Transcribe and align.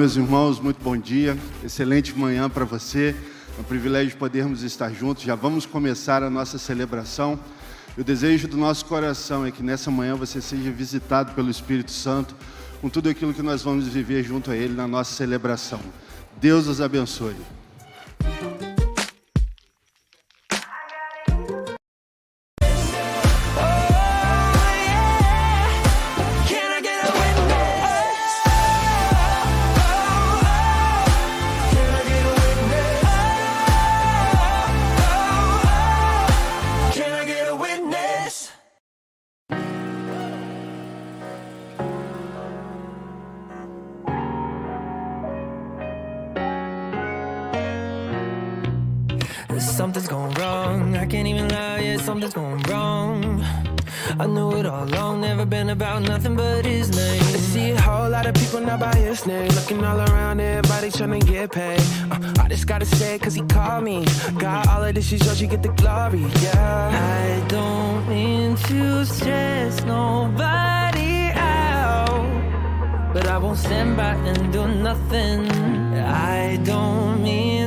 meus 0.00 0.16
irmãos, 0.16 0.58
muito 0.58 0.82
bom 0.82 0.96
dia. 0.96 1.36
Excelente 1.62 2.18
manhã 2.18 2.48
para 2.48 2.64
você. 2.64 3.14
É 3.58 3.60
um 3.60 3.64
privilégio 3.64 4.16
podermos 4.16 4.62
estar 4.62 4.90
juntos. 4.94 5.24
Já 5.24 5.34
vamos 5.34 5.66
começar 5.66 6.22
a 6.22 6.30
nossa 6.30 6.56
celebração. 6.56 7.38
O 7.98 8.02
desejo 8.02 8.48
do 8.48 8.56
nosso 8.56 8.86
coração 8.86 9.44
é 9.44 9.50
que 9.50 9.62
nessa 9.62 9.90
manhã 9.90 10.16
você 10.16 10.40
seja 10.40 10.70
visitado 10.70 11.34
pelo 11.34 11.50
Espírito 11.50 11.90
Santo 11.90 12.34
com 12.80 12.88
tudo 12.88 13.10
aquilo 13.10 13.34
que 13.34 13.42
nós 13.42 13.62
vamos 13.62 13.88
viver 13.88 14.24
junto 14.24 14.50
a 14.50 14.56
Ele 14.56 14.72
na 14.72 14.88
nossa 14.88 15.12
celebração. 15.12 15.80
Deus 16.40 16.66
os 16.66 16.80
abençoe. 16.80 17.36
she's 65.10 65.28
all 65.28 65.34
she 65.34 65.46
get 65.48 65.62
the 65.62 65.72
glory, 65.80 66.24
yeah. 66.40 67.42
I 67.42 67.48
don't 67.48 68.08
mean 68.08 68.54
to 68.68 69.04
stress 69.04 69.82
nobody 69.84 71.32
out, 71.34 73.12
but 73.12 73.26
I 73.26 73.36
won't 73.38 73.58
stand 73.58 73.96
by 73.96 74.14
and 74.30 74.52
do 74.52 74.68
nothing. 74.68 75.50
I 76.00 76.58
don't 76.62 77.22
mean 77.24 77.59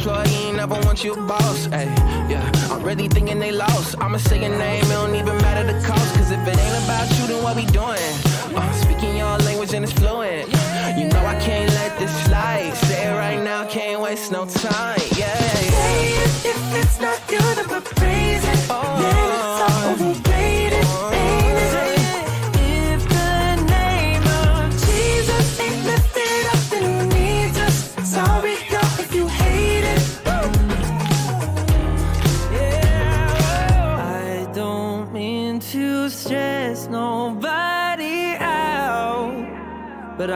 employee, 0.00 0.52
never 0.52 0.74
want 0.80 1.04
you 1.04 1.14
boss. 1.14 1.68
Ay, 1.72 1.84
yeah, 2.28 2.50
I'm 2.70 2.82
really 2.82 3.08
thinking 3.08 3.38
they 3.38 3.52
lost. 3.52 3.96
I'ma 4.00 4.18
say 4.18 4.40
your 4.40 4.56
name 4.56 4.89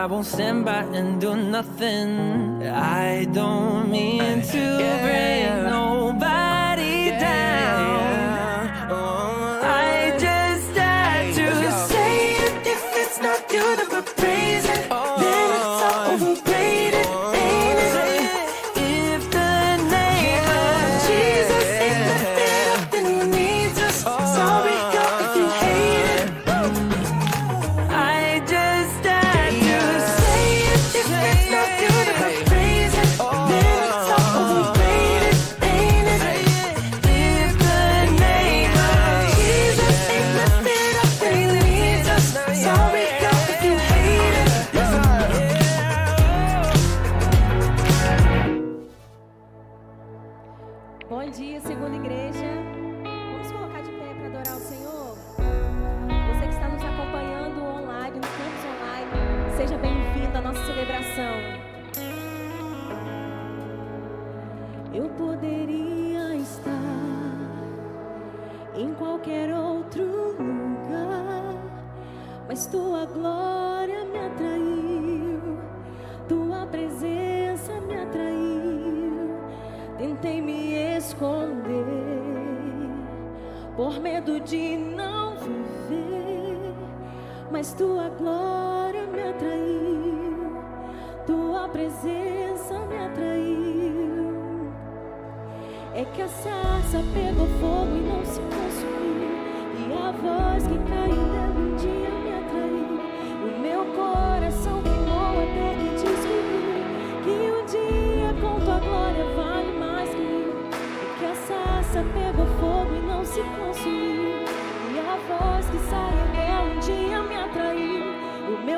I 0.05 0.07
won't 0.07 0.27
stand 0.27 0.67
by 0.67 0.83
and 0.93 1.19
do 1.19 1.35
nothing. 1.35 2.63
I 2.63 3.25
don't 3.25 3.91
mean 3.91 4.43
to 4.43 4.59
yeah. 4.59 5.01
break 5.01 5.73
nobody. 5.73 6.63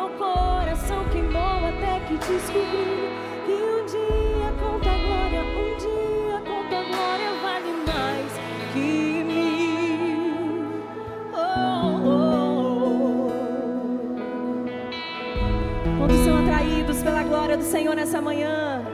meu 0.07 0.11
coração 0.19 1.05
queimou 1.11 1.67
até 1.67 1.99
que 2.07 2.15
descobri 2.15 3.11
que 3.45 3.53
um 3.53 3.85
dia 3.87 4.53
com 4.61 4.77
a 4.77 4.79
glória, 4.79 5.43
um 5.43 5.77
dia 5.79 6.39
com 6.47 6.59
a 6.61 6.83
glória 6.85 7.31
vale 7.43 7.73
mais 7.87 8.33
que 8.73 9.25
mil. 9.25 10.37
Oh, 11.33 11.39
oh, 12.07 12.21
oh. 13.19 13.31
Quantos 15.99 16.19
são 16.25 16.37
atraídos 16.39 17.03
pela 17.03 17.23
glória 17.25 17.57
do 17.57 17.65
Senhor 17.65 17.97
nessa 17.97 18.23
manhã? 18.23 18.85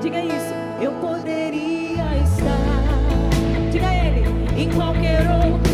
Diga 0.00 0.20
isso. 0.20 0.54
Eu 0.80 0.92
poderia 1.00 2.04
estar. 2.22 3.70
Diga 3.72 3.92
ele. 3.92 4.24
Em 4.56 4.70
qualquer 4.70 5.22
outro. 5.44 5.67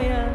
Deus 0.00 0.29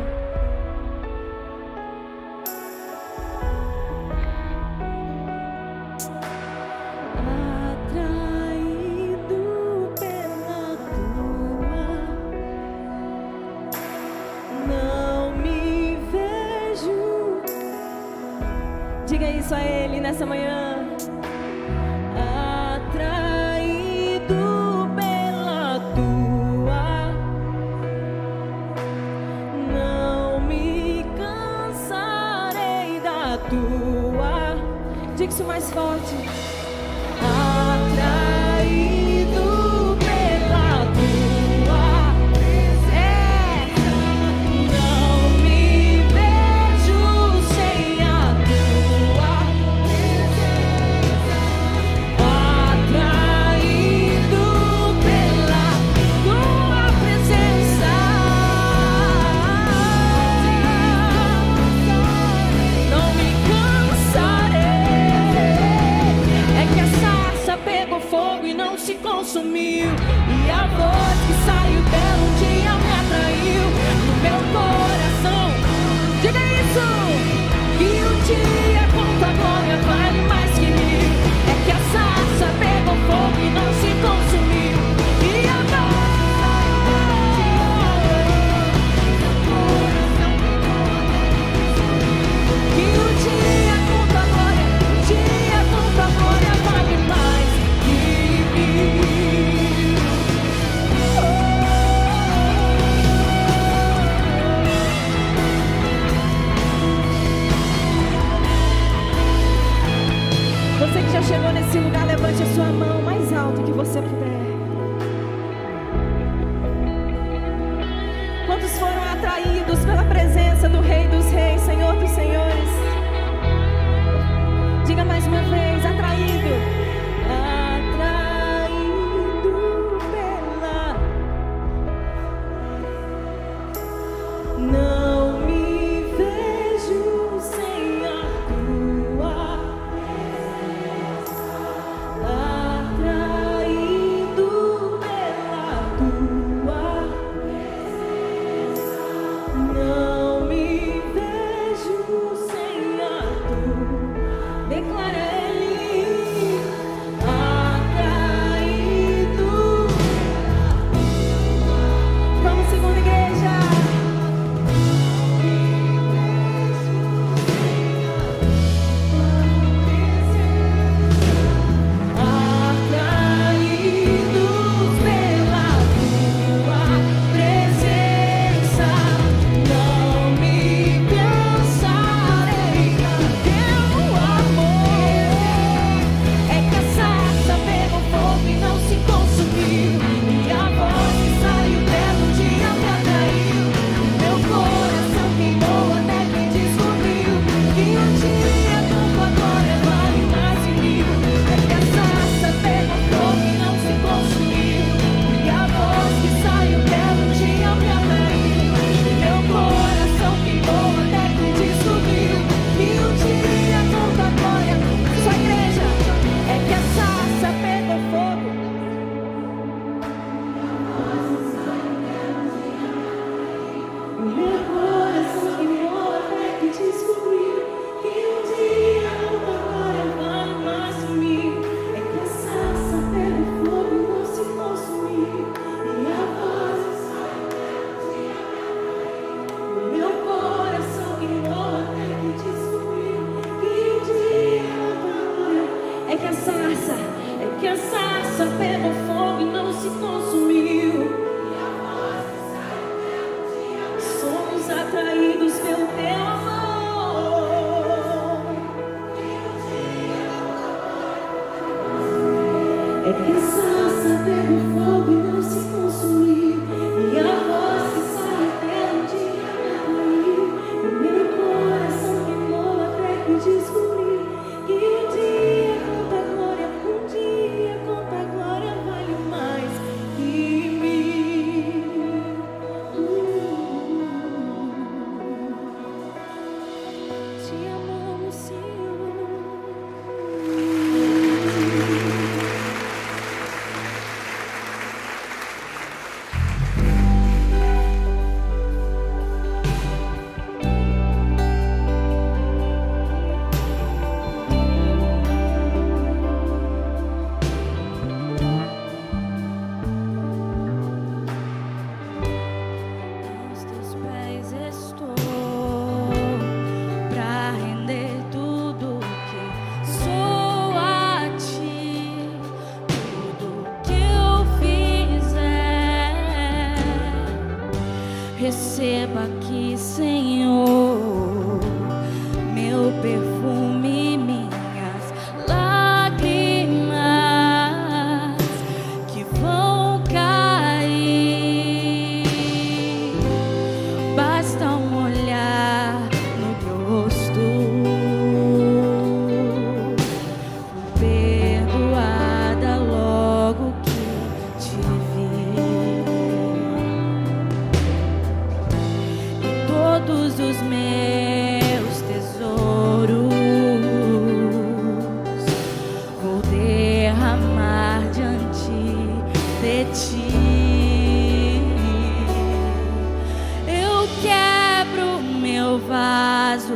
vaso. 376.56 376.74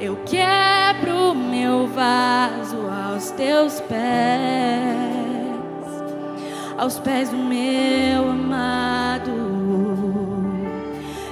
Eu 0.00 0.16
quebro 0.26 1.34
meu 1.34 1.86
vaso 1.86 2.78
aos 2.90 3.30
teus 3.30 3.80
pés, 3.80 3.94
aos 6.76 6.98
pés 6.98 7.30
do 7.30 7.36
meu 7.36 8.30
amado. 8.30 9.32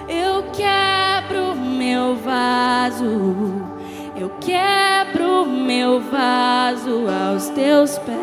Eu 0.09 0.44
quebro 0.52 1.57
meu 1.57 2.14
vaso. 2.16 3.72
Eu 4.14 4.31
quebro 4.40 5.44
meu 5.46 6.00
vaso 6.00 7.07
aos 7.09 7.48
teus 7.48 7.98
pés, 7.98 8.14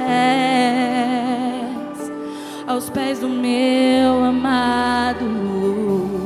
aos 2.65 2.89
pés 2.89 3.19
do 3.19 3.27
meu 3.27 4.23
amado. 4.23 6.18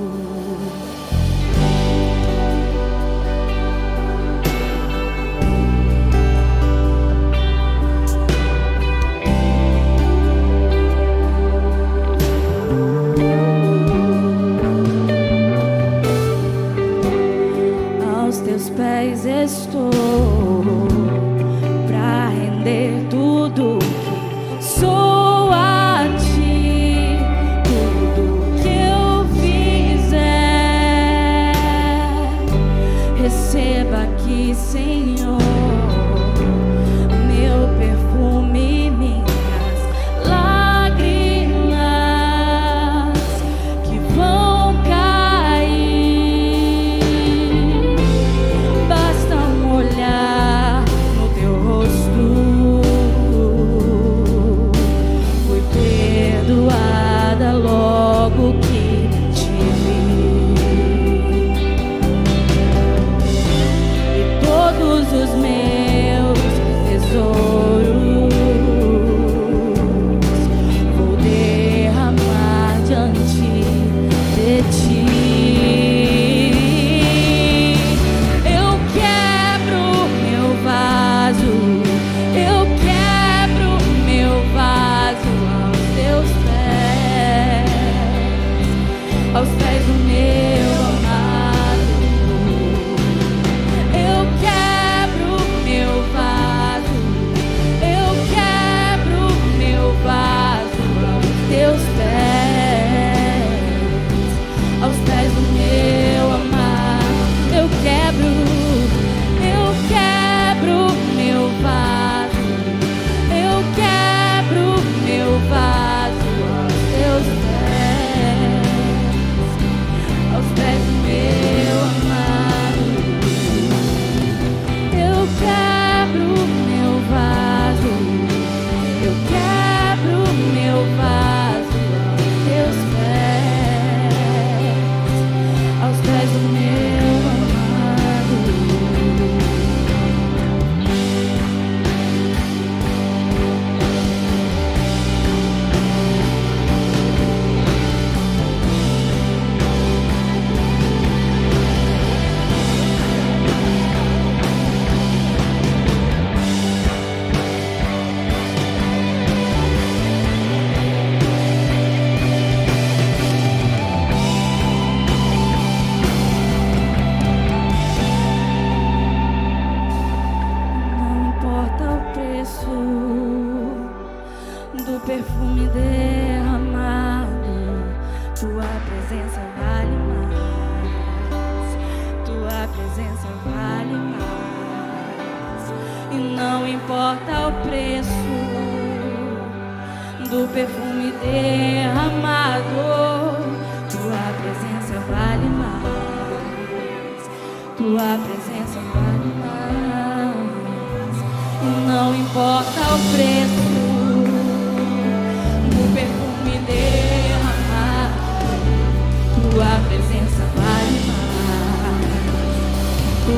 estou 19.44 19.90
para 21.88 22.30
render 22.30 23.08
tudo 23.10 23.78
que 24.58 24.64
sou 24.64 25.52
a 25.52 26.06
ti, 26.18 27.18
tudo 27.66 28.40
que 28.62 28.70
eu 28.70 29.26
fizer. 29.42 30.72
Receba 33.22 34.04
aqui, 34.04 34.56
sem. 34.56 35.03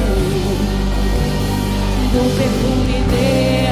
do 2.12 2.22
perfume 2.36 2.98
dele. 3.10 3.63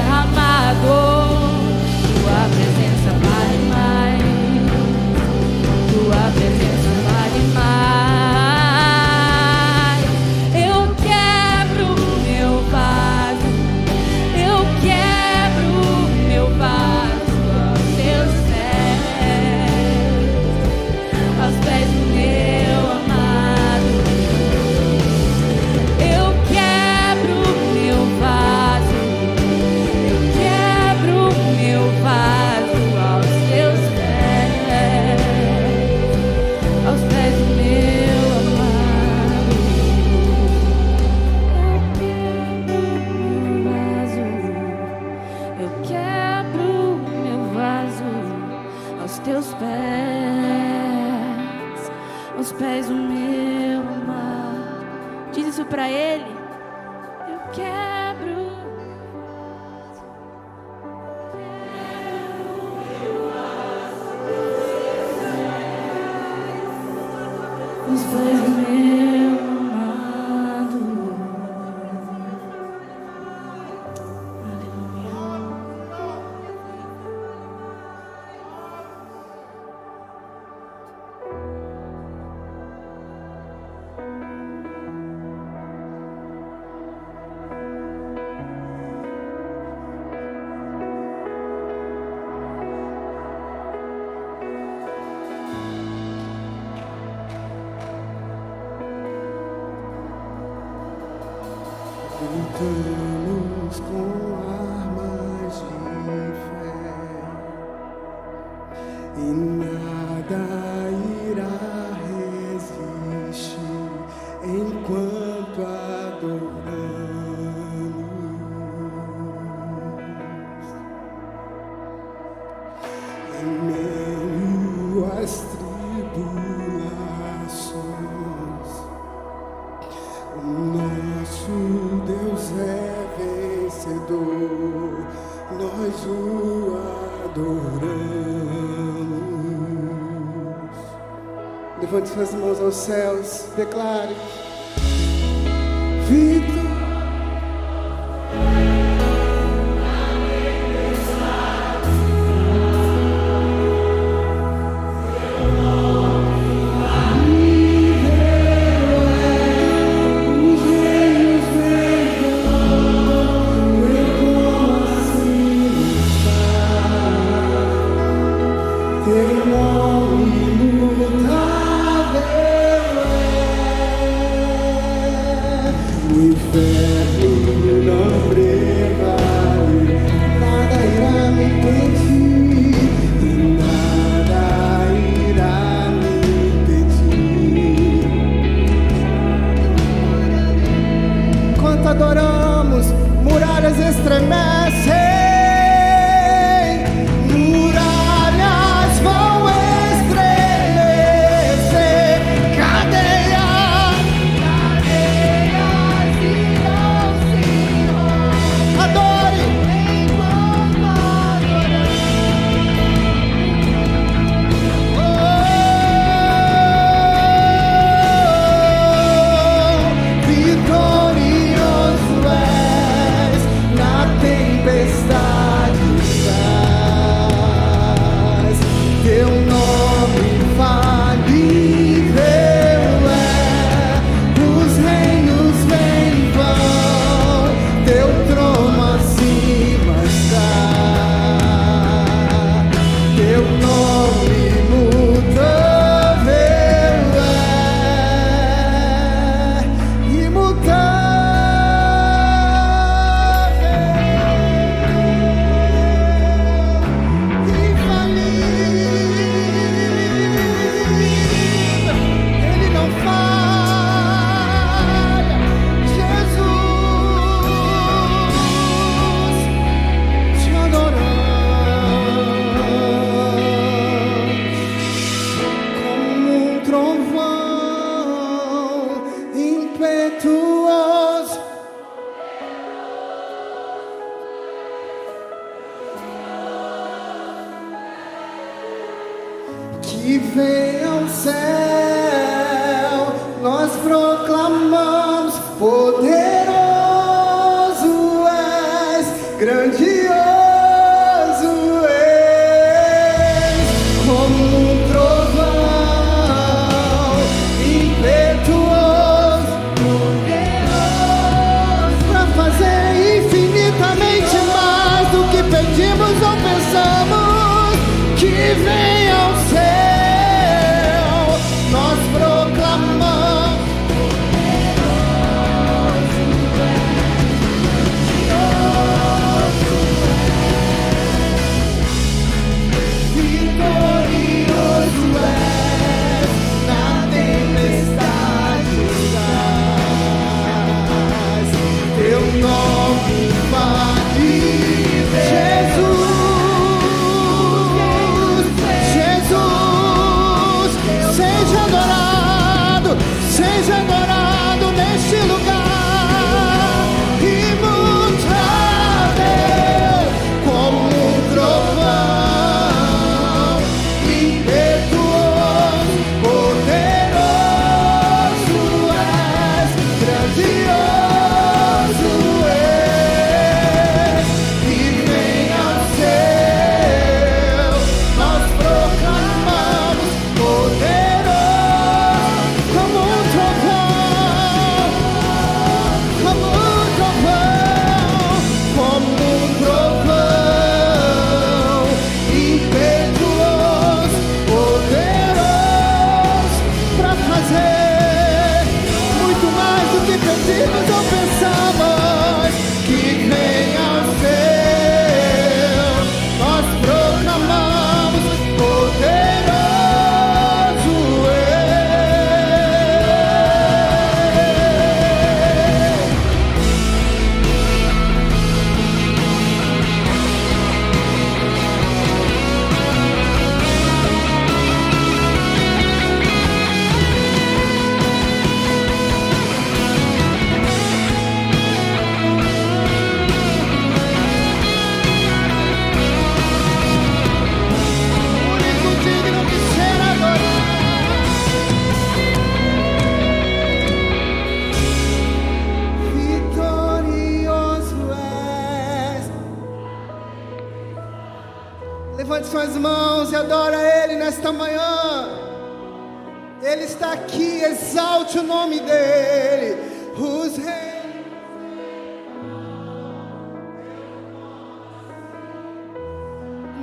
declare. 143.57 144.32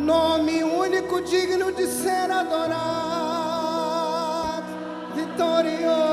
Nome 0.10 0.64
único 0.64 1.22
digno 1.22 1.72
de 1.72 1.86
ser 1.86 2.32
adorado, 2.32 2.74
vitorioso, 5.16 6.09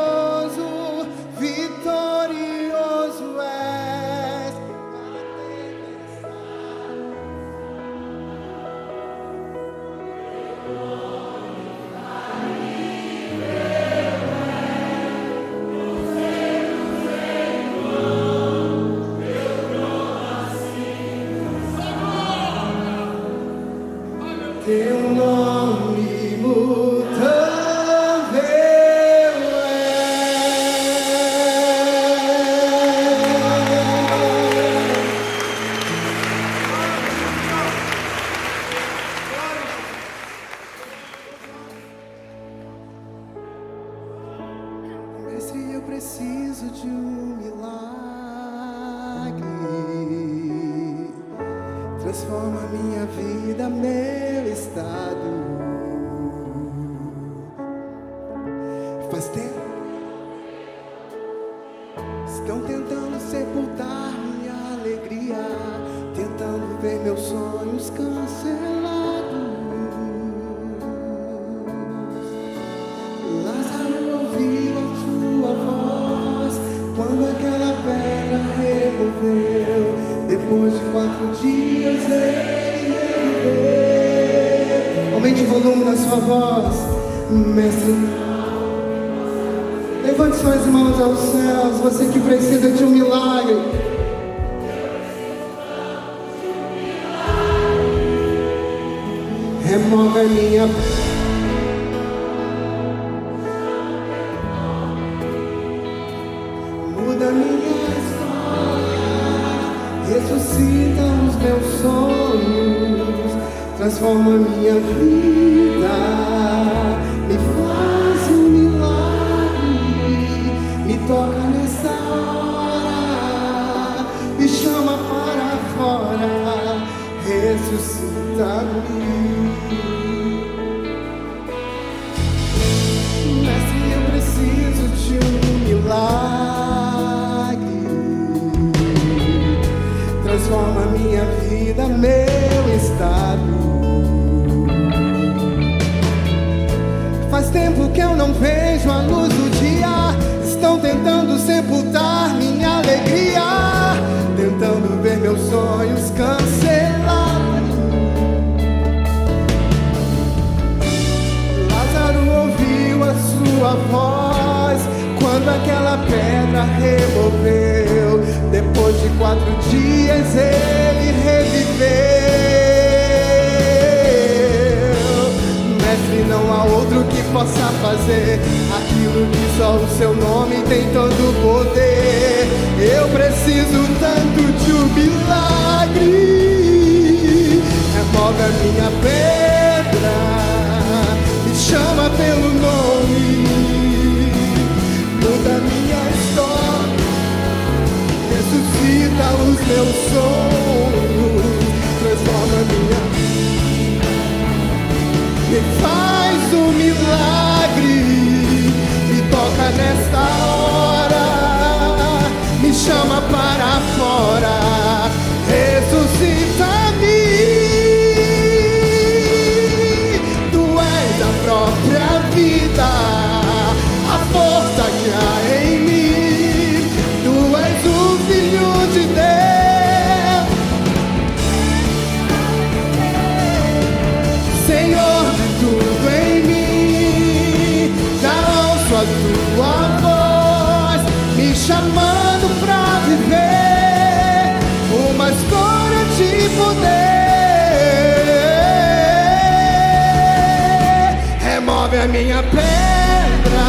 minha 252.17 252.43
pedra 252.45 253.67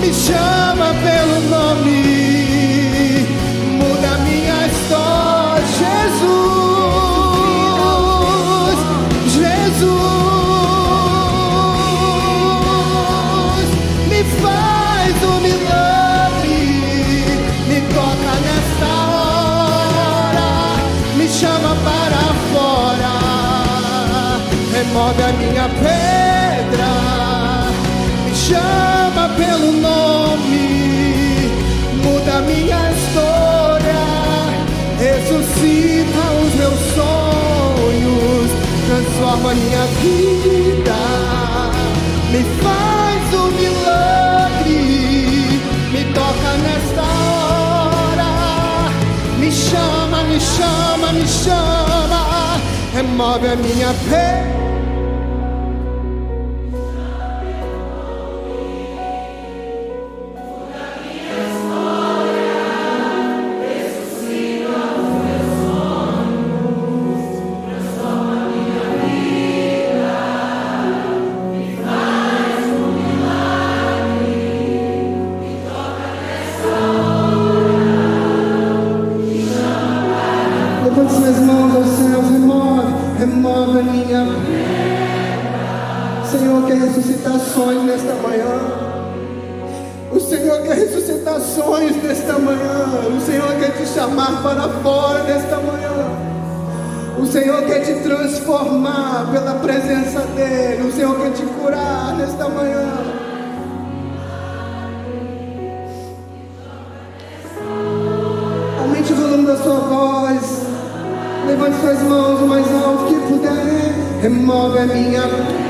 me 0.00 0.12
chama. 0.12 0.61
minha 32.52 32.92
história, 32.92 34.02
ressuscita 34.98 36.22
os 36.44 36.54
meus 36.54 36.80
sonhos, 36.94 38.50
transforma 38.86 39.54
minha 39.54 39.84
vida, 40.02 41.00
me 42.30 42.42
faz 42.62 43.34
um 43.34 43.50
milagre, 43.52 44.70
me 45.92 46.04
toca 46.12 46.50
nesta 46.64 47.02
hora, 47.32 48.30
me 49.38 49.50
chama, 49.50 50.22
me 50.24 50.38
chama, 50.38 51.12
me 51.12 51.26
chama, 51.26 52.60
remove 52.94 53.46
a 53.46 53.56
minha 53.56 53.94
pele. 54.08 54.61
ressuscitar 87.32 87.40
sonhos 87.40 87.84
nesta 87.84 88.14
manhã. 88.14 88.60
O 90.10 90.20
Senhor 90.20 90.62
quer 90.62 90.74
ressuscitar 90.74 91.40
sonhos 91.40 91.96
nesta 92.02 92.38
manhã. 92.38 92.86
O 93.16 93.20
Senhor 93.20 93.54
quer 93.58 93.72
te 93.72 93.86
chamar 93.86 94.42
para 94.42 94.68
fora 94.82 95.22
nesta 95.24 95.56
manhã. 95.56 95.90
O 97.18 97.26
Senhor 97.26 97.62
quer 97.62 97.80
te 97.80 97.94
transformar 98.02 99.28
pela 99.32 99.54
presença 99.54 100.20
dEle. 100.34 100.88
O 100.88 100.92
Senhor 100.92 101.16
quer 101.18 101.32
te 101.32 101.42
curar 101.42 102.14
nesta 102.16 102.48
manhã. 102.48 102.88
Aumente 108.80 109.12
o 109.12 109.16
volume 109.16 109.46
da 109.46 109.56
sua 109.56 109.78
voz. 109.78 110.62
Levante 111.46 111.80
suas 111.80 112.02
mãos 112.02 112.40
o 112.40 112.46
mais 112.46 112.66
alto 112.84 113.06
que 113.06 113.14
puder. 113.14 113.92
Remove 114.22 114.78
a 114.78 114.86
minha 114.86 115.61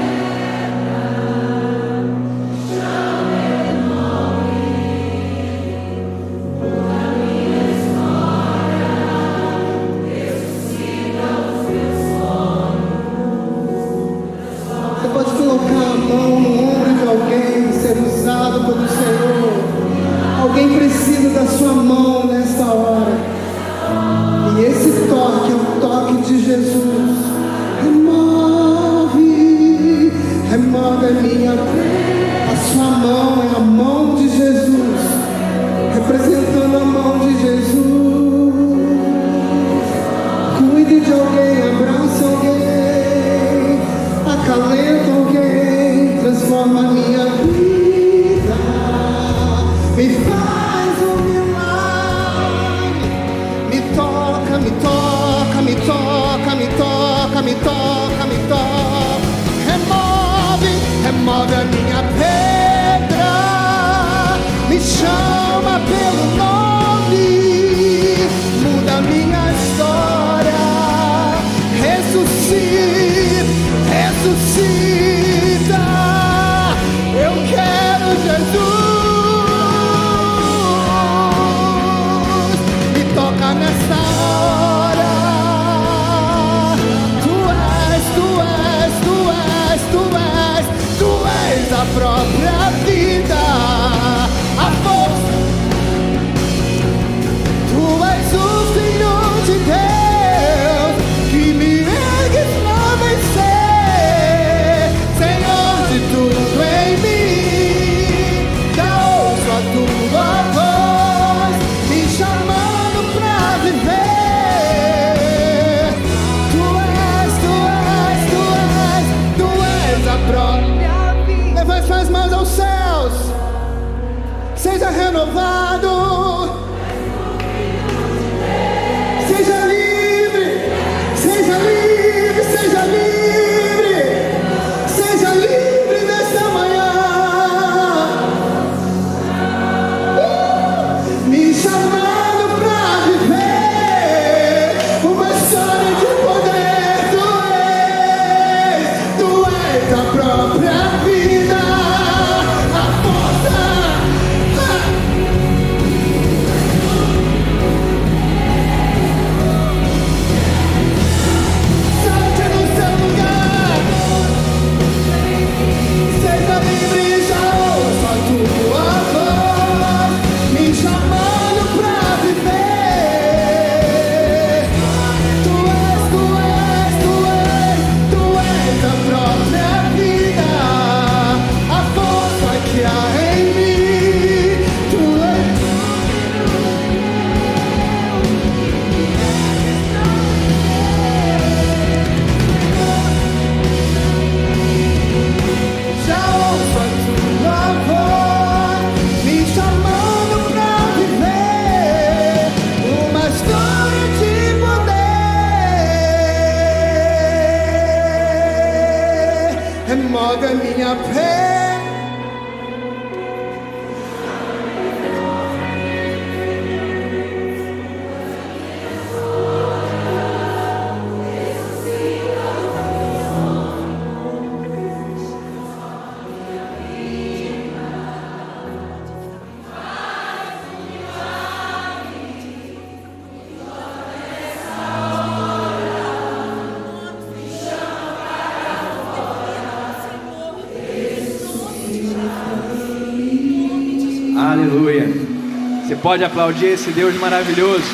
pode 246.12 246.24
aplaudir 246.24 246.66
esse 246.66 246.90
Deus 246.90 247.14
maravilhoso 247.14 247.88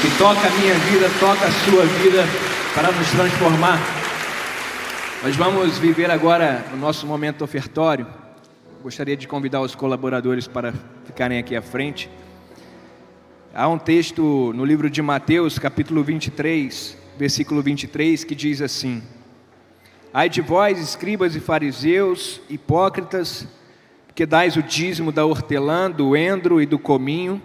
que 0.00 0.16
toca 0.16 0.40
a 0.40 0.50
minha 0.52 0.72
vida, 0.72 1.06
toca 1.20 1.46
a 1.46 1.52
sua 1.52 1.84
vida 1.84 2.24
para 2.74 2.90
nos 2.90 3.10
transformar. 3.10 3.78
Nós 5.22 5.36
vamos 5.36 5.76
viver 5.76 6.10
agora 6.10 6.64
o 6.72 6.78
nosso 6.78 7.06
momento 7.06 7.44
ofertório. 7.44 8.06
Gostaria 8.82 9.14
de 9.14 9.28
convidar 9.28 9.60
os 9.60 9.74
colaboradores 9.74 10.48
para 10.48 10.72
ficarem 11.04 11.38
aqui 11.38 11.54
à 11.54 11.60
frente. 11.60 12.08
Há 13.54 13.68
um 13.68 13.76
texto 13.76 14.54
no 14.54 14.64
livro 14.64 14.88
de 14.88 15.02
Mateus, 15.02 15.58
capítulo 15.58 16.02
23, 16.02 16.96
versículo 17.18 17.60
23, 17.60 18.24
que 18.24 18.34
diz 18.34 18.62
assim: 18.62 19.02
Ai 20.10 20.30
de 20.30 20.40
vós, 20.40 20.80
escribas 20.80 21.36
e 21.36 21.40
fariseus, 21.40 22.40
hipócritas, 22.48 23.46
que 24.16 24.24
dais 24.24 24.56
o 24.56 24.62
dízimo 24.62 25.12
da 25.12 25.26
hortelã, 25.26 25.90
do 25.90 26.16
endro 26.16 26.58
e 26.62 26.64
do 26.64 26.78
cominho, 26.78 27.40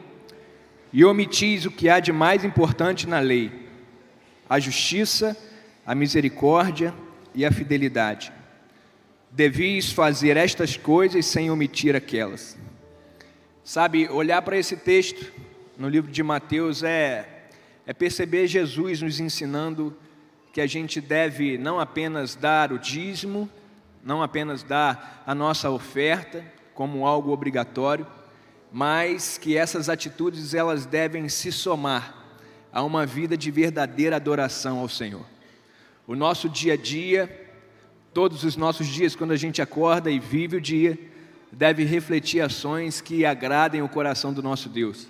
e 0.93 1.03
omitis 1.03 1.65
o 1.65 1.71
que 1.71 1.89
há 1.89 1.99
de 1.99 2.13
mais 2.13 2.45
importante 2.45 3.05
na 3.05 3.19
lei: 3.19 3.51
a 4.49 4.57
justiça, 4.57 5.35
a 5.85 5.93
misericórdia 5.93 6.93
e 7.35 7.45
a 7.45 7.51
fidelidade. 7.51 8.31
Devis 9.29 9.91
fazer 9.91 10.37
estas 10.37 10.77
coisas 10.77 11.25
sem 11.25 11.51
omitir 11.51 11.93
aquelas. 11.93 12.57
Sabe, 13.65 14.07
olhar 14.07 14.41
para 14.41 14.57
esse 14.57 14.77
texto 14.77 15.29
no 15.77 15.89
livro 15.89 16.09
de 16.09 16.23
Mateus 16.23 16.83
é, 16.83 17.49
é 17.85 17.91
perceber 17.91 18.47
Jesus 18.47 19.01
nos 19.01 19.19
ensinando 19.19 19.93
que 20.53 20.61
a 20.61 20.67
gente 20.67 21.01
deve 21.01 21.57
não 21.57 21.81
apenas 21.81 22.33
dar 22.33 22.71
o 22.71 22.79
dízimo, 22.79 23.49
não 24.01 24.23
apenas 24.23 24.63
dar 24.63 25.21
a 25.27 25.35
nossa 25.35 25.69
oferta 25.69 26.60
como 26.81 27.05
algo 27.05 27.31
obrigatório, 27.31 28.07
mas 28.71 29.37
que 29.37 29.55
essas 29.55 29.87
atitudes 29.87 30.55
elas 30.55 30.83
devem 30.83 31.29
se 31.29 31.51
somar 31.51 32.33
a 32.73 32.81
uma 32.81 33.05
vida 33.05 33.37
de 33.37 33.51
verdadeira 33.51 34.15
adoração 34.15 34.79
ao 34.79 34.89
Senhor. 34.89 35.23
O 36.07 36.15
nosso 36.15 36.49
dia 36.49 36.73
a 36.73 36.75
dia, 36.75 37.51
todos 38.11 38.43
os 38.43 38.57
nossos 38.57 38.87
dias, 38.87 39.15
quando 39.15 39.29
a 39.29 39.35
gente 39.35 39.61
acorda 39.61 40.09
e 40.09 40.17
vive 40.17 40.57
o 40.57 40.61
dia, 40.61 40.97
deve 41.51 41.83
refletir 41.83 42.41
ações 42.41 42.99
que 42.99 43.27
agradem 43.27 43.83
o 43.83 43.87
coração 43.87 44.33
do 44.33 44.41
nosso 44.41 44.67
Deus. 44.67 45.07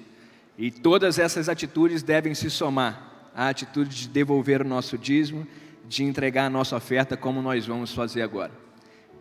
E 0.58 0.72
todas 0.72 1.18
essas 1.18 1.48
atitudes 1.48 2.04
devem 2.04 2.36
se 2.36 2.50
somar 2.50 3.32
à 3.34 3.48
atitude 3.48 3.96
de 3.96 4.10
devolver 4.10 4.62
o 4.62 4.68
nosso 4.68 4.98
dízimo, 4.98 5.48
de 5.88 6.04
entregar 6.04 6.48
a 6.48 6.50
nossa 6.50 6.76
oferta, 6.76 7.16
como 7.16 7.42
nós 7.42 7.66
vamos 7.66 7.94
fazer 7.94 8.24
agora. 8.24 8.52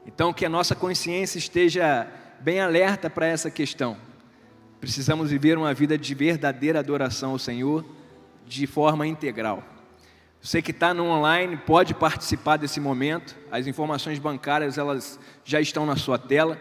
Então, 0.05 0.33
que 0.33 0.45
a 0.45 0.49
nossa 0.49 0.75
consciência 0.75 1.39
esteja 1.39 2.09
bem 2.41 2.61
alerta 2.61 3.11
para 3.11 3.27
essa 3.27 3.51
questão. 3.51 3.97
Precisamos 4.81 5.31
viver 5.31 5.59
uma 5.59 5.75
vida 5.75 5.99
de 5.99 6.15
verdadeira 6.15 6.79
adoração 6.79 7.33
ao 7.33 7.39
Senhor 7.39 7.85
de 8.47 8.67
forma 8.67 9.07
integral. 9.07 9.63
Você 10.41 10.63
que 10.63 10.71
está 10.71 10.95
no 10.95 11.05
online 11.05 11.59
pode 11.59 11.93
participar 11.93 12.57
desse 12.57 12.81
momento. 12.81 13.37
As 13.53 13.67
informações 13.67 14.19
bancárias 14.19 14.79
elas 14.79 15.21
já 15.45 15.61
estão 15.61 15.85
na 15.85 15.97
sua 15.97 16.19
tela. 16.19 16.59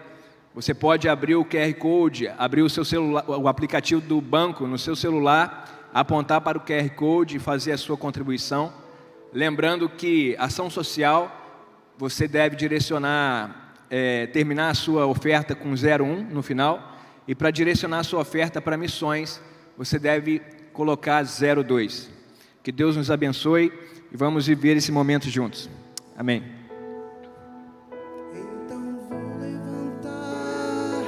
Você 0.54 0.74
pode 0.74 1.08
abrir 1.08 1.36
o 1.36 1.46
QR 1.46 1.74
Code, 1.76 2.28
abrir 2.38 2.62
o 2.62 2.70
seu 2.70 2.84
celular, 2.84 3.24
o 3.30 3.48
aplicativo 3.48 4.02
do 4.02 4.20
banco 4.20 4.68
no 4.68 4.78
seu 4.78 4.98
celular, 4.98 5.90
apontar 5.94 6.42
para 6.42 6.58
o 6.58 6.62
QR 6.62 6.90
Code 6.90 7.38
e 7.38 7.40
fazer 7.40 7.72
a 7.72 7.78
sua 7.78 7.96
contribuição. 7.96 8.74
Lembrando 9.32 9.88
que 9.88 10.36
ação 10.38 10.70
social 10.70 11.32
você 11.98 12.28
deve 12.28 12.58
direcionar, 12.58 13.69
é, 13.90 14.28
terminar 14.28 14.70
a 14.70 14.74
sua 14.74 15.06
oferta 15.06 15.56
com 15.56 15.70
01 15.70 16.30
no 16.30 16.42
final, 16.42 16.98
e 17.28 17.36
para 17.36 17.52
direcionar 17.52 18.00
a 18.00 18.04
sua 18.04 18.22
oferta 18.22 18.62
para 18.62 18.78
missões, 18.78 19.42
você 19.78 20.00
deve 20.00 20.42
colocar 20.74 21.24
02. 21.24 22.10
Que 22.64 22.72
Deus 22.72 22.96
nos 22.98 23.12
abençoe 23.12 23.72
e 24.12 24.18
vamos 24.18 24.48
viver 24.48 24.78
esse 24.78 24.92
momento 24.92 25.30
juntos. 25.30 25.70
Amém. 26.18 26.44
Então 28.34 29.00
vou 29.08 29.40
levantar 29.40 31.04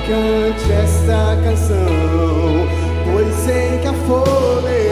cante 0.07 0.71
essa 0.71 1.37
canção, 1.43 2.67
pois 3.05 3.33
sei 3.35 3.79
que 3.79 3.87
fôlego 4.05 4.82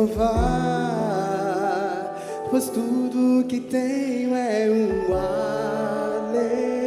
louvar, 0.00 0.96
pois 2.50 2.70
tudo 2.70 3.44
que 3.46 3.60
tenho 3.60 4.34
é 4.34 4.70
um 4.70 5.14
aleluia. 5.14 6.79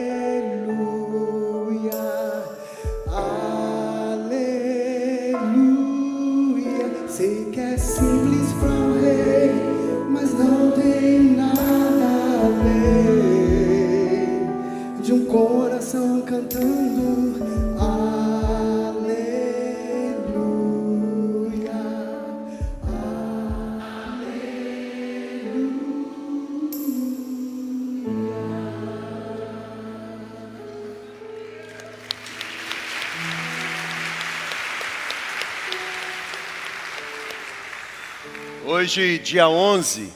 Hoje, 38.95 39.17
dia 39.17 39.49
11 39.49 40.13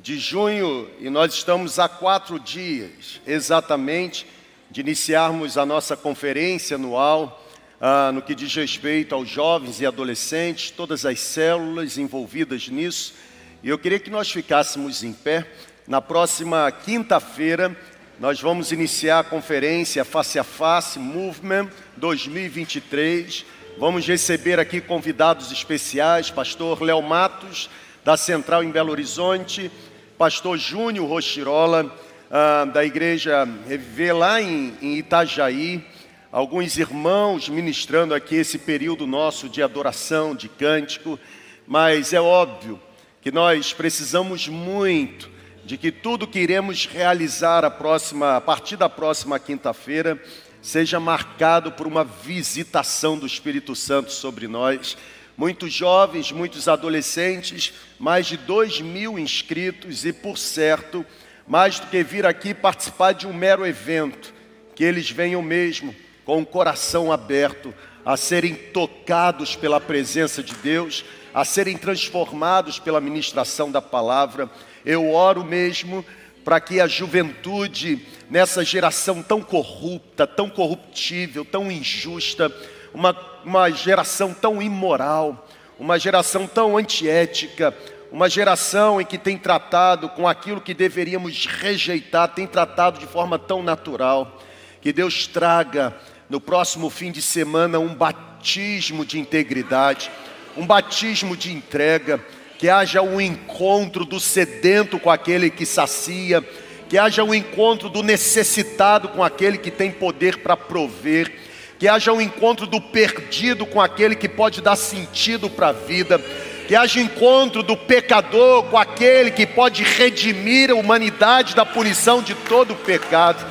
de 0.00 0.18
junho, 0.18 0.90
e 0.98 1.08
nós 1.08 1.32
estamos 1.32 1.78
há 1.78 1.88
quatro 1.88 2.40
dias 2.40 3.20
exatamente 3.24 4.26
de 4.68 4.80
iniciarmos 4.80 5.56
a 5.56 5.64
nossa 5.64 5.96
conferência 5.96 6.74
anual 6.74 7.48
ah, 7.80 8.10
no 8.12 8.20
que 8.20 8.34
diz 8.34 8.52
respeito 8.52 9.14
aos 9.14 9.28
jovens 9.28 9.80
e 9.80 9.86
adolescentes, 9.86 10.72
todas 10.72 11.06
as 11.06 11.20
células 11.20 11.98
envolvidas 11.98 12.66
nisso. 12.66 13.14
E 13.62 13.68
eu 13.68 13.78
queria 13.78 14.00
que 14.00 14.10
nós 14.10 14.28
ficássemos 14.28 15.04
em 15.04 15.12
pé. 15.12 15.46
Na 15.86 16.02
próxima 16.02 16.68
quinta-feira, 16.72 17.76
nós 18.18 18.40
vamos 18.40 18.72
iniciar 18.72 19.20
a 19.20 19.24
conferência 19.24 20.04
Face 20.04 20.36
a 20.36 20.42
Face 20.42 20.98
Movement 20.98 21.70
2023. 21.96 23.46
Vamos 23.78 24.04
receber 24.04 24.58
aqui 24.58 24.80
convidados 24.80 25.52
especiais, 25.52 26.28
pastor 26.28 26.82
Léo 26.82 27.00
Matos, 27.02 27.70
da 28.06 28.16
Central 28.16 28.62
em 28.62 28.70
Belo 28.70 28.92
Horizonte, 28.92 29.68
pastor 30.16 30.56
Júnior 30.56 31.08
Rochirola, 31.08 31.92
ah, 32.30 32.64
da 32.64 32.84
igreja 32.84 33.44
Reviver 33.66 34.16
lá 34.16 34.40
em, 34.40 34.74
em 34.80 34.96
Itajaí, 34.98 35.84
alguns 36.30 36.78
irmãos 36.78 37.48
ministrando 37.48 38.14
aqui 38.14 38.36
esse 38.36 38.58
período 38.58 39.08
nosso 39.08 39.48
de 39.48 39.60
adoração, 39.60 40.36
de 40.36 40.48
cântico, 40.48 41.18
mas 41.66 42.12
é 42.12 42.20
óbvio 42.20 42.80
que 43.20 43.32
nós 43.32 43.72
precisamos 43.72 44.46
muito 44.46 45.28
de 45.64 45.76
que 45.76 45.90
tudo 45.90 46.28
que 46.28 46.38
iremos 46.38 46.86
realizar 46.86 47.64
a, 47.64 47.70
próxima, 47.72 48.36
a 48.36 48.40
partir 48.40 48.76
da 48.76 48.88
próxima 48.88 49.36
quinta-feira 49.40 50.16
seja 50.62 51.00
marcado 51.00 51.72
por 51.72 51.88
uma 51.88 52.04
visitação 52.04 53.18
do 53.18 53.26
Espírito 53.26 53.74
Santo 53.74 54.12
sobre 54.12 54.46
nós. 54.46 54.96
Muitos 55.36 55.72
jovens, 55.72 56.32
muitos 56.32 56.66
adolescentes, 56.66 57.72
mais 57.98 58.26
de 58.26 58.36
dois 58.36 58.80
mil 58.80 59.18
inscritos 59.18 60.04
e, 60.04 60.12
por 60.12 60.38
certo, 60.38 61.04
mais 61.46 61.78
do 61.78 61.86
que 61.88 62.02
vir 62.02 62.24
aqui 62.24 62.54
participar 62.54 63.12
de 63.12 63.26
um 63.26 63.32
mero 63.32 63.66
evento, 63.66 64.32
que 64.74 64.82
eles 64.82 65.10
venham 65.10 65.42
mesmo 65.42 65.94
com 66.24 66.40
o 66.40 66.46
coração 66.46 67.12
aberto 67.12 67.72
a 68.04 68.16
serem 68.16 68.54
tocados 68.54 69.56
pela 69.56 69.80
presença 69.80 70.42
de 70.42 70.54
Deus, 70.54 71.04
a 71.34 71.44
serem 71.44 71.76
transformados 71.76 72.78
pela 72.78 73.00
ministração 73.00 73.70
da 73.70 73.82
palavra. 73.82 74.48
Eu 74.84 75.12
oro 75.12 75.44
mesmo 75.44 76.04
para 76.44 76.60
que 76.60 76.80
a 76.80 76.86
juventude, 76.86 78.06
nessa 78.30 78.64
geração 78.64 79.22
tão 79.22 79.42
corrupta, 79.42 80.26
tão 80.26 80.48
corruptível, 80.48 81.44
tão 81.44 81.70
injusta, 81.70 82.50
uma, 82.94 83.12
uma 83.46 83.70
geração 83.70 84.34
tão 84.34 84.60
imoral, 84.60 85.46
uma 85.78 86.00
geração 86.00 86.48
tão 86.48 86.76
antiética, 86.76 87.72
uma 88.10 88.28
geração 88.28 89.00
em 89.00 89.04
que 89.04 89.16
tem 89.16 89.38
tratado 89.38 90.08
com 90.08 90.26
aquilo 90.26 90.60
que 90.60 90.74
deveríamos 90.74 91.46
rejeitar, 91.46 92.34
tem 92.34 92.44
tratado 92.44 92.98
de 92.98 93.06
forma 93.06 93.38
tão 93.38 93.62
natural, 93.62 94.42
que 94.82 94.92
Deus 94.92 95.28
traga 95.28 95.94
no 96.28 96.40
próximo 96.40 96.90
fim 96.90 97.12
de 97.12 97.22
semana 97.22 97.78
um 97.78 97.94
batismo 97.94 99.04
de 99.04 99.20
integridade, 99.20 100.10
um 100.56 100.66
batismo 100.66 101.36
de 101.36 101.52
entrega, 101.52 102.20
que 102.58 102.68
haja 102.68 103.00
um 103.00 103.20
encontro 103.20 104.04
do 104.04 104.18
sedento 104.18 104.98
com 104.98 105.10
aquele 105.10 105.50
que 105.50 105.64
sacia, 105.64 106.42
que 106.88 106.98
haja 106.98 107.22
um 107.22 107.32
encontro 107.32 107.88
do 107.88 108.02
necessitado 108.02 109.08
com 109.10 109.22
aquele 109.22 109.56
que 109.56 109.70
tem 109.70 109.92
poder 109.92 110.38
para 110.38 110.56
prover, 110.56 111.46
que 111.78 111.86
haja 111.86 112.12
um 112.12 112.20
encontro 112.20 112.66
do 112.66 112.80
perdido 112.80 113.66
com 113.66 113.80
aquele 113.80 114.16
que 114.16 114.28
pode 114.28 114.60
dar 114.60 114.76
sentido 114.76 115.50
para 115.50 115.68
a 115.68 115.72
vida, 115.72 116.18
que 116.66 116.74
haja 116.74 117.00
encontro 117.00 117.62
do 117.62 117.76
pecador 117.76 118.64
com 118.64 118.78
aquele 118.78 119.30
que 119.30 119.46
pode 119.46 119.82
redimir 119.82 120.70
a 120.70 120.74
humanidade 120.74 121.54
da 121.54 121.66
punição 121.66 122.22
de 122.22 122.34
todo 122.34 122.72
o 122.72 122.76
pecado. 122.76 123.44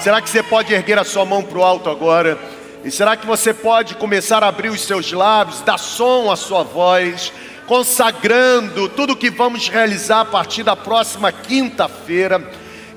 Será 0.00 0.20
que 0.20 0.30
você 0.30 0.42
pode 0.42 0.72
erguer 0.72 0.98
a 0.98 1.04
sua 1.04 1.24
mão 1.24 1.42
para 1.42 1.58
o 1.58 1.62
alto 1.62 1.90
agora? 1.90 2.38
E 2.84 2.90
será 2.90 3.16
que 3.16 3.26
você 3.26 3.52
pode 3.52 3.94
começar 3.94 4.42
a 4.42 4.48
abrir 4.48 4.68
os 4.68 4.80
seus 4.80 5.12
lábios, 5.12 5.60
dar 5.60 5.78
som 5.78 6.30
à 6.30 6.36
sua 6.36 6.62
voz, 6.62 7.32
consagrando 7.66 8.88
tudo 8.88 9.12
o 9.12 9.16
que 9.16 9.30
vamos 9.30 9.68
realizar 9.68 10.20
a 10.20 10.24
partir 10.24 10.62
da 10.62 10.74
próxima 10.74 11.30
quinta-feira? 11.30 12.42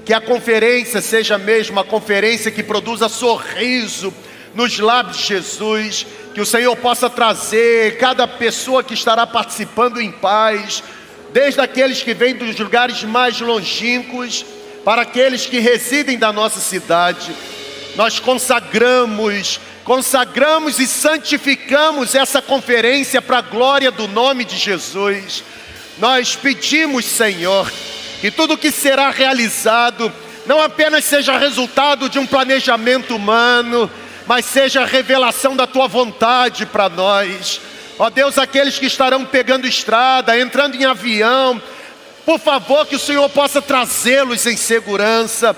Que 0.03 0.13
a 0.13 0.21
conferência 0.21 1.01
seja 1.01 1.37
mesmo 1.37 1.73
uma 1.73 1.83
conferência 1.83 2.51
que 2.51 2.63
produza 2.63 3.09
sorriso 3.09 4.13
nos 4.55 4.79
lábios 4.79 5.17
de 5.17 5.23
Jesus, 5.23 6.05
que 6.33 6.39
o 6.41 6.45
Senhor 6.45 6.75
possa 6.77 7.09
trazer 7.09 7.97
cada 7.97 8.27
pessoa 8.27 8.83
que 8.83 8.93
estará 8.93 9.27
participando 9.27 10.01
em 10.01 10.11
paz, 10.11 10.81
desde 11.33 11.59
aqueles 11.59 12.01
que 12.01 12.13
vêm 12.13 12.33
dos 12.35 12.57
lugares 12.57 13.03
mais 13.03 13.39
longínquos, 13.41 14.45
para 14.85 15.01
aqueles 15.01 15.45
que 15.45 15.59
residem 15.59 16.17
da 16.17 16.31
nossa 16.31 16.59
cidade. 16.59 17.35
Nós 17.95 18.19
consagramos, 18.19 19.59
consagramos 19.83 20.79
e 20.79 20.87
santificamos 20.87 22.15
essa 22.15 22.41
conferência 22.41 23.21
para 23.21 23.39
a 23.39 23.41
glória 23.41 23.91
do 23.91 24.07
nome 24.07 24.45
de 24.45 24.55
Jesus. 24.57 25.43
Nós 25.97 26.35
pedimos, 26.35 27.05
Senhor, 27.05 27.69
que 28.21 28.31
tudo 28.31 28.57
que 28.57 28.71
será 28.71 29.09
realizado 29.09 30.11
não 30.45 30.61
apenas 30.61 31.03
seja 31.03 31.37
resultado 31.37 32.07
de 32.07 32.19
um 32.19 32.25
planejamento 32.25 33.15
humano, 33.15 33.89
mas 34.27 34.45
seja 34.45 34.81
a 34.81 34.85
revelação 34.85 35.55
da 35.55 35.67
tua 35.67 35.87
vontade 35.87 36.65
para 36.65 36.89
nós. 36.89 37.61
Ó 37.97 38.09
Deus, 38.09 38.37
aqueles 38.37 38.77
que 38.77 38.85
estarão 38.85 39.23
pegando 39.25 39.67
estrada, 39.67 40.37
entrando 40.37 40.75
em 40.75 40.85
avião, 40.85 41.61
por 42.25 42.39
favor, 42.39 42.85
que 42.87 42.95
o 42.95 42.99
Senhor 42.99 43.29
possa 43.29 43.61
trazê-los 43.61 44.45
em 44.45 44.57
segurança. 44.57 45.55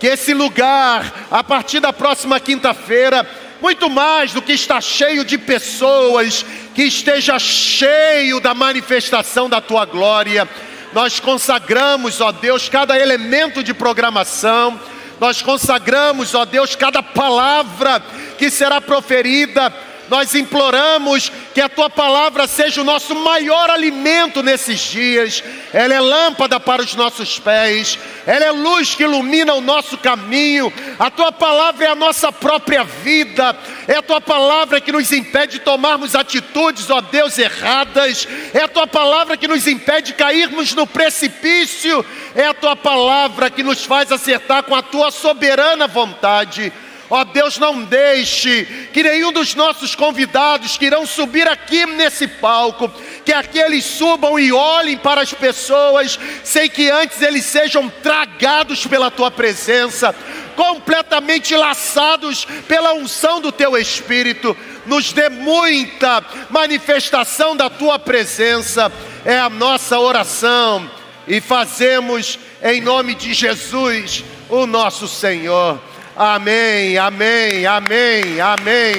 Que 0.00 0.08
esse 0.08 0.34
lugar, 0.34 1.26
a 1.30 1.42
partir 1.42 1.80
da 1.80 1.92
próxima 1.92 2.38
quinta-feira, 2.38 3.28
muito 3.60 3.88
mais 3.88 4.32
do 4.32 4.42
que 4.42 4.52
está 4.52 4.80
cheio 4.80 5.24
de 5.24 5.38
pessoas, 5.38 6.44
que 6.74 6.82
esteja 6.82 7.38
cheio 7.38 8.40
da 8.40 8.54
manifestação 8.54 9.48
da 9.48 9.60
tua 9.60 9.84
glória. 9.84 10.48
Nós 10.92 11.20
consagramos, 11.20 12.20
ó 12.20 12.32
Deus, 12.32 12.68
cada 12.68 12.98
elemento 12.98 13.62
de 13.62 13.74
programação, 13.74 14.78
nós 15.20 15.42
consagramos, 15.42 16.34
ó 16.34 16.44
Deus, 16.44 16.76
cada 16.76 17.02
palavra 17.02 18.00
que 18.38 18.50
será 18.50 18.80
proferida. 18.80 19.72
Nós 20.08 20.34
imploramos 20.34 21.30
que 21.54 21.60
a 21.60 21.68
tua 21.68 21.90
palavra 21.90 22.46
seja 22.46 22.80
o 22.80 22.84
nosso 22.84 23.14
maior 23.14 23.68
alimento 23.70 24.42
nesses 24.42 24.80
dias. 24.80 25.42
Ela 25.72 25.94
é 25.94 26.00
lâmpada 26.00 26.58
para 26.58 26.82
os 26.82 26.94
nossos 26.94 27.38
pés, 27.38 27.98
ela 28.26 28.44
é 28.44 28.50
luz 28.50 28.94
que 28.94 29.02
ilumina 29.02 29.54
o 29.54 29.60
nosso 29.60 29.98
caminho. 29.98 30.72
A 30.98 31.10
tua 31.10 31.30
palavra 31.30 31.84
é 31.84 31.88
a 31.90 31.94
nossa 31.94 32.32
própria 32.32 32.84
vida, 32.84 33.56
é 33.86 33.96
a 33.96 34.02
tua 34.02 34.20
palavra 34.20 34.80
que 34.80 34.92
nos 34.92 35.12
impede 35.12 35.52
de 35.52 35.58
tomarmos 35.58 36.14
atitudes, 36.14 36.88
ó 36.90 37.00
Deus, 37.00 37.38
erradas. 37.38 38.26
É 38.54 38.62
a 38.62 38.68
tua 38.68 38.86
palavra 38.86 39.36
que 39.36 39.48
nos 39.48 39.66
impede 39.66 40.08
de 40.08 40.14
cairmos 40.14 40.74
no 40.74 40.86
precipício. 40.86 42.04
É 42.34 42.46
a 42.46 42.54
tua 42.54 42.76
palavra 42.76 43.50
que 43.50 43.62
nos 43.62 43.84
faz 43.84 44.10
acertar 44.10 44.62
com 44.62 44.74
a 44.74 44.82
tua 44.82 45.10
soberana 45.10 45.86
vontade. 45.86 46.72
Ó 47.10 47.24
Deus, 47.24 47.56
não 47.56 47.84
deixe 47.84 48.66
que 48.92 49.02
nenhum 49.02 49.32
dos 49.32 49.54
nossos 49.54 49.94
convidados 49.94 50.76
que 50.76 50.84
irão 50.84 51.06
subir 51.06 51.48
aqui 51.48 51.86
nesse 51.86 52.28
palco, 52.28 52.92
que 53.24 53.32
aqueles 53.32 53.84
subam 53.84 54.38
e 54.38 54.52
olhem 54.52 54.98
para 54.98 55.22
as 55.22 55.32
pessoas, 55.32 56.18
sem 56.44 56.68
que 56.68 56.90
antes 56.90 57.22
eles 57.22 57.46
sejam 57.46 57.88
tragados 58.02 58.86
pela 58.86 59.10
tua 59.10 59.30
presença, 59.30 60.14
completamente 60.54 61.56
laçados 61.56 62.44
pela 62.66 62.92
unção 62.92 63.40
do 63.40 63.50
teu 63.50 63.76
Espírito. 63.78 64.54
Nos 64.84 65.10
dê 65.10 65.30
muita 65.30 66.22
manifestação 66.50 67.56
da 67.56 67.70
tua 67.70 67.98
presença, 67.98 68.92
é 69.24 69.38
a 69.38 69.48
nossa 69.48 69.98
oração, 69.98 70.90
e 71.26 71.40
fazemos 71.40 72.38
em 72.62 72.82
nome 72.82 73.14
de 73.14 73.32
Jesus, 73.32 74.24
o 74.50 74.66
nosso 74.66 75.08
Senhor. 75.08 75.80
Amém, 76.20 76.98
amém, 76.98 77.64
amém, 77.64 78.40
amém. 78.40 78.94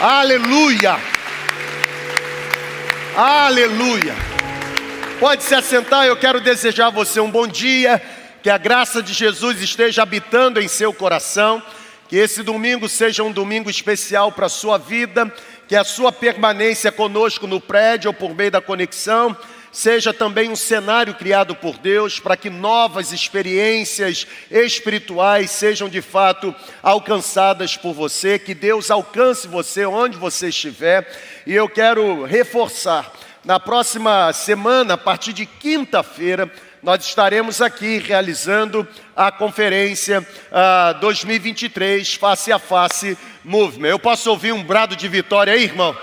Aleluia. 0.00 0.98
Aleluia. 3.16 4.12
Pode 5.20 5.44
se 5.44 5.54
assentar, 5.54 6.04
eu 6.04 6.16
quero 6.16 6.40
desejar 6.40 6.88
a 6.88 6.90
você 6.90 7.20
um 7.20 7.30
bom 7.30 7.46
dia, 7.46 8.02
que 8.42 8.50
a 8.50 8.58
graça 8.58 9.00
de 9.00 9.12
Jesus 9.12 9.62
esteja 9.62 10.02
habitando 10.02 10.60
em 10.60 10.66
seu 10.66 10.92
coração, 10.92 11.62
que 12.08 12.16
esse 12.16 12.42
domingo 12.42 12.88
seja 12.88 13.22
um 13.22 13.30
domingo 13.30 13.70
especial 13.70 14.32
para 14.32 14.46
a 14.46 14.48
sua 14.48 14.76
vida, 14.78 15.32
que 15.68 15.76
a 15.76 15.84
sua 15.84 16.10
permanência 16.10 16.90
conosco 16.90 17.46
no 17.46 17.60
prédio 17.60 18.08
ou 18.08 18.14
por 18.14 18.34
meio 18.34 18.50
da 18.50 18.60
conexão 18.60 19.36
seja 19.74 20.14
também 20.14 20.48
um 20.48 20.56
cenário 20.56 21.14
criado 21.14 21.56
por 21.56 21.76
Deus 21.78 22.20
para 22.20 22.36
que 22.36 22.48
novas 22.48 23.12
experiências 23.12 24.24
espirituais 24.48 25.50
sejam 25.50 25.88
de 25.88 26.00
fato 26.00 26.54
alcançadas 26.80 27.76
por 27.76 27.92
você, 27.92 28.38
que 28.38 28.54
Deus 28.54 28.88
alcance 28.88 29.48
você 29.48 29.84
onde 29.84 30.16
você 30.16 30.48
estiver. 30.48 31.12
E 31.44 31.52
eu 31.52 31.68
quero 31.68 32.22
reforçar, 32.24 33.12
na 33.44 33.58
próxima 33.58 34.32
semana, 34.32 34.94
a 34.94 34.98
partir 34.98 35.32
de 35.32 35.44
quinta-feira, 35.44 36.50
nós 36.80 37.04
estaremos 37.04 37.60
aqui 37.60 37.98
realizando 37.98 38.86
a 39.16 39.32
conferência 39.32 40.24
ah, 40.52 40.92
2023 41.00 42.14
Face 42.14 42.52
a 42.52 42.60
Face 42.60 43.18
Movement. 43.44 43.88
Eu 43.88 43.98
posso 43.98 44.30
ouvir 44.30 44.52
um 44.52 44.62
brado 44.62 44.94
de 44.94 45.08
vitória 45.08 45.52
aí, 45.52 45.64
irmão? 45.64 45.96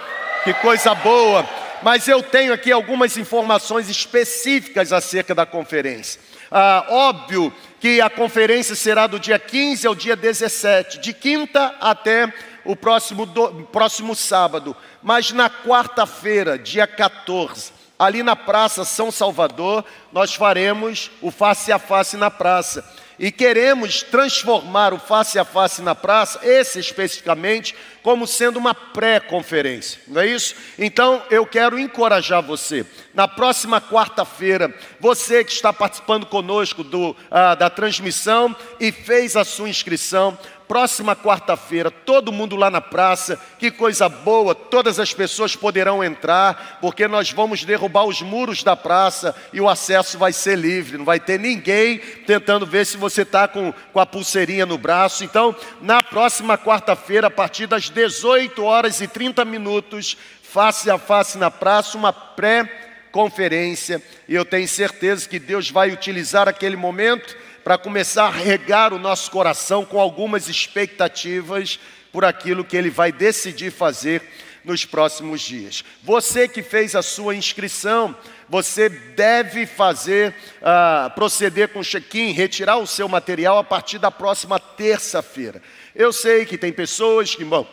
Que 0.43 0.53
coisa 0.55 0.93
boa! 0.93 1.70
Mas 1.81 2.07
eu 2.07 2.21
tenho 2.21 2.53
aqui 2.53 2.71
algumas 2.71 3.17
informações 3.17 3.89
específicas 3.89 4.93
acerca 4.93 5.33
da 5.33 5.45
conferência. 5.45 6.21
Ah, 6.51 6.85
óbvio 6.89 7.51
que 7.79 7.99
a 8.01 8.09
conferência 8.09 8.75
será 8.75 9.07
do 9.07 9.19
dia 9.19 9.39
15 9.39 9.87
ao 9.87 9.95
dia 9.95 10.15
17, 10.15 10.99
de 10.99 11.13
quinta 11.13 11.75
até 11.79 12.31
o 12.63 12.75
próximo, 12.75 13.25
do, 13.25 13.63
próximo 13.71 14.15
sábado. 14.15 14.75
Mas 15.01 15.31
na 15.31 15.49
quarta-feira, 15.49 16.59
dia 16.59 16.85
14, 16.85 17.71
ali 17.97 18.21
na 18.21 18.35
Praça 18.35 18.83
São 18.83 19.11
Salvador, 19.11 19.83
nós 20.11 20.35
faremos 20.35 21.09
o 21.21 21.31
face 21.31 21.71
a 21.71 21.79
face 21.79 22.17
na 22.17 22.29
praça. 22.29 22.83
E 23.17 23.31
queremos 23.31 24.01
transformar 24.01 24.93
o 24.93 24.99
face 24.99 25.37
a 25.37 25.45
face 25.45 25.81
na 25.81 25.93
praça, 25.93 26.39
esse 26.43 26.79
especificamente, 26.79 27.75
como 28.03 28.25
sendo 28.25 28.57
uma 28.57 28.73
pré-conferência, 28.73 30.01
não 30.07 30.21
é 30.21 30.27
isso? 30.27 30.55
Então 30.77 31.21
eu 31.29 31.45
quero 31.45 31.79
encorajar 31.79 32.41
você. 32.41 32.85
Na 33.13 33.27
próxima 33.27 33.79
quarta-feira, 33.81 34.73
você 34.99 35.43
que 35.43 35.51
está 35.51 35.71
participando 35.71 36.25
conosco 36.25 36.83
do, 36.83 37.15
ah, 37.29 37.55
da 37.55 37.69
transmissão 37.69 38.55
e 38.79 38.91
fez 38.91 39.35
a 39.35 39.43
sua 39.43 39.69
inscrição, 39.69 40.37
próxima 40.71 41.17
quarta-feira, 41.17 41.91
todo 41.91 42.31
mundo 42.31 42.55
lá 42.55 42.71
na 42.71 42.79
praça, 42.79 43.37
que 43.59 43.69
coisa 43.69 44.07
boa, 44.07 44.55
todas 44.55 45.01
as 45.01 45.13
pessoas 45.13 45.53
poderão 45.53 46.01
entrar, 46.01 46.77
porque 46.79 47.09
nós 47.09 47.29
vamos 47.29 47.65
derrubar 47.65 48.05
os 48.05 48.21
muros 48.21 48.63
da 48.63 48.73
praça 48.73 49.35
e 49.51 49.59
o 49.59 49.67
acesso 49.67 50.17
vai 50.17 50.31
ser 50.31 50.57
livre, 50.57 50.97
não 50.97 51.03
vai 51.03 51.19
ter 51.19 51.37
ninguém 51.37 51.97
tentando 52.25 52.65
ver 52.65 52.85
se 52.85 52.95
você 52.95 53.23
está 53.23 53.49
com, 53.49 53.73
com 53.91 53.99
a 53.99 54.05
pulseirinha 54.05 54.65
no 54.65 54.77
braço. 54.77 55.25
Então, 55.25 55.53
na 55.81 56.01
próxima 56.01 56.57
quarta-feira, 56.57 57.27
a 57.27 57.29
partir 57.29 57.67
das 57.67 57.89
18 57.89 58.63
horas 58.63 59.01
e 59.01 59.09
30 59.09 59.43
minutos, 59.43 60.15
face 60.41 60.89
a 60.89 60.97
face 60.97 61.37
na 61.37 61.51
praça, 61.51 61.97
uma 61.97 62.13
pré-conferência, 62.13 64.01
e 64.25 64.33
eu 64.33 64.45
tenho 64.45 64.69
certeza 64.69 65.27
que 65.27 65.37
Deus 65.37 65.69
vai 65.69 65.91
utilizar 65.91 66.47
aquele 66.47 66.77
momento 66.77 67.35
para 67.63 67.77
começar 67.77 68.25
a 68.25 68.31
regar 68.31 68.93
o 68.93 68.99
nosso 68.99 69.29
coração 69.29 69.85
com 69.85 69.99
algumas 69.99 70.47
expectativas 70.47 71.79
por 72.11 72.25
aquilo 72.25 72.63
que 72.63 72.75
Ele 72.75 72.89
vai 72.89 73.11
decidir 73.11 73.71
fazer 73.71 74.21
nos 74.63 74.85
próximos 74.85 75.41
dias. 75.41 75.83
Você 76.03 76.47
que 76.47 76.61
fez 76.61 76.95
a 76.95 77.01
sua 77.01 77.35
inscrição, 77.35 78.15
você 78.47 78.89
deve 78.89 79.65
fazer, 79.65 80.35
uh, 80.61 81.09
proceder 81.15 81.69
com 81.69 81.81
check-in, 81.81 82.31
retirar 82.31 82.77
o 82.77 82.87
seu 82.87 83.07
material 83.07 83.57
a 83.57 83.63
partir 83.63 83.97
da 83.97 84.11
próxima 84.11 84.59
terça-feira. 84.59 85.61
Eu 85.95 86.13
sei 86.13 86.45
que 86.45 86.57
tem 86.57 86.71
pessoas 86.71 87.33
que, 87.33 87.43
bom, 87.43 87.67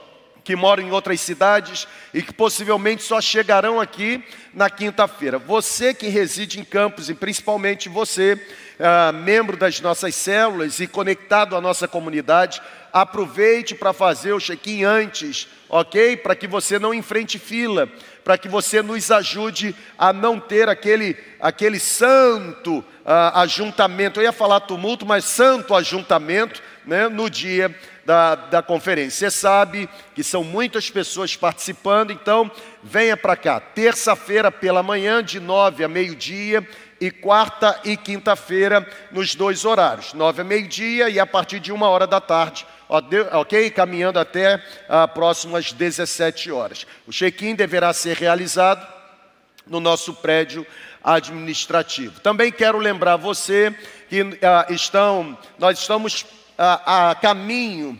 que 0.49 0.57
moram 0.57 0.83
em 0.83 0.91
outras 0.91 1.21
cidades 1.21 1.87
e 2.15 2.23
que 2.23 2.33
possivelmente 2.33 3.03
só 3.03 3.21
chegarão 3.21 3.79
aqui 3.79 4.25
na 4.55 4.71
quinta-feira. 4.71 5.39
Você 5.39 5.93
que 5.93 6.09
reside 6.09 6.59
em 6.59 6.65
Campos 6.65 7.11
e 7.11 7.15
principalmente 7.15 7.87
você 7.87 8.41
ah, 8.81 9.13
membro 9.13 9.59
das 9.59 9.79
nossas 9.83 10.15
células 10.15 10.81
e 10.81 10.87
conectado 10.87 11.55
à 11.55 11.61
nossa 11.61 11.87
comunidade, 11.87 12.63
aproveite 12.91 13.75
para 13.75 13.93
fazer 13.93 14.33
o 14.33 14.41
check-in 14.41 14.85
antes, 14.85 15.49
ok? 15.69 16.17
Para 16.17 16.35
que 16.35 16.47
você 16.47 16.79
não 16.79 16.95
enfrente 16.95 17.39
fila, 17.39 17.87
para 18.25 18.39
que 18.39 18.49
você 18.49 18.81
nos 18.81 19.11
ajude 19.11 19.77
a 19.99 20.15
não 20.15 20.41
ter 20.41 20.67
aquele, 20.67 21.15
aquele 21.39 21.79
santo 21.79 22.83
ah, 23.05 23.43
ajuntamento. 23.43 24.19
Eu 24.19 24.25
ia 24.25 24.33
falar 24.33 24.61
tumulto, 24.61 25.05
mas 25.05 25.27
santo 25.27 25.75
ajuntamento 25.75 26.63
né, 26.87 27.07
no 27.07 27.29
dia 27.29 27.75
da, 28.09 28.35
da 28.35 28.63
conferência. 28.63 29.29
Você 29.29 29.37
sabe 29.39 29.87
que 30.15 30.25
são 30.25 30.43
muitas 30.43 30.89
pessoas 30.89 31.37
participando, 31.37 32.11
então 32.11 32.51
venha 32.83 33.19
para 33.19 33.37
cá. 33.37 33.61
Terça-feira 33.61 34.51
pela 34.51 34.83
manhã, 34.83 35.23
de 35.23 35.39
nove 35.39 35.85
a 35.85 35.89
meio-dia 35.89 36.67
e 36.99 37.11
quarta 37.11 37.79
e 37.85 37.99
quinta-feira 37.99 38.89
nos 39.13 39.35
dois 39.35 39.67
horários, 39.67 40.15
nove 40.15 40.41
a 40.41 40.45
meio-dia 40.45 41.11
e 41.11 41.21
a 41.21 41.27
partir 41.27 41.61
de 41.61 41.71
uma 41.71 41.91
hora 41.91 42.07
da 42.07 42.19
tarde, 42.19 42.67
ok? 43.33 43.71
Caminhando 43.73 44.19
até 44.19 44.65
a 44.89 45.07
próximas 45.07 45.71
17 45.71 46.51
horas. 46.51 46.87
O 47.07 47.13
check-in 47.13 47.55
deverá 47.55 47.93
ser 47.93 48.17
realizado 48.17 48.89
no 49.67 49.81
nosso 49.81 50.15
prédio 50.15 50.67
administrativo. 51.05 52.21
Também 52.21 52.51
quero 52.51 52.79
lembrar 52.79 53.17
você 53.17 53.71
que 54.09 54.23
ah, 54.43 54.67
estão, 54.71 55.37
nós 55.59 55.79
estamos 55.79 56.25
ah, 56.59 57.11
a 57.11 57.15
caminho 57.15 57.99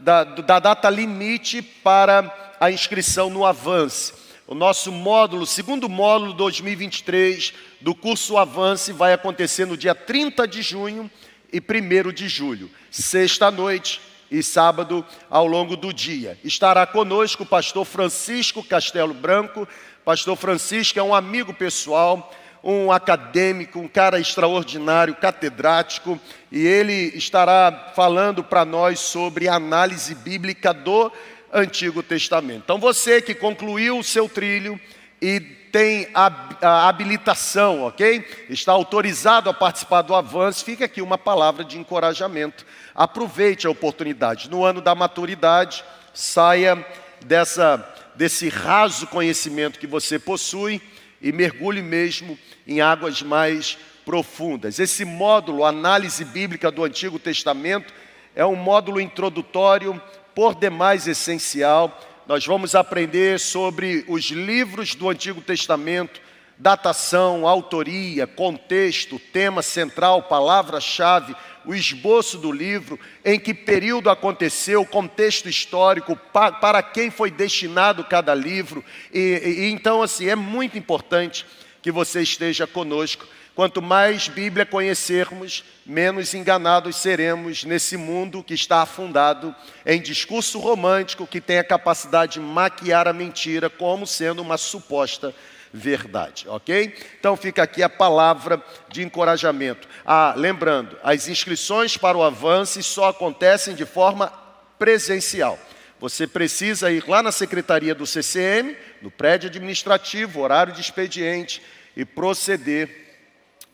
da, 0.00 0.24
da 0.24 0.58
data 0.58 0.88
limite 0.88 1.60
para 1.60 2.56
a 2.58 2.70
inscrição 2.70 3.28
no 3.28 3.44
Avance. 3.44 4.14
O 4.46 4.54
nosso 4.54 4.90
módulo, 4.90 5.46
segundo 5.46 5.88
módulo 5.88 6.32
2023 6.32 7.52
do 7.80 7.94
curso 7.94 8.36
Avance, 8.38 8.92
vai 8.92 9.12
acontecer 9.12 9.66
no 9.66 9.76
dia 9.76 9.94
30 9.94 10.48
de 10.48 10.62
junho 10.62 11.10
e 11.52 11.60
1 11.60 12.12
de 12.12 12.28
julho, 12.28 12.70
sexta-noite 12.90 14.00
e 14.30 14.42
sábado 14.42 15.04
ao 15.28 15.46
longo 15.46 15.76
do 15.76 15.92
dia. 15.92 16.38
Estará 16.42 16.86
conosco 16.86 17.42
o 17.42 17.46
pastor 17.46 17.84
Francisco 17.84 18.62
Castelo 18.62 19.12
Branco. 19.12 19.68
Pastor 20.04 20.36
Francisco 20.36 20.98
é 20.98 21.02
um 21.02 21.14
amigo 21.14 21.52
pessoal, 21.52 22.32
um 22.62 22.92
acadêmico, 22.92 23.78
um 23.78 23.88
cara 23.88 24.20
extraordinário, 24.20 25.16
catedrático, 25.16 26.18
e 26.50 26.64
ele 26.66 27.12
estará 27.16 27.92
falando 27.94 28.44
para 28.44 28.64
nós 28.64 29.00
sobre 29.00 29.48
análise 29.48 30.14
bíblica 30.14 30.72
do 30.72 31.10
Antigo 31.52 32.02
Testamento. 32.02 32.62
Então 32.64 32.78
você 32.78 33.20
que 33.20 33.34
concluiu 33.34 33.98
o 33.98 34.04
seu 34.04 34.28
trilho 34.28 34.80
e 35.20 35.40
tem 35.40 36.08
a 36.12 36.88
habilitação, 36.88 37.84
ok? 37.84 38.26
Está 38.50 38.72
autorizado 38.72 39.48
a 39.48 39.54
participar 39.54 40.02
do 40.02 40.14
avanço, 40.14 40.64
fica 40.64 40.84
aqui 40.84 41.00
uma 41.00 41.16
palavra 41.16 41.64
de 41.64 41.78
encorajamento. 41.78 42.66
Aproveite 42.94 43.66
a 43.66 43.70
oportunidade. 43.70 44.50
No 44.50 44.64
ano 44.64 44.82
da 44.82 44.94
maturidade, 44.94 45.82
saia 46.12 46.84
dessa, 47.24 47.88
desse 48.14 48.48
raso 48.50 49.06
conhecimento 49.06 49.78
que 49.78 49.86
você 49.86 50.18
possui 50.18 50.80
e 51.22 51.32
mergulhe 51.32 51.80
mesmo 51.80 52.38
em 52.66 52.80
águas 52.80 53.22
mais 53.22 53.78
profundas. 54.04 54.78
Esse 54.78 55.04
módulo, 55.04 55.64
análise 55.64 56.24
bíblica 56.24 56.70
do 56.70 56.84
Antigo 56.84 57.18
Testamento, 57.18 57.94
é 58.34 58.44
um 58.44 58.56
módulo 58.56 59.00
introdutório 59.00 60.00
por 60.34 60.54
demais 60.54 61.06
essencial. 61.06 62.00
Nós 62.26 62.44
vamos 62.44 62.74
aprender 62.74 63.38
sobre 63.38 64.04
os 64.08 64.24
livros 64.24 64.94
do 64.94 65.08
Antigo 65.08 65.40
Testamento, 65.40 66.20
datação, 66.58 67.46
autoria, 67.46 68.26
contexto, 68.26 69.18
tema 69.18 69.62
central, 69.62 70.22
palavra-chave, 70.24 71.34
o 71.64 71.74
esboço 71.74 72.38
do 72.38 72.50
livro, 72.50 72.98
em 73.24 73.38
que 73.38 73.54
período 73.54 74.10
aconteceu, 74.10 74.84
contexto 74.84 75.48
histórico, 75.48 76.16
pa, 76.32 76.52
para 76.52 76.82
quem 76.82 77.10
foi 77.10 77.30
destinado 77.30 78.04
cada 78.04 78.34
livro. 78.34 78.84
E, 79.12 79.18
e, 79.44 79.70
então, 79.70 80.02
assim, 80.02 80.28
é 80.28 80.36
muito 80.36 80.78
importante 80.78 81.46
que 81.80 81.90
você 81.90 82.22
esteja 82.22 82.66
conosco 82.66 83.26
Quanto 83.54 83.82
mais 83.82 84.28
Bíblia 84.28 84.64
conhecermos, 84.64 85.62
menos 85.84 86.32
enganados 86.32 86.96
seremos 86.96 87.64
nesse 87.64 87.98
mundo 87.98 88.42
que 88.42 88.54
está 88.54 88.80
afundado 88.80 89.54
em 89.84 90.00
discurso 90.00 90.58
romântico 90.58 91.26
que 91.26 91.38
tem 91.38 91.58
a 91.58 91.64
capacidade 91.64 92.34
de 92.34 92.40
maquiar 92.40 93.06
a 93.06 93.12
mentira 93.12 93.68
como 93.68 94.06
sendo 94.06 94.40
uma 94.40 94.56
suposta 94.56 95.34
verdade, 95.72 96.46
ok? 96.48 96.94
Então 97.18 97.36
fica 97.36 97.62
aqui 97.62 97.82
a 97.82 97.88
palavra 97.88 98.62
de 98.88 99.02
encorajamento. 99.02 99.88
Ah, 100.04 100.34
lembrando, 100.36 100.98
as 101.02 101.28
inscrições 101.28 101.96
para 101.96 102.18
o 102.18 102.22
Avance 102.22 102.82
só 102.82 103.08
acontecem 103.08 103.74
de 103.74 103.86
forma 103.86 104.32
presencial. 104.78 105.58
Você 105.98 106.26
precisa 106.26 106.90
ir 106.90 107.08
lá 107.08 107.22
na 107.22 107.32
secretaria 107.32 107.94
do 107.94 108.06
CCM, 108.06 108.76
no 109.00 109.10
prédio 109.10 109.48
administrativo, 109.48 110.40
horário 110.40 110.72
de 110.72 110.80
expediente 110.80 111.62
e 111.96 112.04
proceder 112.04 112.90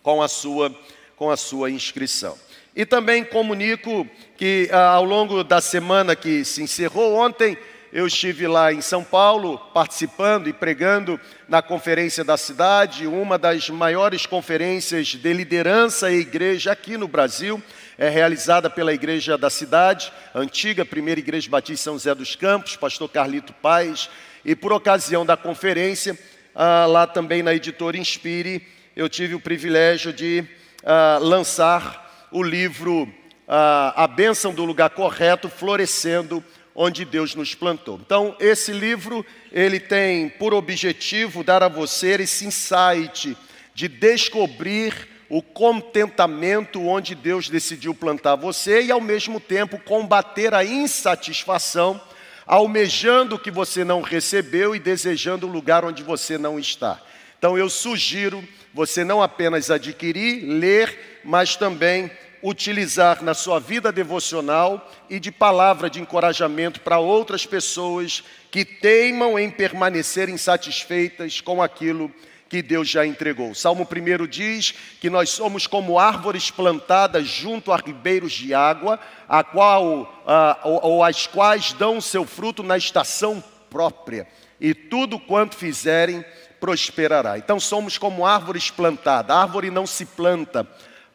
com 0.02 0.22
a 0.22 0.28
sua, 0.28 0.74
com 1.16 1.30
a 1.30 1.36
sua 1.36 1.70
inscrição. 1.70 2.38
E 2.76 2.86
também 2.86 3.24
comunico 3.24 4.06
que 4.36 4.68
ah, 4.70 4.90
ao 4.90 5.04
longo 5.04 5.42
da 5.42 5.60
semana 5.60 6.14
que 6.14 6.44
se 6.44 6.62
encerrou 6.62 7.16
ontem, 7.16 7.58
eu 7.92 8.06
estive 8.06 8.46
lá 8.46 8.72
em 8.72 8.80
São 8.80 9.02
Paulo 9.02 9.58
participando 9.72 10.48
e 10.48 10.52
pregando 10.52 11.18
na 11.48 11.62
conferência 11.62 12.22
da 12.22 12.36
cidade, 12.36 13.06
uma 13.06 13.38
das 13.38 13.70
maiores 13.70 14.26
conferências 14.26 15.08
de 15.08 15.32
liderança 15.32 16.10
e 16.10 16.20
igreja 16.20 16.72
aqui 16.72 16.96
no 16.96 17.08
Brasil, 17.08 17.62
é 17.96 18.08
realizada 18.08 18.68
pela 18.68 18.92
igreja 18.92 19.38
da 19.38 19.48
cidade, 19.48 20.12
antiga 20.34 20.84
primeira 20.84 21.18
igreja 21.18 21.48
batista 21.48 21.84
São 21.84 21.94
José 21.94 22.14
dos 22.14 22.36
Campos, 22.36 22.76
pastor 22.76 23.08
Carlito 23.08 23.52
Paz, 23.54 24.10
e 24.44 24.54
por 24.54 24.72
ocasião 24.72 25.24
da 25.24 25.36
conferência, 25.36 26.16
ah, 26.54 26.86
lá 26.86 27.06
também 27.06 27.42
na 27.42 27.54
editora 27.54 27.96
Inspire, 27.96 28.66
eu 28.94 29.08
tive 29.08 29.34
o 29.34 29.40
privilégio 29.40 30.12
de 30.12 30.44
ah, 30.84 31.18
lançar 31.20 32.28
o 32.30 32.42
livro 32.42 33.08
ah, 33.48 33.94
A 33.96 34.06
Bênção 34.06 34.52
do 34.52 34.64
Lugar 34.64 34.90
Correto, 34.90 35.48
Florescendo 35.48 36.44
onde 36.80 37.04
Deus 37.04 37.34
nos 37.34 37.56
plantou. 37.56 37.98
Então, 38.00 38.36
esse 38.38 38.70
livro, 38.70 39.26
ele 39.50 39.80
tem 39.80 40.28
por 40.28 40.54
objetivo 40.54 41.42
dar 41.42 41.60
a 41.60 41.66
você 41.66 42.10
esse 42.22 42.46
insight 42.46 43.36
de 43.74 43.88
descobrir 43.88 45.08
o 45.28 45.42
contentamento 45.42 46.80
onde 46.86 47.16
Deus 47.16 47.50
decidiu 47.50 47.92
plantar 47.92 48.36
você 48.36 48.80
e 48.80 48.92
ao 48.92 49.00
mesmo 49.00 49.40
tempo 49.40 49.76
combater 49.80 50.54
a 50.54 50.64
insatisfação, 50.64 52.00
almejando 52.46 53.34
o 53.34 53.38
que 53.40 53.50
você 53.50 53.82
não 53.82 54.00
recebeu 54.00 54.72
e 54.72 54.78
desejando 54.78 55.48
o 55.48 55.50
lugar 55.50 55.84
onde 55.84 56.04
você 56.04 56.38
não 56.38 56.60
está. 56.60 57.02
Então 57.36 57.58
eu 57.58 57.68
sugiro 57.68 58.46
você 58.72 59.02
não 59.02 59.20
apenas 59.20 59.68
adquirir, 59.68 60.44
ler, 60.44 61.20
mas 61.24 61.56
também 61.56 62.08
utilizar 62.42 63.22
na 63.22 63.34
sua 63.34 63.58
vida 63.58 63.90
devocional 63.90 64.90
e 65.08 65.18
de 65.18 65.32
palavra 65.32 65.90
de 65.90 66.00
encorajamento 66.00 66.80
para 66.80 66.98
outras 66.98 67.46
pessoas 67.46 68.22
que 68.50 68.64
teimam 68.64 69.38
em 69.38 69.50
permanecer 69.50 70.28
insatisfeitas 70.28 71.40
com 71.40 71.62
aquilo 71.62 72.12
que 72.48 72.62
Deus 72.62 72.88
já 72.88 73.06
entregou. 73.06 73.54
Salmo 73.54 73.86
1 73.86 74.26
diz 74.26 74.74
que 75.00 75.10
nós 75.10 75.30
somos 75.30 75.66
como 75.66 75.98
árvores 75.98 76.50
plantadas 76.50 77.26
junto 77.26 77.72
a 77.72 77.76
ribeiros 77.76 78.32
de 78.32 78.54
água, 78.54 78.98
a 79.28 79.44
qual, 79.44 80.22
ah, 80.26 80.58
ou, 80.64 80.80
ou 80.82 81.04
as 81.04 81.26
quais 81.26 81.72
dão 81.74 82.00
seu 82.00 82.24
fruto 82.24 82.62
na 82.62 82.78
estação 82.78 83.42
própria, 83.68 84.26
e 84.58 84.72
tudo 84.72 85.18
quanto 85.18 85.56
fizerem 85.56 86.24
prosperará. 86.58 87.38
Então 87.38 87.60
somos 87.60 87.98
como 87.98 88.26
árvores 88.26 88.70
plantadas. 88.70 89.36
A 89.36 89.42
árvore 89.42 89.70
não 89.70 89.86
se 89.86 90.04
planta, 90.04 90.66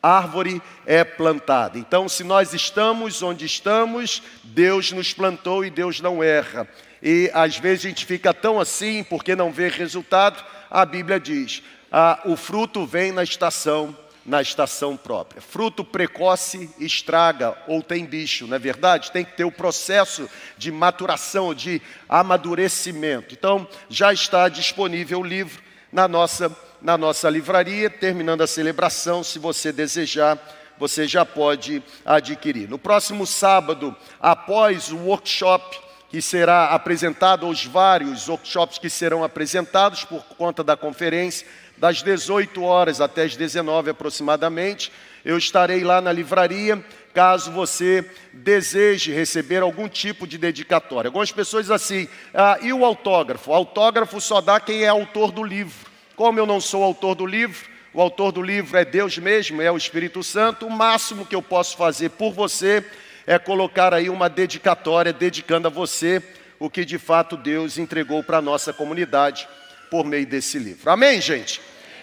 árvore 0.03 0.61
é 0.85 1.05
plantada. 1.05 1.79
Então, 1.79 2.09
se 2.09 2.25
nós 2.25 2.53
estamos 2.53 3.23
onde 3.23 3.45
estamos, 3.45 4.21
Deus 4.43 4.91
nos 4.91 5.13
plantou 5.13 5.63
e 5.63 5.69
Deus 5.69 6.01
não 6.01 6.21
erra. 6.21 6.67
E 7.01 7.31
às 7.33 7.57
vezes 7.57 7.85
a 7.85 7.89
gente 7.89 8.05
fica 8.05 8.33
tão 8.33 8.59
assim 8.59 9.01
porque 9.03 9.33
não 9.33 9.51
vê 9.51 9.69
resultado. 9.69 10.43
A 10.69 10.85
Bíblia 10.85 11.19
diz: 11.19 11.63
ah, 11.89 12.19
o 12.25 12.35
fruto 12.35 12.85
vem 12.85 13.13
na 13.13 13.23
estação, 13.23 13.97
na 14.25 14.41
estação 14.41 14.97
própria. 14.97 15.41
Fruto 15.41 15.85
precoce 15.85 16.69
estraga 16.79 17.57
ou 17.65 17.81
tem 17.81 18.05
bicho, 18.05 18.45
não 18.45 18.57
é 18.57 18.59
verdade? 18.59 19.11
Tem 19.11 19.23
que 19.23 19.37
ter 19.37 19.45
o 19.45 19.51
processo 19.51 20.29
de 20.57 20.69
maturação, 20.69 21.53
de 21.53 21.81
amadurecimento. 22.09 23.33
Então, 23.33 23.67
já 23.89 24.11
está 24.11 24.49
disponível 24.49 25.21
o 25.21 25.23
livro 25.23 25.61
na 25.91 26.07
nossa 26.07 26.49
na 26.83 26.97
nossa 26.97 27.29
livraria. 27.29 27.89
Terminando 27.89 28.41
a 28.41 28.47
celebração, 28.47 29.23
se 29.23 29.39
você 29.39 29.71
desejar, 29.71 30.37
você 30.77 31.07
já 31.07 31.25
pode 31.25 31.81
adquirir. 32.05 32.69
No 32.69 32.77
próximo 32.77 33.25
sábado, 33.25 33.95
após 34.19 34.91
o 34.91 34.97
workshop 34.97 35.79
que 36.09 36.21
será 36.21 36.67
apresentado, 36.67 37.47
os 37.47 37.65
vários 37.65 38.27
workshops 38.27 38.77
que 38.77 38.89
serão 38.89 39.23
apresentados 39.23 40.03
por 40.03 40.23
conta 40.37 40.63
da 40.63 40.77
conferência, 40.77 41.47
das 41.75 42.03
18 42.03 42.61
horas 42.61 43.01
até 43.01 43.23
as 43.23 43.35
19 43.35 43.89
aproximadamente, 43.89 44.91
eu 45.25 45.37
estarei 45.39 45.83
lá 45.83 46.01
na 46.01 46.11
livraria 46.11 46.83
caso 47.15 47.51
você 47.51 48.07
deseje 48.31 49.11
receber 49.11 49.61
algum 49.61 49.87
tipo 49.87 50.27
de 50.27 50.37
dedicatória. 50.37 51.07
Algumas 51.07 51.31
pessoas 51.31 51.71
assim, 51.71 52.07
ah, 52.33 52.59
e 52.61 52.73
o 52.73 52.85
autógrafo? 52.85 53.51
O 53.51 53.53
autógrafo 53.53 54.19
só 54.19 54.41
dá 54.41 54.59
quem 54.59 54.83
é 54.83 54.87
autor 54.89 55.31
do 55.31 55.43
livro. 55.43 55.92
Como 56.15 56.39
eu 56.39 56.45
não 56.45 56.61
sou 56.61 56.83
autor 56.83 57.15
do 57.15 57.25
livro, 57.25 57.67
o 57.93 58.01
autor 58.01 58.31
do 58.31 58.41
livro 58.41 58.77
é 58.77 58.85
Deus 58.85 59.17
mesmo, 59.17 59.61
é 59.61 59.71
o 59.71 59.77
Espírito 59.77 60.23
Santo, 60.23 60.67
o 60.67 60.71
máximo 60.71 61.25
que 61.25 61.35
eu 61.35 61.41
posso 61.41 61.75
fazer 61.75 62.09
por 62.09 62.33
você 62.33 62.85
é 63.25 63.39
colocar 63.39 63.93
aí 63.93 64.09
uma 64.09 64.29
dedicatória 64.29 65.13
dedicando 65.13 65.67
a 65.67 65.71
você 65.71 66.21
o 66.59 66.69
que 66.69 66.85
de 66.85 66.97
fato 66.97 67.35
Deus 67.35 67.77
entregou 67.77 68.23
para 68.23 68.37
a 68.37 68.41
nossa 68.41 68.71
comunidade 68.71 69.47
por 69.89 70.05
meio 70.05 70.25
desse 70.25 70.57
livro. 70.57 70.89
Amém, 70.89 71.19
gente? 71.19 71.59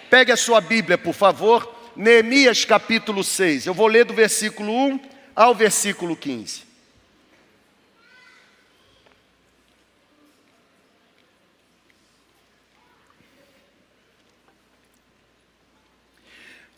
Pegue 0.08 0.32
a 0.32 0.36
sua 0.36 0.60
Bíblia, 0.60 0.98
por 0.98 1.14
favor, 1.14 1.72
Neemias 1.96 2.64
capítulo 2.64 3.22
6. 3.22 3.66
Eu 3.66 3.74
vou 3.74 3.86
ler 3.86 4.04
do 4.04 4.14
versículo 4.14 4.72
1 4.72 5.00
ao 5.34 5.54
versículo 5.54 6.16
15. 6.16 6.69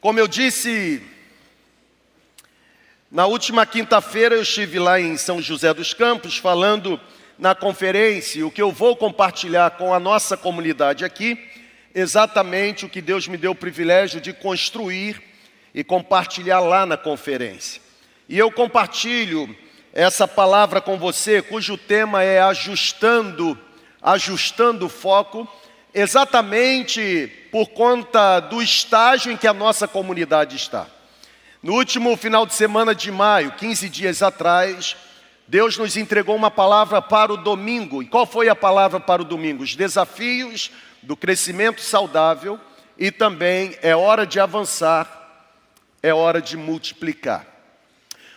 Como 0.03 0.19
eu 0.19 0.27
disse, 0.27 1.01
na 3.09 3.25
última 3.27 3.65
quinta-feira 3.65 4.35
eu 4.35 4.43
estive 4.43 4.81
lá 4.81 5.01
em 5.01 5.17
São 5.17 5.41
José 5.41 5.73
dos 5.73 5.95
Campos 5.95 6.37
falando 6.37 7.01
na 7.39 7.55
conferência, 7.55 8.45
o 8.45 8.51
que 8.51 8.61
eu 8.61 8.73
vou 8.73 8.97
compartilhar 8.97 9.71
com 9.71 9.95
a 9.95 10.01
nossa 10.01 10.37
comunidade 10.37 11.05
aqui, 11.05 11.39
exatamente 11.95 12.85
o 12.85 12.89
que 12.89 13.01
Deus 13.01 13.29
me 13.29 13.37
deu 13.37 13.53
o 13.53 13.55
privilégio 13.55 14.21
de 14.21 14.33
construir 14.33 15.23
e 15.73 15.85
compartilhar 15.85 16.59
lá 16.59 16.85
na 16.85 16.97
conferência. 16.97 17.81
E 18.29 18.37
eu 18.37 18.51
compartilho 18.51 19.57
essa 19.93 20.27
palavra 20.27 20.81
com 20.81 20.99
você, 20.99 21.41
cujo 21.41 21.79
tema 21.79 22.25
é 22.25 22.41
ajustando, 22.41 23.57
ajustando 24.03 24.87
o 24.87 24.89
foco 24.89 25.49
exatamente 25.95 27.31
por 27.51 27.69
conta 27.71 28.41
do 28.41 28.63
estágio 28.63 29.31
em 29.31 29.37
que 29.37 29.47
a 29.47 29.53
nossa 29.53 29.87
comunidade 29.87 30.57
está. 30.57 30.87
No 31.63 31.75
último 31.75 32.17
final 32.17 32.47
de 32.47 32.55
semana 32.55 32.95
de 32.95 33.11
maio, 33.11 33.53
15 33.53 33.89
dias 33.89 34.23
atrás, 34.23 34.97
Deus 35.47 35.77
nos 35.77 35.97
entregou 35.97 36.35
uma 36.35 36.51
palavra 36.51 37.01
para 37.03 37.33
o 37.33 37.37
domingo. 37.37 38.03
E 38.03 38.07
qual 38.07 38.27
foi 38.27 38.49
a 38.49 38.57
palavra 38.57 38.99
para 38.99 39.23
o 39.23 39.25
domingo? 39.25 39.63
Os 39.63 39.77
desafios 39.77 40.71
do 41.03 41.17
crescimento 41.17 41.81
saudável 41.81 42.59
e 42.99 43.11
também 43.11 43.77
é 43.83 43.95
hora 43.95 44.27
de 44.27 44.41
avançar, 44.41 45.47
é 46.03 46.13
hora 46.13 46.41
de 46.41 46.57
multiplicar. 46.57 47.47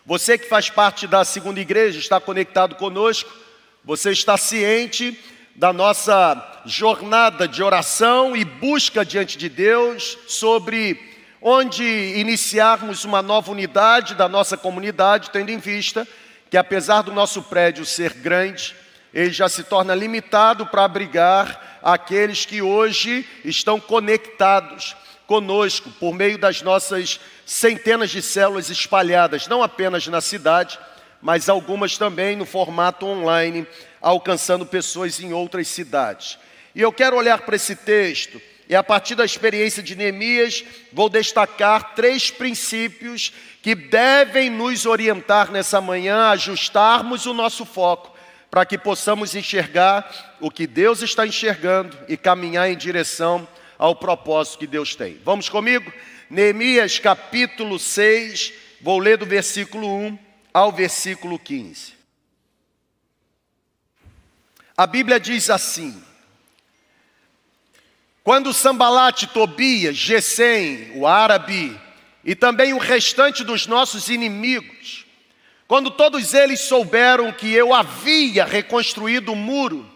Você 0.06 0.38
que 0.38 0.48
faz 0.48 0.70
parte 0.70 1.08
da 1.08 1.26
segunda 1.26 1.60
igreja, 1.60 1.98
está 1.98 2.20
conectado 2.20 2.76
conosco, 2.76 3.32
você 3.84 4.12
está 4.12 4.38
ciente 4.38 5.20
da 5.56 5.72
nossa 5.72 6.62
jornada 6.66 7.48
de 7.48 7.64
oração 7.64 8.36
e 8.36 8.44
busca 8.44 9.06
diante 9.06 9.38
de 9.38 9.48
Deus 9.48 10.18
sobre 10.28 11.00
onde 11.42 11.84
iniciarmos 12.18 13.06
uma 13.06 13.22
nova 13.22 13.52
unidade 13.52 14.16
da 14.16 14.28
nossa 14.28 14.58
comunidade, 14.58 15.30
tendo 15.30 15.52
em 15.52 15.58
vista 15.58 16.06
que 16.50 16.58
apesar 16.58 17.04
do 17.04 17.14
nosso 17.14 17.42
prédio 17.44 17.86
ser 17.86 18.14
grande, 18.14 18.76
ele 19.14 19.32
já 19.32 19.48
se 19.48 19.64
torna 19.64 19.96
limitado 19.96 20.66
para 20.66 20.84
abrigar 20.84 21.80
aqueles 21.82 22.46
que 22.46 22.62
hoje 22.62 23.26
estão 23.46 23.80
conectados 23.80 24.96
conosco 25.26 25.90
por 25.92 26.14
meio 26.14 26.38
das 26.38 26.62
nossas 26.62 27.20
centenas 27.46 28.10
de 28.10 28.22
células 28.22 28.70
espalhadas, 28.70 29.48
não 29.48 29.64
apenas 29.64 30.06
na 30.08 30.20
cidade, 30.20 30.78
mas 31.22 31.48
algumas 31.48 31.98
também 31.98 32.36
no 32.36 32.46
formato 32.46 33.06
online, 33.06 33.66
alcançando 34.06 34.68
pessoas 34.68 35.20
em 35.20 35.34
outras 35.34 35.68
cidades. 35.68 36.38
E 36.76 36.82
eu 36.82 36.94
quero 36.94 37.18
olhar 37.18 37.42
para 37.42 37.56
esse 37.56 37.76
texto 37.76 38.40
e 38.70 38.76
a 38.76 38.84
partir 38.84 39.16
da 39.16 39.26
experiência 39.26 39.82
de 39.82 39.96
Neemias, 39.96 40.64
vou 40.94 41.10
destacar 41.10 41.96
três 41.96 42.30
princípios 42.30 43.34
que 43.64 43.74
devem 43.74 44.52
nos 44.52 44.86
orientar 44.86 45.52
nessa 45.52 45.82
manhã 45.82 46.30
ajustarmos 46.30 47.26
o 47.26 47.34
nosso 47.34 47.66
foco 47.66 48.16
para 48.52 48.64
que 48.64 48.78
possamos 48.78 49.34
enxergar 49.34 50.38
o 50.40 50.52
que 50.52 50.68
Deus 50.68 51.02
está 51.02 51.26
enxergando 51.26 51.98
e 52.08 52.16
caminhar 52.16 52.70
em 52.70 52.78
direção 52.78 53.48
ao 53.76 53.96
propósito 53.96 54.60
que 54.60 54.68
Deus 54.68 54.96
tem. 54.96 55.20
Vamos 55.26 55.50
comigo? 55.50 55.92
Neemias 56.30 57.00
capítulo 57.00 57.80
6, 57.80 58.54
vou 58.82 59.00
ler 59.00 59.18
do 59.18 59.26
versículo 59.26 59.88
1 59.88 60.20
ao 60.54 60.72
versículo 60.72 61.40
15. 61.40 61.95
A 64.78 64.86
Bíblia 64.86 65.20
diz 65.20 65.50
assim: 65.50 66.04
Quando 68.24 68.54
Sambalate, 68.54 69.28
Tobias, 69.28 69.96
Gesem, 69.96 70.92
o 70.96 71.08
árabe, 71.08 71.80
e 72.24 72.36
também 72.36 72.74
o 72.74 72.78
restante 72.78 73.44
dos 73.44 73.68
nossos 73.68 74.10
inimigos, 74.10 75.06
quando 75.68 75.90
todos 75.92 76.34
eles 76.34 76.60
souberam 76.62 77.32
que 77.32 77.54
eu 77.54 77.74
havia 77.74 78.44
reconstruído 78.44 79.32
o 79.32 79.36
muro 79.36 79.90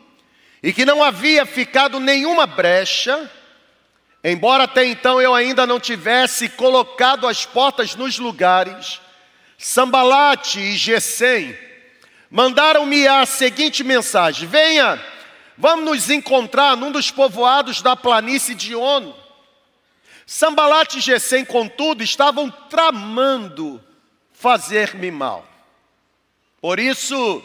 e 0.63 0.71
que 0.71 0.86
não 0.86 1.03
havia 1.03 1.45
ficado 1.45 1.99
nenhuma 1.99 2.47
brecha, 2.47 3.30
embora 4.23 4.63
até 4.63 4.86
então 4.86 5.21
eu 5.21 5.36
ainda 5.36 5.67
não 5.67 5.80
tivesse 5.80 6.47
colocado 6.49 7.27
as 7.27 7.45
portas 7.45 7.95
nos 7.95 8.17
lugares, 8.17 9.01
Sambalate 9.57 10.59
e 10.59 10.77
Gesem 10.77 11.68
mandaram-me 12.30 13.07
a 13.07 13.25
seguinte 13.25 13.84
mensagem: 13.84 14.47
Venha, 14.47 15.03
vamos 15.57 15.86
nos 15.86 16.09
encontrar 16.09 16.75
num 16.75 16.91
dos 16.91 17.11
povoados 17.11 17.82
da 17.82 17.95
planície 17.95 18.55
de 18.55 18.75
Ono. 18.75 19.15
Sambalat 20.25 20.95
e 20.95 20.99
Gesem, 20.99 21.43
contudo, 21.43 22.03
estavam 22.03 22.51
tramando 22.69 23.84
fazer-me 24.32 25.09
mal. 25.09 25.43
Por 26.61 26.80
isso, 26.80 27.43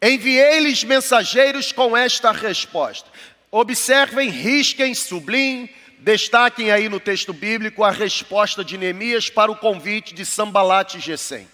enviei-lhes 0.00 0.82
mensageiros 0.82 1.72
com 1.72 1.94
esta 1.94 2.32
resposta. 2.32 3.10
Observem, 3.50 4.30
risquem, 4.30 4.94
sublinhem, 4.94 5.68
destaquem 5.98 6.70
aí 6.70 6.88
no 6.88 6.98
texto 6.98 7.32
bíblico 7.32 7.84
a 7.84 7.90
resposta 7.90 8.64
de 8.64 8.78
Neemias 8.78 9.28
para 9.28 9.52
o 9.52 9.56
convite 9.56 10.14
de 10.14 10.24
Sambalat 10.24 10.94
e 10.94 11.00
Gesem. 11.00 11.46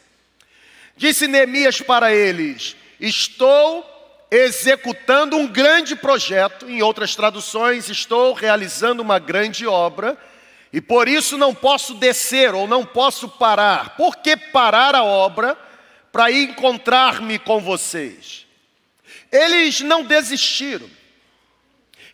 Disse 0.97 1.26
Neemias 1.26 1.80
para 1.80 2.14
eles: 2.14 2.76
Estou 3.01 3.84
executando 4.30 5.36
um 5.36 5.47
grande 5.47 5.95
projeto, 5.95 6.68
em 6.68 6.80
outras 6.80 7.14
traduções, 7.14 7.90
estou 7.90 8.32
realizando 8.32 9.03
uma 9.03 9.18
grande 9.18 9.66
obra, 9.66 10.16
e 10.72 10.80
por 10.80 11.07
isso 11.07 11.36
não 11.36 11.55
posso 11.55 11.95
descer 11.95 12.55
ou 12.55 12.66
não 12.66 12.84
posso 12.84 13.28
parar. 13.28 13.95
Por 13.97 14.16
que 14.16 14.34
parar 14.36 14.95
a 14.95 15.05
obra 15.05 15.55
para 16.11 16.30
ir 16.30 16.49
encontrar-me 16.49 17.38
com 17.38 17.61
vocês? 17.61 18.47
Eles 19.30 19.80
não 19.82 20.03
desistiram. 20.03 20.88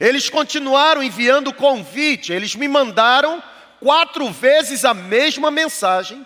Eles 0.00 0.28
continuaram 0.28 1.02
enviando 1.02 1.52
convite, 1.52 2.32
eles 2.32 2.54
me 2.54 2.66
mandaram 2.66 3.42
quatro 3.80 4.28
vezes 4.30 4.84
a 4.84 4.94
mesma 4.94 5.50
mensagem, 5.50 6.24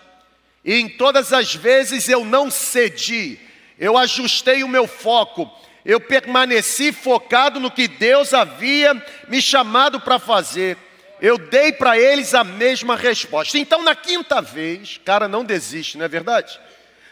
e 0.63 0.75
em 0.75 0.87
todas 0.87 1.33
as 1.33 1.53
vezes 1.53 2.07
eu 2.07 2.23
não 2.23 2.49
cedi, 2.49 3.39
eu 3.77 3.97
ajustei 3.97 4.63
o 4.63 4.67
meu 4.67 4.87
foco, 4.87 5.51
eu 5.85 5.99
permaneci 5.99 6.91
focado 6.91 7.59
no 7.59 7.71
que 7.71 7.87
Deus 7.87 8.33
havia 8.33 8.93
me 9.27 9.41
chamado 9.41 9.99
para 9.99 10.17
fazer. 10.17 10.77
Eu 11.19 11.37
dei 11.37 11.71
para 11.71 11.97
eles 11.97 12.33
a 12.33 12.43
mesma 12.43 12.95
resposta. 12.95 13.57
Então, 13.57 13.81
na 13.81 13.95
quinta 13.95 14.41
vez, 14.41 14.99
cara, 15.03 15.27
não 15.27 15.43
desiste, 15.43 15.97
não 15.97 16.05
é 16.05 16.07
verdade? 16.07 16.59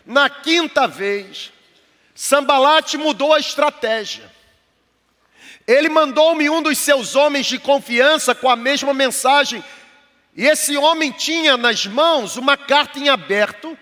Na 0.05 0.29
quinta 0.29 0.87
vez, 0.87 1.51
Sambalate 2.15 2.97
mudou 2.97 3.33
a 3.33 3.39
estratégia. 3.39 4.29
Ele 5.67 5.89
mandou-me 5.89 6.49
um 6.49 6.61
dos 6.61 6.77
seus 6.77 7.15
homens 7.15 7.45
de 7.45 7.59
confiança 7.59 8.33
com 8.33 8.49
a 8.49 8.55
mesma 8.55 8.93
mensagem. 8.93 9.63
E 10.35 10.45
esse 10.45 10.77
homem 10.77 11.11
tinha 11.11 11.57
nas 11.57 11.85
mãos 11.85 12.37
uma 12.37 12.55
carta 12.55 12.99
em 12.99 13.09
aberto, 13.09 13.77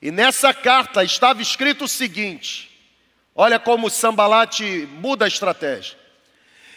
e 0.00 0.10
nessa 0.10 0.52
carta 0.54 1.04
estava 1.04 1.42
escrito 1.42 1.84
o 1.84 1.88
seguinte: 1.88 2.70
olha 3.34 3.58
como 3.58 3.90
Sambalate 3.90 4.88
muda 4.92 5.24
a 5.24 5.28
estratégia. 5.28 5.96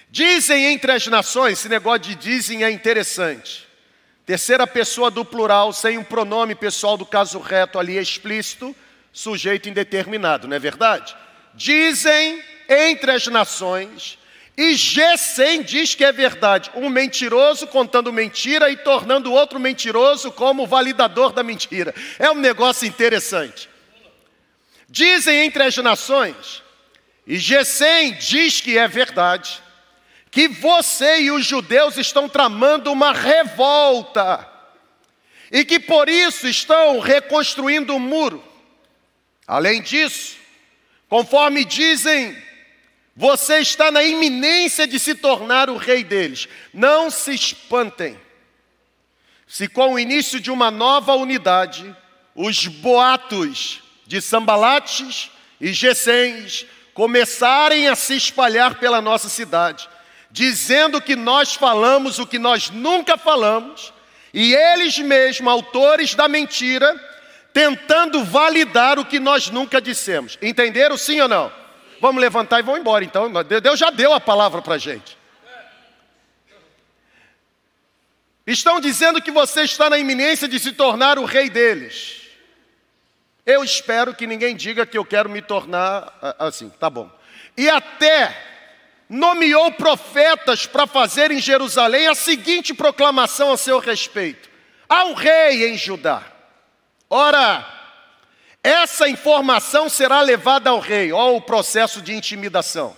Dizem 0.10 0.66
entre 0.66 0.92
as 0.92 1.08
nações, 1.08 1.60
esse 1.60 1.70
negócio 1.70 2.02
de 2.02 2.16
dizem 2.16 2.64
é 2.64 2.70
interessante. 2.70 3.66
Terceira 4.26 4.66
pessoa 4.66 5.12
do 5.12 5.24
plural, 5.24 5.72
sem 5.72 5.98
um 5.98 6.04
pronome 6.04 6.56
pessoal 6.56 6.98
do 6.98 7.06
caso 7.06 7.40
reto 7.40 7.78
ali 7.78 7.98
explícito, 7.98 8.76
sujeito 9.12 9.70
indeterminado, 9.70 10.48
não 10.48 10.56
é 10.56 10.60
verdade? 10.60 11.16
Dizem 11.54 12.44
entre 12.68 13.12
as 13.12 13.28
nações, 13.28 14.18
e 14.58 14.74
Gesem 14.76 15.62
diz 15.62 15.96
que 15.96 16.06
é 16.06 16.14
verdade, 16.14 16.72
um 16.76 16.90
mentiroso 16.90 17.68
contando 17.68 18.14
mentira 18.14 18.70
e 18.70 18.78
tornando 18.78 19.30
o 19.30 19.34
outro 19.34 19.60
mentiroso 19.60 20.32
como 20.32 20.66
validador 20.66 21.34
da 21.34 21.44
mentira. 21.44 21.94
É 22.18 22.32
um 22.32 22.36
negócio 22.36 22.88
interessante. 22.88 23.70
Dizem 24.88 25.46
entre 25.46 25.64
as 25.64 25.76
nações, 25.78 26.64
e 27.28 27.38
Gesem 27.38 28.14
diz 28.14 28.62
que 28.62 28.78
é 28.78 28.88
verdade, 28.88 29.62
que 30.32 30.48
você 30.48 31.22
e 31.22 31.32
os 31.32 31.46
judeus 31.46 31.98
estão 31.98 32.30
tramando 32.30 32.92
uma 32.92 33.12
revolta, 33.12 34.48
e 35.52 35.66
que 35.66 35.80
por 35.80 36.08
isso 36.08 36.48
estão 36.48 37.00
reconstruindo 37.00 37.94
o 37.94 38.00
muro. 38.00 38.44
Além 39.46 39.82
disso, 39.82 40.38
conforme 41.10 41.66
dizem, 41.66 42.36
você 43.16 43.60
está 43.60 43.90
na 43.90 44.04
iminência 44.04 44.86
de 44.86 45.00
se 45.00 45.16
tornar 45.16 45.70
o 45.70 45.78
rei 45.78 46.04
deles. 46.04 46.50
Não 46.74 47.10
se 47.10 47.34
espantem. 47.34 48.20
Se 49.48 49.70
com 49.70 49.94
o 49.94 50.00
início 50.00 50.40
de 50.40 50.52
uma 50.52 50.70
nova 50.70 51.14
unidade, 51.14 51.96
os 52.36 52.68
boatos 52.68 53.82
de 54.06 54.22
Sambalates 54.22 55.32
e 55.62 55.72
Gessens 55.72 56.66
começarem 56.94 57.88
a 57.88 57.96
se 57.96 58.16
espalhar 58.16 58.76
pela 58.80 59.02
nossa 59.02 59.30
cidade, 59.30 59.88
dizendo 60.30 61.02
que 61.02 61.16
nós 61.16 61.54
falamos 61.54 62.20
o 62.20 62.28
que 62.28 62.40
nós 62.40 62.70
nunca 62.70 63.18
falamos, 63.18 63.94
e 64.34 64.54
eles 64.54 64.98
mesmos, 65.00 65.52
autores 65.52 66.16
da 66.16 66.28
mentira, 66.28 66.94
tentando 67.54 68.26
validar 68.26 69.00
o 69.00 69.06
que 69.06 69.20
nós 69.20 69.50
nunca 69.50 69.80
dissemos. 69.80 70.38
Entenderam 70.42 70.98
sim 70.98 71.22
ou 71.22 71.30
não? 71.30 71.65
Vamos 72.06 72.22
levantar 72.22 72.60
e 72.60 72.62
vamos 72.62 72.82
embora. 72.82 73.04
Então, 73.04 73.32
Deus 73.44 73.80
já 73.80 73.90
deu 73.90 74.14
a 74.14 74.20
palavra 74.20 74.62
para 74.62 74.76
a 74.76 74.78
gente. 74.78 75.18
Estão 78.46 78.80
dizendo 78.80 79.20
que 79.20 79.32
você 79.32 79.64
está 79.64 79.90
na 79.90 79.98
iminência 79.98 80.48
de 80.48 80.60
se 80.60 80.74
tornar 80.74 81.18
o 81.18 81.26
rei 81.26 81.50
deles. 81.50 82.22
Eu 83.44 83.64
espero 83.64 84.14
que 84.14 84.28
ninguém 84.28 84.56
diga 84.56 84.86
que 84.86 84.96
eu 84.96 85.04
quero 85.04 85.28
me 85.28 85.42
tornar 85.42 86.16
assim, 86.38 86.70
tá 86.70 86.92
bom. 86.92 87.10
E 87.58 87.68
até 87.68 88.40
nomeou 89.10 89.72
profetas 89.72 90.68
para 90.68 90.86
fazer 90.86 91.32
em 91.32 91.40
Jerusalém 91.40 92.06
a 92.06 92.14
seguinte 92.14 92.72
proclamação 92.72 93.52
a 93.52 93.58
seu 93.58 93.80
respeito: 93.80 94.48
há 94.88 95.06
um 95.06 95.16
rei 95.16 95.68
em 95.68 95.76
Judá. 95.76 96.22
Ora, 97.10 97.66
essa 98.66 99.08
informação 99.08 99.88
será 99.88 100.22
levada 100.22 100.72
ao 100.72 100.80
rei, 100.80 101.14
ó, 101.14 101.36
o 101.36 101.40
processo 101.42 102.02
de 102.02 102.16
intimidação. 102.16 102.98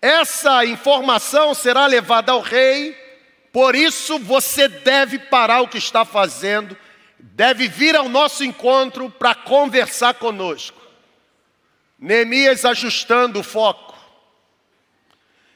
Essa 0.00 0.66
informação 0.66 1.54
será 1.54 1.86
levada 1.86 2.32
ao 2.32 2.40
rei, 2.40 2.92
por 3.52 3.76
isso 3.76 4.18
você 4.18 4.66
deve 4.66 5.16
parar 5.16 5.60
o 5.60 5.68
que 5.68 5.78
está 5.78 6.04
fazendo, 6.04 6.76
deve 7.20 7.68
vir 7.68 7.94
ao 7.94 8.08
nosso 8.08 8.42
encontro 8.42 9.08
para 9.08 9.32
conversar 9.32 10.14
conosco. 10.14 10.82
Neemias 11.96 12.64
ajustando 12.64 13.38
o 13.38 13.44
foco. 13.44 13.96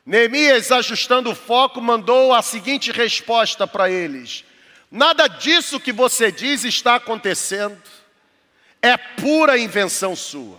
Neemias 0.06 0.70
ajustando 0.70 1.32
o 1.32 1.34
foco 1.34 1.80
mandou 1.80 2.32
a 2.32 2.40
seguinte 2.40 2.92
resposta 2.92 3.66
para 3.66 3.90
eles: 3.90 4.44
Nada 4.88 5.26
disso 5.26 5.80
que 5.80 5.90
você 5.90 6.30
diz 6.30 6.62
está 6.62 6.94
acontecendo 6.94 7.95
é 8.82 8.96
pura 8.96 9.58
invenção 9.58 10.14
sua. 10.14 10.58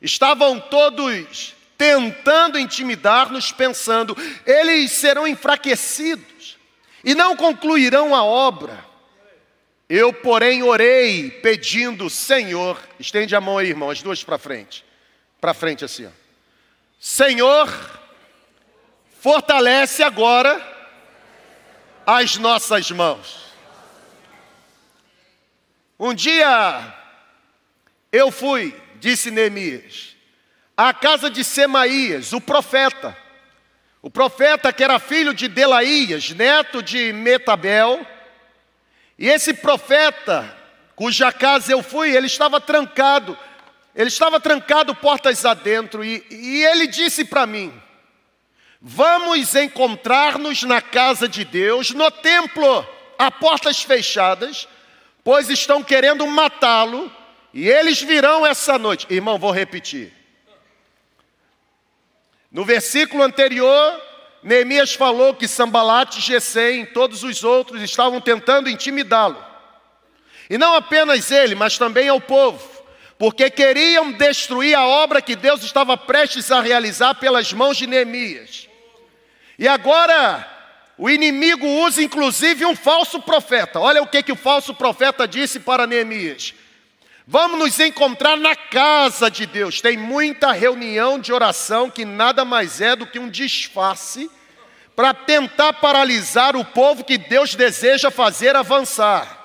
Estavam 0.00 0.60
todos 0.60 1.54
tentando 1.76 2.58
intimidar-nos, 2.58 3.52
pensando, 3.52 4.16
eles 4.46 4.92
serão 4.92 5.26
enfraquecidos 5.26 6.56
e 7.04 7.14
não 7.14 7.36
concluirão 7.36 8.14
a 8.14 8.24
obra. 8.24 8.84
Eu, 9.88 10.12
porém, 10.12 10.62
orei 10.62 11.30
pedindo, 11.30 12.10
Senhor, 12.10 12.80
estende 12.98 13.36
a 13.36 13.40
mão 13.40 13.58
aí, 13.58 13.68
irmão, 13.68 13.90
as 13.90 14.02
duas 14.02 14.24
para 14.24 14.38
frente, 14.38 14.84
para 15.40 15.54
frente 15.54 15.84
assim, 15.84 16.06
ó. 16.06 16.10
Senhor, 16.98 17.68
fortalece 19.20 20.02
agora 20.02 20.60
as 22.04 22.36
nossas 22.36 22.90
mãos. 22.90 23.46
Um 25.98 26.12
dia 26.12 26.95
eu 28.12 28.30
fui, 28.30 28.74
disse 28.96 29.30
Neemias, 29.30 30.16
à 30.76 30.92
casa 30.92 31.30
de 31.30 31.42
Semaías, 31.42 32.32
o 32.32 32.40
profeta. 32.40 33.16
O 34.02 34.10
profeta 34.10 34.72
que 34.72 34.84
era 34.84 34.98
filho 34.98 35.34
de 35.34 35.48
Delaías, 35.48 36.30
neto 36.30 36.82
de 36.82 37.12
Metabel. 37.12 38.06
E 39.18 39.28
esse 39.28 39.54
profeta, 39.54 40.54
cuja 40.94 41.32
casa 41.32 41.72
eu 41.72 41.82
fui, 41.82 42.14
ele 42.14 42.26
estava 42.26 42.60
trancado. 42.60 43.36
Ele 43.94 44.08
estava 44.08 44.38
trancado 44.38 44.94
portas 44.94 45.44
adentro 45.44 46.04
e, 46.04 46.24
e 46.30 46.64
ele 46.64 46.86
disse 46.86 47.24
para 47.24 47.46
mim: 47.46 47.72
Vamos 48.80 49.54
encontrar-nos 49.54 50.62
na 50.62 50.82
casa 50.82 51.26
de 51.26 51.44
Deus, 51.44 51.90
no 51.90 52.10
templo, 52.10 52.86
a 53.18 53.30
portas 53.30 53.82
fechadas, 53.82 54.68
pois 55.24 55.48
estão 55.48 55.82
querendo 55.82 56.26
matá-lo 56.26 57.10
e 57.56 57.70
eles 57.70 58.02
virão 58.02 58.46
essa 58.46 58.78
noite. 58.78 59.06
Irmão, 59.08 59.38
vou 59.38 59.50
repetir. 59.50 60.12
No 62.52 62.66
versículo 62.66 63.22
anterior, 63.22 63.98
Neemias 64.42 64.92
falou 64.92 65.32
que 65.32 65.48
Sambalate, 65.48 66.20
Gesem 66.20 66.82
e 66.82 66.86
todos 66.86 67.22
os 67.22 67.42
outros 67.42 67.80
estavam 67.80 68.20
tentando 68.20 68.68
intimidá-lo. 68.68 69.42
E 70.50 70.58
não 70.58 70.74
apenas 70.74 71.30
ele, 71.30 71.54
mas 71.54 71.78
também 71.78 72.10
ao 72.10 72.20
povo, 72.20 72.62
porque 73.18 73.48
queriam 73.48 74.12
destruir 74.12 74.74
a 74.74 74.86
obra 74.86 75.22
que 75.22 75.34
Deus 75.34 75.62
estava 75.62 75.96
prestes 75.96 76.52
a 76.52 76.60
realizar 76.60 77.14
pelas 77.14 77.54
mãos 77.54 77.78
de 77.78 77.86
Neemias. 77.86 78.68
E 79.58 79.66
agora, 79.66 80.46
o 80.98 81.08
inimigo 81.08 81.66
usa 81.66 82.02
inclusive 82.02 82.66
um 82.66 82.76
falso 82.76 83.18
profeta. 83.22 83.80
Olha 83.80 84.02
o 84.02 84.06
que, 84.06 84.22
que 84.22 84.32
o 84.32 84.36
falso 84.36 84.74
profeta 84.74 85.26
disse 85.26 85.58
para 85.58 85.86
Neemias. 85.86 86.52
Vamos 87.28 87.58
nos 87.58 87.80
encontrar 87.80 88.36
na 88.36 88.54
casa 88.54 89.28
de 89.28 89.46
Deus. 89.46 89.80
Tem 89.80 89.96
muita 89.96 90.52
reunião 90.52 91.18
de 91.18 91.32
oração 91.32 91.90
que 91.90 92.04
nada 92.04 92.44
mais 92.44 92.80
é 92.80 92.94
do 92.94 93.04
que 93.04 93.18
um 93.18 93.28
disfarce 93.28 94.30
para 94.94 95.12
tentar 95.12 95.72
paralisar 95.72 96.54
o 96.54 96.64
povo 96.64 97.02
que 97.02 97.18
Deus 97.18 97.56
deseja 97.56 98.12
fazer 98.12 98.54
avançar. 98.54 99.44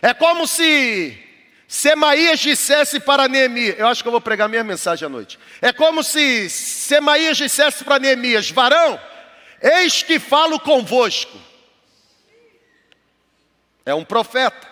É 0.00 0.14
como 0.14 0.46
se 0.46 1.18
Semaías 1.66 2.38
dissesse 2.38 3.00
para 3.00 3.26
Neemias, 3.26 3.78
eu 3.78 3.88
acho 3.88 4.02
que 4.02 4.08
eu 4.08 4.12
vou 4.12 4.20
pregar 4.20 4.48
minha 4.48 4.62
mensagem 4.62 5.06
à 5.06 5.08
noite. 5.08 5.36
É 5.60 5.72
como 5.72 6.04
se 6.04 6.48
Semaías 6.48 7.36
dissesse 7.36 7.82
para 7.82 7.98
Neemias: 7.98 8.50
varão, 8.50 9.00
eis 9.60 10.02
que 10.02 10.20
falo 10.20 10.60
convosco. 10.60 11.36
É 13.84 13.92
um 13.92 14.04
profeta. 14.04 14.71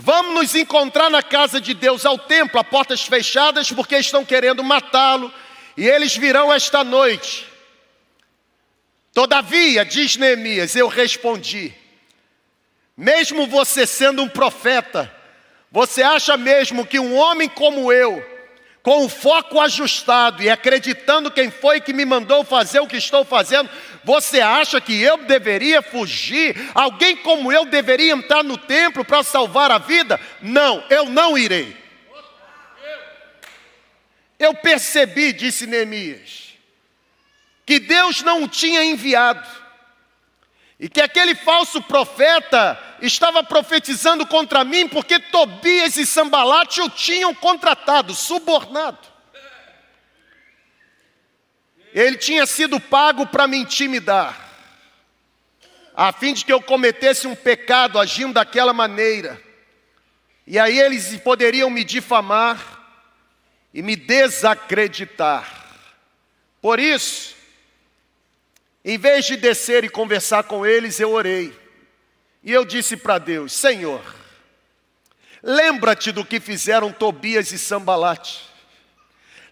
Vamos 0.00 0.32
nos 0.32 0.54
encontrar 0.54 1.10
na 1.10 1.24
casa 1.24 1.60
de 1.60 1.74
Deus 1.74 2.06
ao 2.06 2.16
templo, 2.16 2.60
a 2.60 2.62
portas 2.62 3.02
fechadas, 3.02 3.72
porque 3.72 3.96
estão 3.96 4.24
querendo 4.24 4.62
matá-lo, 4.62 5.34
e 5.76 5.88
eles 5.88 6.16
virão 6.16 6.52
esta 6.52 6.84
noite. 6.84 7.44
Todavia, 9.12 9.84
diz 9.84 10.14
Neemias, 10.14 10.76
eu 10.76 10.86
respondi: 10.86 11.74
mesmo 12.96 13.48
você 13.48 13.88
sendo 13.88 14.22
um 14.22 14.28
profeta, 14.28 15.12
você 15.68 16.00
acha 16.00 16.36
mesmo 16.36 16.86
que 16.86 17.00
um 17.00 17.16
homem 17.16 17.48
como 17.48 17.92
eu, 17.92 18.24
com 18.82 19.04
o 19.04 19.08
foco 19.08 19.60
ajustado 19.60 20.42
e 20.42 20.48
acreditando 20.48 21.30
quem 21.30 21.50
foi 21.50 21.80
que 21.80 21.92
me 21.92 22.04
mandou 22.04 22.44
fazer 22.44 22.80
o 22.80 22.86
que 22.86 22.96
estou 22.96 23.24
fazendo, 23.24 23.68
você 24.04 24.40
acha 24.40 24.80
que 24.80 25.00
eu 25.00 25.18
deveria 25.18 25.82
fugir? 25.82 26.56
Alguém 26.74 27.16
como 27.16 27.52
eu 27.52 27.64
deveria 27.64 28.12
entrar 28.12 28.42
no 28.42 28.56
templo 28.56 29.04
para 29.04 29.22
salvar 29.22 29.70
a 29.70 29.78
vida? 29.78 30.18
Não, 30.40 30.82
eu 30.88 31.06
não 31.06 31.36
irei. 31.36 31.76
Eu 34.38 34.54
percebi, 34.54 35.32
disse 35.32 35.66
Neemias, 35.66 36.54
que 37.66 37.80
Deus 37.80 38.22
não 38.22 38.44
o 38.44 38.48
tinha 38.48 38.84
enviado. 38.84 39.46
E 40.78 40.88
que 40.88 41.00
aquele 41.00 41.34
falso 41.34 41.82
profeta 41.82 42.78
estava 43.02 43.42
profetizando 43.42 44.24
contra 44.26 44.62
mim 44.62 44.88
porque 44.88 45.18
Tobias 45.18 45.96
e 45.96 46.06
Sambalate 46.06 46.80
o 46.80 46.88
tinham 46.88 47.34
contratado, 47.34 48.14
subornado. 48.14 49.08
Ele 51.92 52.16
tinha 52.16 52.46
sido 52.46 52.78
pago 52.78 53.26
para 53.26 53.48
me 53.48 53.56
intimidar, 53.56 54.38
a 55.96 56.12
fim 56.12 56.32
de 56.32 56.44
que 56.44 56.52
eu 56.52 56.62
cometesse 56.62 57.26
um 57.26 57.34
pecado 57.34 57.98
agindo 57.98 58.34
daquela 58.34 58.72
maneira. 58.72 59.42
E 60.46 60.58
aí 60.58 60.78
eles 60.78 61.16
poderiam 61.16 61.68
me 61.70 61.82
difamar 61.82 62.78
e 63.74 63.82
me 63.82 63.96
desacreditar. 63.96 65.46
Por 66.60 66.78
isso, 66.78 67.34
em 68.88 68.96
vez 68.96 69.26
de 69.26 69.36
descer 69.36 69.84
e 69.84 69.88
conversar 69.90 70.44
com 70.44 70.64
eles, 70.64 70.98
eu 70.98 71.12
orei. 71.12 71.54
E 72.42 72.50
eu 72.50 72.64
disse 72.64 72.96
para 72.96 73.18
Deus: 73.18 73.52
Senhor, 73.52 74.02
lembra-te 75.42 76.10
do 76.10 76.24
que 76.24 76.40
fizeram 76.40 76.90
Tobias 76.90 77.52
e 77.52 77.58
Sambalate. 77.58 78.48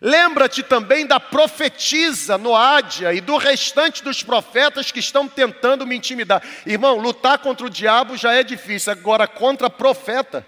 Lembra-te 0.00 0.62
também 0.62 1.06
da 1.06 1.20
profetisa 1.20 2.38
Noádia 2.38 3.12
e 3.12 3.20
do 3.20 3.36
restante 3.36 4.02
dos 4.02 4.22
profetas 4.22 4.90
que 4.90 5.00
estão 5.00 5.28
tentando 5.28 5.86
me 5.86 5.94
intimidar. 5.94 6.42
Irmão, 6.64 6.96
lutar 6.96 7.38
contra 7.38 7.66
o 7.66 7.70
diabo 7.70 8.16
já 8.16 8.32
é 8.32 8.42
difícil, 8.42 8.90
agora 8.90 9.28
contra 9.28 9.68
profeta. 9.68 10.46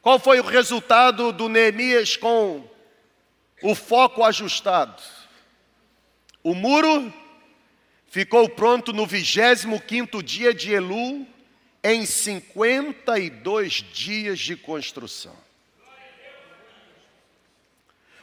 Qual 0.00 0.18
foi 0.18 0.40
o 0.40 0.46
resultado 0.46 1.32
do 1.32 1.50
Neemias 1.50 2.16
com 2.16 2.71
o 3.62 3.74
foco 3.74 4.24
ajustado? 4.24 5.02
O 6.42 6.54
muro 6.54 7.12
ficou 8.08 8.48
pronto 8.48 8.92
no 8.92 9.06
25 9.06 10.22
dia 10.22 10.52
de 10.52 10.72
Elu, 10.72 11.26
em 11.84 12.04
52 12.04 13.72
dias 13.92 14.38
de 14.38 14.56
construção. 14.56 15.34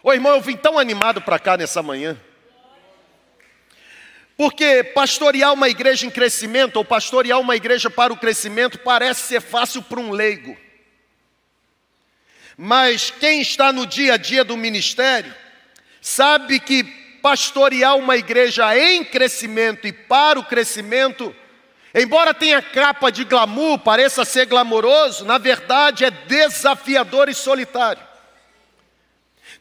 Ô 0.02 0.14
irmão, 0.14 0.34
eu 0.34 0.42
vim 0.42 0.56
tão 0.56 0.80
animado 0.80 1.22
para 1.22 1.40
cá 1.40 1.58
nessa 1.58 1.84
manhã. 1.84 2.20
Porque 4.38 4.84
pastorear 4.84 5.52
uma 5.52 5.68
igreja 5.68 6.06
em 6.06 6.10
crescimento, 6.10 6.78
ou 6.78 6.86
pastorear 6.86 7.40
uma 7.40 7.58
igreja 7.58 7.90
para 7.90 8.14
o 8.14 8.18
crescimento, 8.18 8.80
parece 8.80 9.24
ser 9.24 9.42
fácil 9.42 9.82
para 9.82 10.00
um 10.00 10.12
leigo. 10.12 10.56
Mas 12.62 13.10
quem 13.10 13.40
está 13.40 13.72
no 13.72 13.86
dia 13.86 14.16
a 14.16 14.18
dia 14.18 14.44
do 14.44 14.58
ministério, 14.58 15.34
sabe 16.02 16.60
que 16.60 16.84
pastorear 17.22 17.96
uma 17.96 18.18
igreja 18.18 18.78
em 18.78 19.02
crescimento 19.02 19.88
e 19.88 19.94
para 19.94 20.38
o 20.38 20.44
crescimento, 20.44 21.34
embora 21.96 22.34
tenha 22.34 22.62
capa 22.62 23.14
de 23.14 23.24
glamour, 23.24 23.80
pareça 23.80 24.26
ser 24.26 24.46
glamouroso, 24.46 25.24
na 25.24 25.38
verdade 25.38 26.04
é 26.04 26.12
desafiador 26.12 27.30
e 27.30 27.34
solitário. 27.34 28.04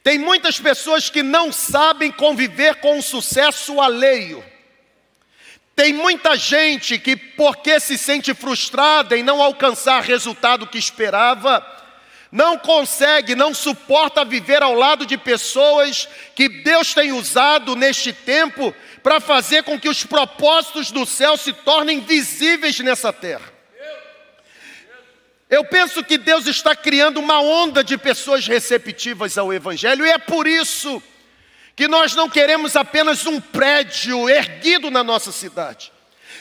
Tem 0.03 0.19
muitas 0.19 0.59
pessoas 0.59 1.09
que 1.09 1.23
não 1.23 1.53
sabem 1.53 2.11
conviver 2.11 2.81
com 2.81 2.99
o 2.99 3.03
sucesso 3.03 3.81
alheio. 3.81 4.45
Tem 5.77 5.93
muita 5.93 6.37
gente 6.37 6.99
que, 6.99 7.15
porque 7.15 7.79
se 7.79 7.97
sente 7.97 8.35
frustrada 8.35 9.17
em 9.17 9.23
não 9.23 9.41
alcançar 9.41 10.03
o 10.03 10.05
resultado 10.05 10.67
que 10.67 10.79
esperava, 10.79 11.65
não 12.31 12.59
consegue, 12.59 13.35
não 13.35 13.55
suporta 13.55 14.25
viver 14.25 14.63
ao 14.63 14.75
lado 14.75 15.07
de 15.07 15.17
pessoas 15.17 16.09
que 16.35 16.49
Deus 16.49 16.93
tem 16.93 17.13
usado 17.13 17.75
neste 17.75 18.13
tempo 18.13 18.75
para 19.03 19.21
fazer 19.21 19.63
com 19.63 19.81
que 19.81 19.89
os 19.89 20.05
propósitos 20.05 20.91
do 20.91 21.07
céu 21.07 21.37
se 21.37 21.53
tornem 21.53 22.01
visíveis 22.01 22.79
nessa 22.81 23.13
terra. 23.13 23.59
Eu 25.49 25.65
penso 25.65 26.05
que 26.05 26.19
Deus 26.19 26.47
está 26.47 26.77
criando 26.77 27.19
uma 27.19 27.41
onda 27.41 27.83
de 27.83 27.97
pessoas 27.97 28.47
receptivas 28.47 29.39
ao 29.39 29.53
Evangelho, 29.53 30.05
e 30.05 30.11
é 30.11 30.19
por 30.19 30.47
isso 30.47 31.03
que 31.75 31.89
nós 31.89 32.15
não 32.15 32.29
queremos 32.29 32.77
apenas 32.77 33.25
um 33.25 33.41
prédio 33.41 34.29
erguido 34.29 34.91
na 34.91 35.03
nossa 35.03 35.33
cidade. 35.33 35.91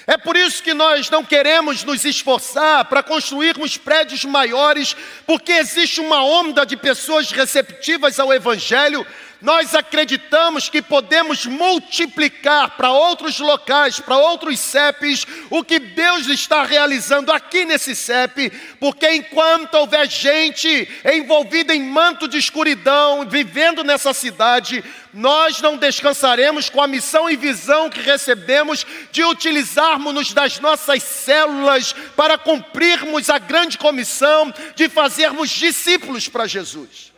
É 0.09 0.17
por 0.17 0.37
isso 0.37 0.63
que 0.63 0.73
nós 0.73 1.09
não 1.09 1.21
queremos 1.21 1.83
nos 1.83 2.05
esforçar 2.05 2.85
para 2.85 3.03
construirmos 3.03 3.75
prédios 3.75 4.23
maiores, 4.23 4.95
porque 5.25 5.51
existe 5.51 5.99
uma 5.99 6.23
onda 6.23 6.65
de 6.65 6.77
pessoas 6.77 7.29
receptivas 7.29 8.17
ao 8.17 8.33
Evangelho 8.33 9.05
nós 9.41 9.75
acreditamos 9.75 10.69
que 10.69 10.81
podemos 10.81 11.45
multiplicar 11.45 12.71
para 12.71 12.91
outros 12.91 13.39
locais, 13.39 13.99
para 13.99 14.17
outros 14.17 14.59
CEPs, 14.59 15.25
o 15.49 15.63
que 15.63 15.79
Deus 15.79 16.27
está 16.27 16.63
realizando 16.63 17.31
aqui 17.31 17.65
nesse 17.65 17.95
CEP, 17.95 18.49
porque 18.79 19.09
enquanto 19.11 19.75
houver 19.75 20.09
gente 20.09 20.87
envolvida 21.05 21.73
em 21.75 21.83
manto 21.83 22.27
de 22.27 22.37
escuridão, 22.37 23.27
vivendo 23.29 23.83
nessa 23.83 24.13
cidade, 24.13 24.83
nós 25.13 25.61
não 25.61 25.77
descansaremos 25.77 26.69
com 26.69 26.81
a 26.81 26.87
missão 26.87 27.29
e 27.29 27.35
visão 27.35 27.89
que 27.89 28.01
recebemos 28.01 28.85
de 29.11 29.23
utilizarmos-nos 29.23 30.33
das 30.33 30.59
nossas 30.59 31.03
células 31.03 31.93
para 32.15 32.37
cumprirmos 32.37 33.29
a 33.29 33.37
grande 33.37 33.77
comissão 33.77 34.53
de 34.75 34.89
fazermos 34.89 35.49
discípulos 35.49 36.27
para 36.27 36.47
Jesus. 36.47 37.16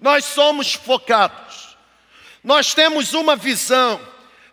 Nós 0.00 0.24
somos 0.24 0.74
focados, 0.74 1.76
nós 2.42 2.74
temos 2.74 3.12
uma 3.12 3.36
visão. 3.36 4.00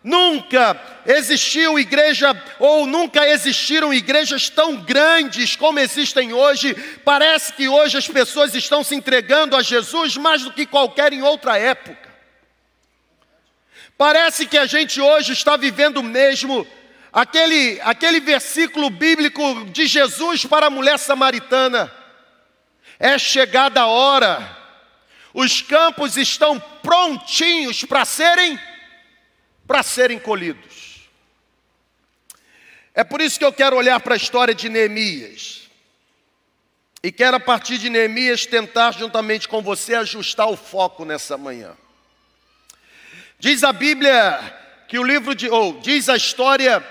Nunca 0.04 0.80
existiu 1.04 1.78
igreja, 1.78 2.30
ou 2.60 2.86
nunca 2.86 3.28
existiram 3.28 3.92
igrejas 3.92 4.48
tão 4.48 4.76
grandes 4.76 5.56
como 5.56 5.80
existem 5.80 6.32
hoje. 6.32 6.72
Parece 7.04 7.52
que 7.52 7.68
hoje 7.68 7.98
as 7.98 8.06
pessoas 8.06 8.54
estão 8.54 8.84
se 8.84 8.94
entregando 8.94 9.56
a 9.56 9.62
Jesus 9.62 10.16
mais 10.16 10.42
do 10.42 10.52
que 10.52 10.64
qualquer 10.64 11.12
em 11.12 11.22
outra 11.22 11.58
época. 11.58 12.08
Parece 13.98 14.46
que 14.46 14.56
a 14.56 14.66
gente 14.66 15.00
hoje 15.00 15.32
está 15.32 15.56
vivendo 15.56 16.00
mesmo 16.02 16.64
aquele, 17.12 17.80
aquele 17.82 18.20
versículo 18.20 18.90
bíblico 18.90 19.64
de 19.66 19.86
Jesus 19.86 20.44
para 20.44 20.66
a 20.66 20.70
mulher 20.70 20.98
samaritana. 20.98 21.92
É 23.00 23.18
chegada 23.18 23.80
a 23.80 23.86
hora, 23.86 24.57
os 25.32 25.62
campos 25.62 26.16
estão 26.16 26.58
prontinhos 26.82 27.84
para 27.84 28.04
serem 28.04 28.58
para 29.66 29.82
serem 29.82 30.18
colhidos. 30.18 31.08
É 32.94 33.04
por 33.04 33.20
isso 33.20 33.38
que 33.38 33.44
eu 33.44 33.52
quero 33.52 33.76
olhar 33.76 34.00
para 34.00 34.14
a 34.14 34.16
história 34.16 34.54
de 34.54 34.68
Neemias. 34.68 35.68
E 37.02 37.12
quero, 37.12 37.36
a 37.36 37.40
partir 37.40 37.78
de 37.78 37.88
Neemias, 37.88 38.46
tentar, 38.46 38.92
juntamente 38.92 39.46
com 39.46 39.62
você, 39.62 39.94
ajustar 39.94 40.48
o 40.48 40.56
foco 40.56 41.04
nessa 41.04 41.36
manhã. 41.36 41.76
Diz 43.38 43.62
a 43.62 43.72
Bíblia 43.72 44.40
que 44.88 44.98
o 44.98 45.04
livro 45.04 45.34
de, 45.34 45.48
ou 45.48 45.78
diz 45.78 46.08
a 46.08 46.16
história 46.16 46.84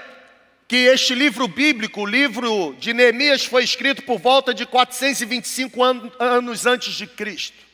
que 0.67 0.77
este 0.77 1.13
livro 1.13 1.47
bíblico, 1.47 2.01
o 2.01 2.05
livro 2.05 2.75
de 2.79 2.93
Neemias, 2.93 3.43
foi 3.43 3.63
escrito 3.63 4.03
por 4.03 4.19
volta 4.19 4.53
de 4.53 4.65
425 4.65 5.83
an 5.83 6.11
anos 6.19 6.65
antes 6.65 6.93
de 6.93 7.07
Cristo. 7.07 7.66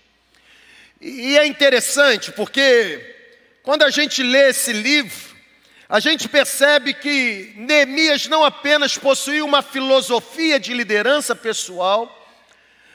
E 1.05 1.37
é 1.37 1.45
interessante 1.45 2.31
porque 2.31 3.13
quando 3.61 3.83
a 3.83 3.89
gente 3.89 4.23
lê 4.23 4.51
esse 4.51 4.71
livro, 4.71 5.35
a 5.89 5.99
gente 5.99 6.29
percebe 6.29 6.93
que 6.93 7.51
Neemias 7.57 8.27
não 8.27 8.45
apenas 8.45 8.97
possuía 8.97 9.43
uma 9.43 9.61
filosofia 9.61 10.57
de 10.57 10.73
liderança 10.73 11.35
pessoal, 11.35 12.25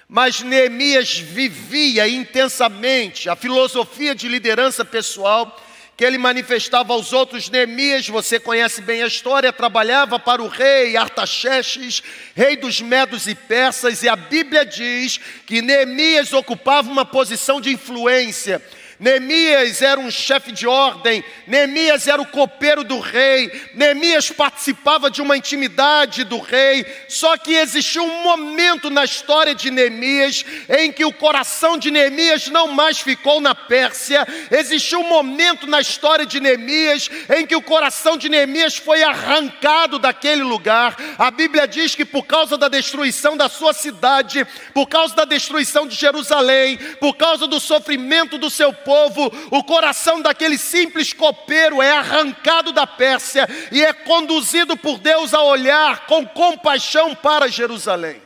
mas 0.08 0.40
Neemias 0.40 1.18
vivia 1.18 2.08
intensamente 2.08 3.28
a 3.28 3.36
filosofia 3.36 4.14
de 4.14 4.26
liderança 4.26 4.86
pessoal 4.86 5.54
que 5.98 6.04
ele 6.04 6.16
manifestava 6.16 6.92
aos 6.92 7.12
outros. 7.12 7.50
Neemias, 7.50 8.06
você 8.06 8.38
conhece 8.38 8.80
bem 8.80 9.02
a 9.02 9.08
história, 9.08 9.52
trabalhava 9.52 10.16
para 10.16 10.40
o 10.40 10.46
rei 10.46 10.96
Artaxerxes, 10.96 12.00
rei 12.36 12.56
dos 12.56 12.80
Medos 12.80 13.26
e 13.26 13.34
Persas, 13.34 14.04
e 14.04 14.08
a 14.08 14.14
Bíblia 14.14 14.64
diz 14.64 15.18
que 15.44 15.60
Neemias 15.60 16.32
ocupava 16.32 16.88
uma 16.88 17.04
posição 17.04 17.60
de 17.60 17.72
influência 17.72 18.62
Neemias 18.98 19.80
era 19.80 20.00
um 20.00 20.10
chefe 20.10 20.50
de 20.50 20.66
ordem, 20.66 21.22
Neemias 21.46 22.08
era 22.08 22.20
o 22.20 22.26
copeiro 22.26 22.82
do 22.82 22.98
rei, 22.98 23.50
Neemias 23.74 24.30
participava 24.30 25.08
de 25.10 25.22
uma 25.22 25.36
intimidade 25.36 26.24
do 26.24 26.38
rei. 26.38 26.84
Só 27.08 27.36
que 27.36 27.54
existiu 27.54 28.02
um 28.02 28.22
momento 28.22 28.90
na 28.90 29.04
história 29.04 29.54
de 29.54 29.70
Neemias 29.70 30.44
em 30.68 30.90
que 30.90 31.04
o 31.04 31.12
coração 31.12 31.78
de 31.78 31.90
Neemias 31.90 32.48
não 32.48 32.68
mais 32.68 32.98
ficou 32.98 33.40
na 33.40 33.54
Pérsia. 33.54 34.26
Existiu 34.50 35.00
um 35.00 35.08
momento 35.08 35.66
na 35.66 35.80
história 35.80 36.26
de 36.26 36.40
Neemias 36.40 37.08
em 37.36 37.46
que 37.46 37.54
o 37.54 37.62
coração 37.62 38.16
de 38.16 38.28
Neemias 38.28 38.76
foi 38.76 39.02
arrancado 39.02 39.98
daquele 39.98 40.42
lugar. 40.42 40.96
A 41.18 41.30
Bíblia 41.30 41.68
diz 41.68 41.94
que 41.94 42.04
por 42.04 42.26
causa 42.26 42.58
da 42.58 42.68
destruição 42.68 43.36
da 43.36 43.48
sua 43.48 43.72
cidade, 43.72 44.46
por 44.74 44.86
causa 44.86 45.14
da 45.14 45.24
destruição 45.24 45.86
de 45.86 45.94
Jerusalém, 45.94 46.76
por 46.98 47.14
causa 47.16 47.46
do 47.46 47.60
sofrimento 47.60 48.38
do 48.38 48.50
seu 48.50 48.72
povo, 48.88 49.30
o 49.50 49.62
coração 49.62 50.22
daquele 50.22 50.56
simples 50.56 51.12
copeiro 51.12 51.82
é 51.82 51.92
arrancado 51.92 52.72
da 52.72 52.86
Pérsia 52.86 53.46
e 53.70 53.84
é 53.84 53.92
conduzido 53.92 54.78
por 54.78 54.96
Deus 54.96 55.34
a 55.34 55.42
olhar 55.42 56.06
com 56.06 56.26
compaixão 56.26 57.14
para 57.14 57.48
Jerusalém. 57.48 58.22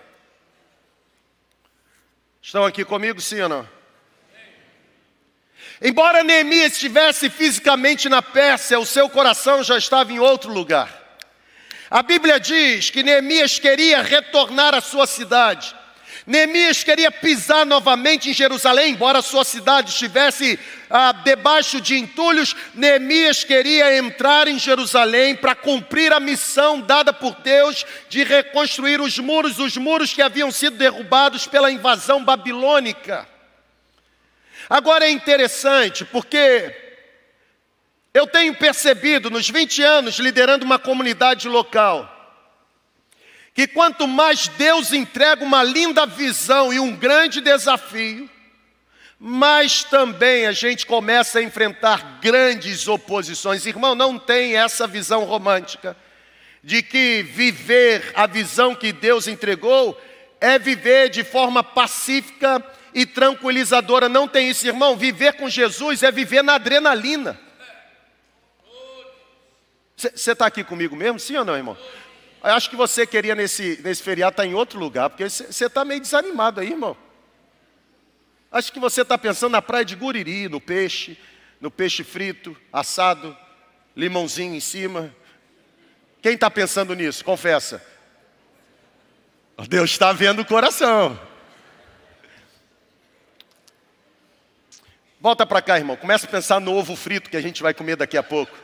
Estão 2.40 2.64
aqui 2.64 2.84
comigo, 2.84 3.20
sim 3.20 3.40
ou 3.40 3.48
não? 3.48 3.68
Embora 5.80 6.22
Neemias 6.22 6.74
estivesse 6.74 7.28
fisicamente 7.28 8.08
na 8.08 8.22
Pérsia, 8.22 8.78
o 8.78 8.86
seu 8.86 9.08
coração 9.08 9.64
já 9.64 9.76
estava 9.76 10.12
em 10.12 10.20
outro 10.20 10.52
lugar. 10.52 11.18
A 11.90 12.04
Bíblia 12.04 12.38
diz 12.38 12.88
que 12.88 13.02
Neemias 13.02 13.58
queria 13.58 14.00
retornar 14.00 14.76
à 14.76 14.80
sua 14.80 15.08
cidade. 15.08 15.74
Neemias 16.24 16.84
queria 16.84 17.10
pisar 17.10 17.66
novamente 17.66 18.30
em 18.30 18.34
Jerusalém, 18.34 18.92
embora 18.92 19.18
a 19.18 19.22
sua 19.22 19.44
cidade 19.44 19.90
estivesse 19.90 20.58
ah, 20.88 21.10
debaixo 21.10 21.80
de 21.80 21.96
entulhos. 21.98 22.54
Neemias 22.74 23.42
queria 23.42 23.96
entrar 23.96 24.46
em 24.46 24.56
Jerusalém 24.56 25.34
para 25.34 25.56
cumprir 25.56 26.12
a 26.12 26.20
missão 26.20 26.80
dada 26.80 27.12
por 27.12 27.34
Deus 27.36 27.84
de 28.08 28.22
reconstruir 28.22 29.00
os 29.00 29.18
muros, 29.18 29.58
os 29.58 29.76
muros 29.76 30.12
que 30.12 30.22
haviam 30.22 30.52
sido 30.52 30.76
derrubados 30.76 31.48
pela 31.48 31.72
invasão 31.72 32.24
babilônica. 32.24 33.26
Agora 34.70 35.06
é 35.06 35.10
interessante 35.10 36.04
porque 36.04 36.72
eu 38.14 38.28
tenho 38.28 38.54
percebido 38.54 39.28
nos 39.28 39.50
20 39.50 39.82
anos 39.82 40.18
liderando 40.20 40.64
uma 40.64 40.78
comunidade 40.78 41.48
local 41.48 42.11
que 43.54 43.66
quanto 43.66 44.08
mais 44.08 44.48
Deus 44.48 44.92
entrega 44.92 45.44
uma 45.44 45.62
linda 45.62 46.06
visão 46.06 46.72
e 46.72 46.80
um 46.80 46.96
grande 46.96 47.40
desafio, 47.40 48.28
mais 49.18 49.84
também 49.84 50.46
a 50.46 50.52
gente 50.52 50.86
começa 50.86 51.38
a 51.38 51.42
enfrentar 51.42 52.18
grandes 52.20 52.88
oposições. 52.88 53.66
Irmão, 53.66 53.94
não 53.94 54.18
tem 54.18 54.56
essa 54.56 54.86
visão 54.86 55.24
romântica 55.24 55.96
de 56.64 56.82
que 56.82 57.22
viver 57.22 58.12
a 58.14 58.26
visão 58.26 58.74
que 58.74 58.92
Deus 58.92 59.26
entregou 59.26 60.00
é 60.40 60.58
viver 60.58 61.08
de 61.08 61.22
forma 61.22 61.62
pacífica 61.62 62.64
e 62.94 63.06
tranquilizadora. 63.06 64.08
Não 64.08 64.26
tem 64.26 64.48
isso, 64.50 64.66
irmão. 64.66 64.96
Viver 64.96 65.34
com 65.34 65.48
Jesus 65.48 66.02
é 66.02 66.10
viver 66.10 66.42
na 66.42 66.54
adrenalina. 66.54 67.38
Você 69.96 70.32
está 70.32 70.46
aqui 70.46 70.64
comigo 70.64 70.96
mesmo, 70.96 71.20
sim 71.20 71.36
ou 71.36 71.44
não, 71.44 71.56
irmão? 71.56 71.76
Eu 72.42 72.54
acho 72.54 72.68
que 72.68 72.74
você 72.74 73.06
queria 73.06 73.34
nesse, 73.36 73.80
nesse 73.84 74.02
feriado 74.02 74.32
estar 74.32 74.44
em 74.44 74.54
outro 74.54 74.78
lugar, 74.78 75.08
porque 75.08 75.28
você 75.28 75.66
está 75.66 75.84
meio 75.84 76.00
desanimado 76.00 76.60
aí, 76.60 76.70
irmão. 76.70 76.96
Acho 78.50 78.72
que 78.72 78.80
você 78.80 79.02
está 79.02 79.16
pensando 79.16 79.52
na 79.52 79.62
praia 79.62 79.84
de 79.84 79.94
Guriri, 79.94 80.48
no 80.48 80.60
peixe, 80.60 81.16
no 81.60 81.70
peixe 81.70 82.02
frito, 82.02 82.56
assado, 82.72 83.36
limãozinho 83.96 84.54
em 84.54 84.60
cima. 84.60 85.14
Quem 86.20 86.34
está 86.34 86.50
pensando 86.50 86.94
nisso? 86.94 87.24
Confessa. 87.24 87.82
Deus 89.68 89.90
está 89.90 90.12
vendo 90.12 90.42
o 90.42 90.44
coração. 90.44 91.18
Volta 95.20 95.46
para 95.46 95.62
cá, 95.62 95.78
irmão. 95.78 95.96
Começa 95.96 96.26
a 96.26 96.28
pensar 96.28 96.60
no 96.60 96.74
ovo 96.74 96.96
frito 96.96 97.30
que 97.30 97.36
a 97.36 97.40
gente 97.40 97.62
vai 97.62 97.72
comer 97.72 97.94
daqui 97.94 98.16
a 98.18 98.22
pouco. 98.22 98.58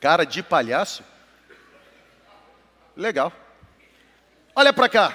Cara 0.00 0.24
de 0.24 0.42
palhaço? 0.42 1.04
Legal. 2.96 3.32
Olha 4.56 4.72
para 4.72 4.88
cá. 4.88 5.14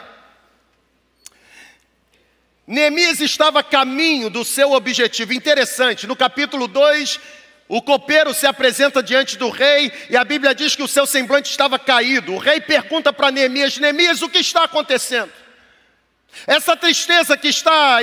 Neemias 2.68 3.20
estava 3.20 3.60
a 3.60 3.64
caminho 3.64 4.30
do 4.30 4.46
seu 4.46 4.72
objetivo. 4.72 5.34
Interessante, 5.34 6.08
no 6.08 6.16
capítulo 6.16 6.68
2, 6.68 7.20
o 7.68 7.82
copeiro 7.82 8.34
se 8.34 8.46
apresenta 8.46 9.02
diante 9.02 9.38
do 9.38 9.50
rei 9.50 9.92
e 10.10 10.16
a 10.16 10.24
Bíblia 10.24 10.54
diz 10.54 10.76
que 10.76 10.84
o 10.84 10.88
seu 10.88 11.08
semblante 11.08 11.50
estava 11.50 11.80
caído. 11.80 12.34
O 12.34 12.38
rei 12.38 12.62
pergunta 12.62 13.12
para 13.12 13.32
Neemias: 13.32 13.78
Neemias, 13.78 14.22
o 14.22 14.30
que 14.30 14.40
está 14.40 14.64
acontecendo? 14.64 15.32
Essa 16.48 16.76
tristeza 16.76 17.38
que 17.38 17.48
está 17.48 18.00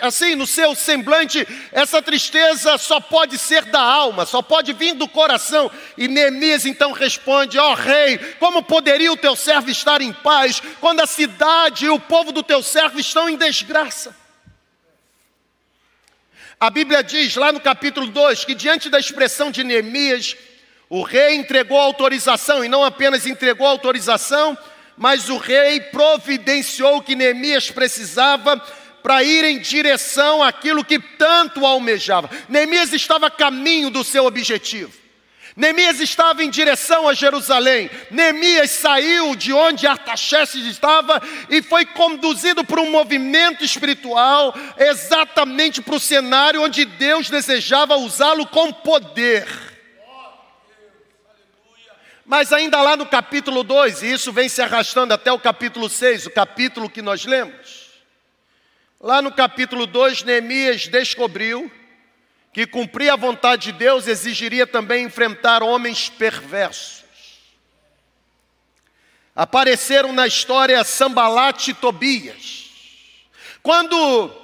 assim 0.00 0.34
no 0.34 0.46
seu 0.46 0.74
semblante, 0.74 1.46
essa 1.70 2.02
tristeza 2.02 2.76
só 2.76 3.00
pode 3.00 3.38
ser 3.38 3.64
da 3.66 3.80
alma, 3.80 4.26
só 4.26 4.42
pode 4.42 4.72
vir 4.72 4.94
do 4.94 5.08
coração. 5.08 5.70
E 5.96 6.08
Neemias 6.08 6.66
então 6.66 6.92
responde: 6.92 7.58
Ó 7.58 7.70
oh, 7.70 7.74
rei, 7.74 8.18
como 8.38 8.62
poderia 8.62 9.12
o 9.12 9.16
teu 9.16 9.36
servo 9.36 9.70
estar 9.70 10.02
em 10.02 10.12
paz 10.12 10.60
quando 10.80 11.00
a 11.00 11.06
cidade 11.06 11.86
e 11.86 11.90
o 11.90 12.00
povo 12.00 12.32
do 12.32 12.42
teu 12.42 12.62
servo 12.62 12.98
estão 12.98 13.28
em 13.28 13.36
desgraça? 13.36 14.14
A 16.60 16.68
Bíblia 16.68 17.02
diz 17.02 17.34
lá 17.36 17.50
no 17.52 17.60
capítulo 17.60 18.06
2 18.06 18.44
que 18.44 18.54
diante 18.54 18.88
da 18.88 18.98
expressão 18.98 19.50
de 19.50 19.64
Neemias, 19.64 20.36
o 20.88 21.02
rei 21.02 21.36
entregou 21.36 21.78
autorização, 21.78 22.62
e 22.62 22.68
não 22.68 22.84
apenas 22.84 23.26
entregou 23.26 23.66
autorização, 23.66 24.58
mas 24.96 25.28
o 25.28 25.36
rei 25.36 25.80
providenciou 25.80 26.96
o 26.96 27.02
que 27.02 27.14
Neemias 27.14 27.70
precisava 27.70 28.56
para 29.02 29.22
ir 29.22 29.44
em 29.44 29.58
direção 29.58 30.42
àquilo 30.42 30.84
que 30.84 30.98
tanto 30.98 31.66
almejava. 31.66 32.30
Neemias 32.48 32.92
estava 32.92 33.26
a 33.26 33.30
caminho 33.30 33.90
do 33.90 34.04
seu 34.04 34.26
objetivo. 34.26 35.02
Neemias 35.54 36.00
estava 36.00 36.42
em 36.42 36.48
direção 36.48 37.06
a 37.06 37.12
Jerusalém. 37.12 37.90
Neemias 38.10 38.70
saiu 38.70 39.36
de 39.36 39.52
onde 39.52 39.86
Artaxerxes 39.86 40.64
estava 40.64 41.20
e 41.50 41.60
foi 41.60 41.84
conduzido 41.84 42.64
por 42.64 42.78
um 42.78 42.90
movimento 42.90 43.62
espiritual 43.62 44.54
exatamente 44.78 45.82
para 45.82 45.94
o 45.94 46.00
cenário 46.00 46.62
onde 46.62 46.84
Deus 46.84 47.28
desejava 47.28 47.96
usá-lo 47.96 48.46
com 48.46 48.72
poder. 48.72 49.71
Mas 52.24 52.52
ainda 52.52 52.80
lá 52.80 52.96
no 52.96 53.06
capítulo 53.06 53.62
2, 53.62 54.02
e 54.02 54.12
isso 54.12 54.32
vem 54.32 54.48
se 54.48 54.62
arrastando 54.62 55.12
até 55.12 55.32
o 55.32 55.38
capítulo 55.38 55.88
6, 55.88 56.26
o 56.26 56.30
capítulo 56.30 56.88
que 56.88 57.02
nós 57.02 57.24
lemos. 57.24 57.90
Lá 59.00 59.20
no 59.20 59.32
capítulo 59.32 59.86
2, 59.86 60.22
Neemias 60.22 60.86
descobriu 60.86 61.70
que 62.52 62.66
cumprir 62.66 63.10
a 63.10 63.16
vontade 63.16 63.72
de 63.72 63.72
Deus 63.72 64.06
exigiria 64.06 64.66
também 64.66 65.04
enfrentar 65.04 65.62
homens 65.62 66.08
perversos. 66.08 67.02
Apareceram 69.34 70.12
na 70.12 70.26
história 70.26 70.84
Sambalat 70.84 71.68
e 71.68 71.74
Tobias. 71.74 72.70
Quando 73.62 74.41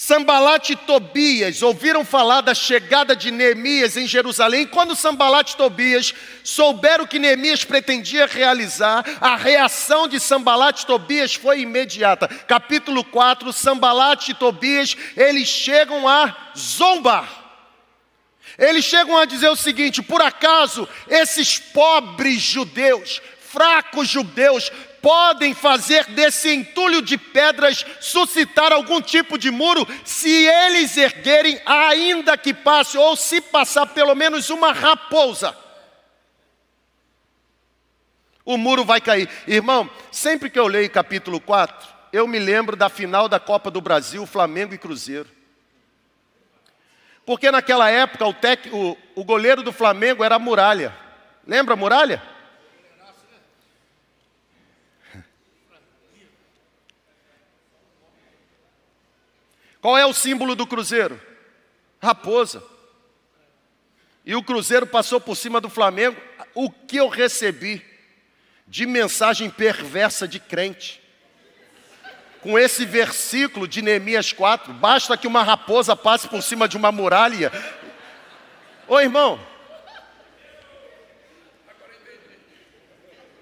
Sambalat 0.00 0.70
e 0.70 0.76
Tobias 0.76 1.60
ouviram 1.60 2.04
falar 2.04 2.40
da 2.40 2.54
chegada 2.54 3.16
de 3.16 3.32
Neemias 3.32 3.96
em 3.96 4.06
Jerusalém. 4.06 4.64
Quando 4.64 4.94
Sambalat 4.94 5.50
e 5.50 5.56
Tobias 5.56 6.14
souberam 6.44 7.04
que 7.04 7.18
Neemias 7.18 7.64
pretendia 7.64 8.24
realizar, 8.26 9.04
a 9.20 9.34
reação 9.34 10.06
de 10.06 10.20
Sambalat 10.20 10.82
e 10.82 10.86
Tobias 10.86 11.34
foi 11.34 11.62
imediata. 11.62 12.28
Capítulo 12.28 13.02
4, 13.02 13.52
Sambalat 13.52 14.28
e 14.28 14.34
Tobias, 14.34 14.96
eles 15.16 15.48
chegam 15.48 16.06
a 16.06 16.52
zombar. 16.56 17.28
Eles 18.56 18.84
chegam 18.84 19.18
a 19.18 19.24
dizer 19.24 19.48
o 19.48 19.56
seguinte: 19.56 20.00
por 20.00 20.22
acaso 20.22 20.88
esses 21.08 21.58
pobres 21.58 22.40
judeus, 22.40 23.20
fracos 23.40 24.08
judeus, 24.08 24.70
podem 25.02 25.54
fazer 25.54 26.04
desse 26.06 26.52
entulho 26.52 27.02
de 27.02 27.16
pedras 27.16 27.84
suscitar 28.00 28.72
algum 28.72 29.00
tipo 29.00 29.38
de 29.38 29.50
muro, 29.50 29.86
se 30.04 30.30
eles 30.30 30.96
erguerem, 30.96 31.60
ainda 31.64 32.36
que 32.36 32.52
passe, 32.52 32.96
ou 32.96 33.16
se 33.16 33.40
passar 33.40 33.86
pelo 33.86 34.14
menos 34.14 34.50
uma 34.50 34.72
raposa. 34.72 35.56
O 38.44 38.56
muro 38.56 38.84
vai 38.84 39.00
cair. 39.00 39.28
Irmão, 39.46 39.90
sempre 40.10 40.48
que 40.48 40.58
eu 40.58 40.66
leio 40.66 40.90
capítulo 40.90 41.40
4, 41.40 41.88
eu 42.12 42.26
me 42.26 42.38
lembro 42.38 42.76
da 42.76 42.88
final 42.88 43.28
da 43.28 43.38
Copa 43.38 43.70
do 43.70 43.80
Brasil, 43.80 44.24
Flamengo 44.24 44.74
e 44.74 44.78
Cruzeiro. 44.78 45.28
Porque 47.26 47.50
naquela 47.50 47.90
época 47.90 48.26
o, 48.26 48.32
tec, 48.32 48.72
o, 48.72 48.96
o 49.14 49.22
goleiro 49.22 49.62
do 49.62 49.70
Flamengo 49.70 50.24
era 50.24 50.36
a 50.36 50.38
muralha. 50.38 50.96
Lembra 51.46 51.74
a 51.74 51.76
muralha? 51.76 52.22
Qual 59.80 59.96
é 59.96 60.04
o 60.04 60.12
símbolo 60.12 60.54
do 60.54 60.66
Cruzeiro? 60.66 61.20
Raposa. 62.02 62.62
E 64.24 64.34
o 64.34 64.42
Cruzeiro 64.42 64.86
passou 64.86 65.20
por 65.20 65.36
cima 65.36 65.60
do 65.60 65.70
Flamengo. 65.70 66.20
O 66.54 66.70
que 66.70 66.96
eu 66.96 67.08
recebi 67.08 67.84
de 68.66 68.84
mensagem 68.86 69.48
perversa 69.48 70.28
de 70.28 70.38
crente? 70.38 71.00
Com 72.40 72.58
esse 72.58 72.84
versículo 72.84 73.66
de 73.66 73.82
Neemias 73.82 74.32
4, 74.32 74.72
basta 74.72 75.16
que 75.16 75.26
uma 75.26 75.42
raposa 75.42 75.96
passe 75.96 76.28
por 76.28 76.42
cima 76.42 76.68
de 76.68 76.76
uma 76.76 76.92
muralha. 76.92 77.50
Ô 78.86 79.00
irmão, 79.00 79.40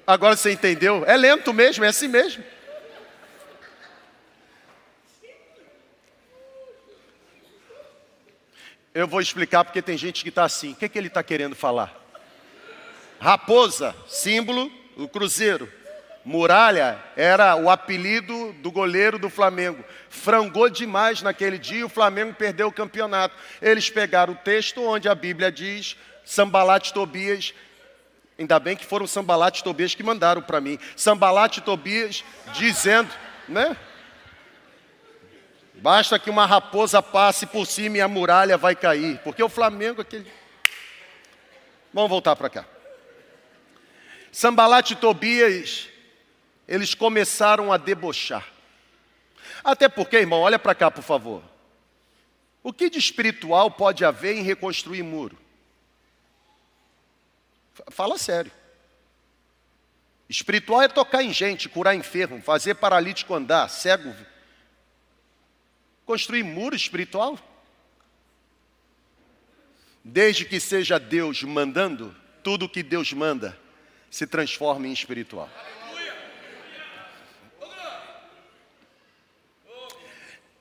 agora 0.06 0.34
você 0.34 0.52
entendeu? 0.52 1.04
É 1.06 1.16
lento 1.16 1.52
mesmo, 1.52 1.84
é 1.84 1.88
assim 1.88 2.08
mesmo. 2.08 2.42
Eu 8.96 9.06
vou 9.06 9.20
explicar 9.20 9.62
porque 9.62 9.82
tem 9.82 9.98
gente 9.98 10.22
que 10.22 10.30
está 10.30 10.44
assim. 10.44 10.72
O 10.72 10.74
que, 10.74 10.88
que 10.88 10.96
ele 10.96 11.08
está 11.08 11.22
querendo 11.22 11.54
falar? 11.54 11.94
Raposa, 13.20 13.94
símbolo 14.08 14.72
do 14.96 15.06
Cruzeiro. 15.06 15.70
Muralha 16.24 16.98
era 17.14 17.54
o 17.56 17.68
apelido 17.68 18.54
do 18.54 18.70
goleiro 18.70 19.18
do 19.18 19.28
Flamengo. 19.28 19.84
Frangou 20.08 20.70
demais 20.70 21.20
naquele 21.20 21.58
dia, 21.58 21.84
o 21.84 21.90
Flamengo 21.90 22.32
perdeu 22.32 22.68
o 22.68 22.72
campeonato. 22.72 23.36
Eles 23.60 23.90
pegaram 23.90 24.32
o 24.32 24.36
texto 24.36 24.82
onde 24.82 25.10
a 25.10 25.14
Bíblia 25.14 25.52
diz: 25.52 25.94
Sambalat 26.24 26.90
Tobias. 26.92 27.52
Ainda 28.38 28.58
bem 28.58 28.74
que 28.74 28.86
foram 28.86 29.06
Sambalat 29.06 29.58
e 29.58 29.62
Tobias 29.62 29.94
que 29.94 30.02
mandaram 30.02 30.40
para 30.40 30.58
mim. 30.58 30.78
Sambalat 30.96 31.58
e 31.58 31.60
Tobias 31.60 32.24
dizendo, 32.54 33.10
né? 33.46 33.76
Basta 35.76 36.18
que 36.18 36.30
uma 36.30 36.46
raposa 36.46 37.02
passe 37.02 37.46
por 37.46 37.66
cima 37.66 37.98
e 37.98 38.00
a 38.00 38.08
muralha 38.08 38.56
vai 38.56 38.74
cair. 38.74 39.18
Porque 39.22 39.42
o 39.42 39.48
Flamengo, 39.48 40.00
aquele. 40.00 40.30
Vamos 41.92 42.10
voltar 42.10 42.34
para 42.34 42.48
cá. 42.48 42.64
Sambalat 44.32 44.90
e 44.90 44.96
Tobias, 44.96 45.88
eles 46.66 46.94
começaram 46.94 47.72
a 47.72 47.76
debochar. 47.76 48.46
Até 49.62 49.88
porque, 49.88 50.16
irmão, 50.16 50.40
olha 50.40 50.58
para 50.58 50.74
cá, 50.74 50.90
por 50.90 51.02
favor. 51.02 51.42
O 52.62 52.72
que 52.72 52.90
de 52.90 52.98
espiritual 52.98 53.70
pode 53.70 54.04
haver 54.04 54.36
em 54.36 54.42
reconstruir 54.42 55.02
muro? 55.02 55.38
Fala 57.90 58.18
sério. 58.18 58.50
Espiritual 60.28 60.82
é 60.82 60.88
tocar 60.88 61.22
em 61.22 61.32
gente, 61.32 61.68
curar 61.68 61.94
enfermo, 61.94 62.42
fazer 62.42 62.74
paralítico 62.74 63.34
andar, 63.34 63.68
cego 63.68 64.14
construir 66.06 66.44
muro 66.44 66.74
espiritual? 66.74 67.38
Desde 70.02 70.44
que 70.44 70.60
seja 70.60 70.98
Deus 70.98 71.42
mandando, 71.42 72.14
tudo 72.42 72.68
que 72.68 72.82
Deus 72.82 73.12
manda 73.12 73.58
se 74.08 74.26
transforma 74.26 74.86
em 74.86 74.92
espiritual. 74.92 75.50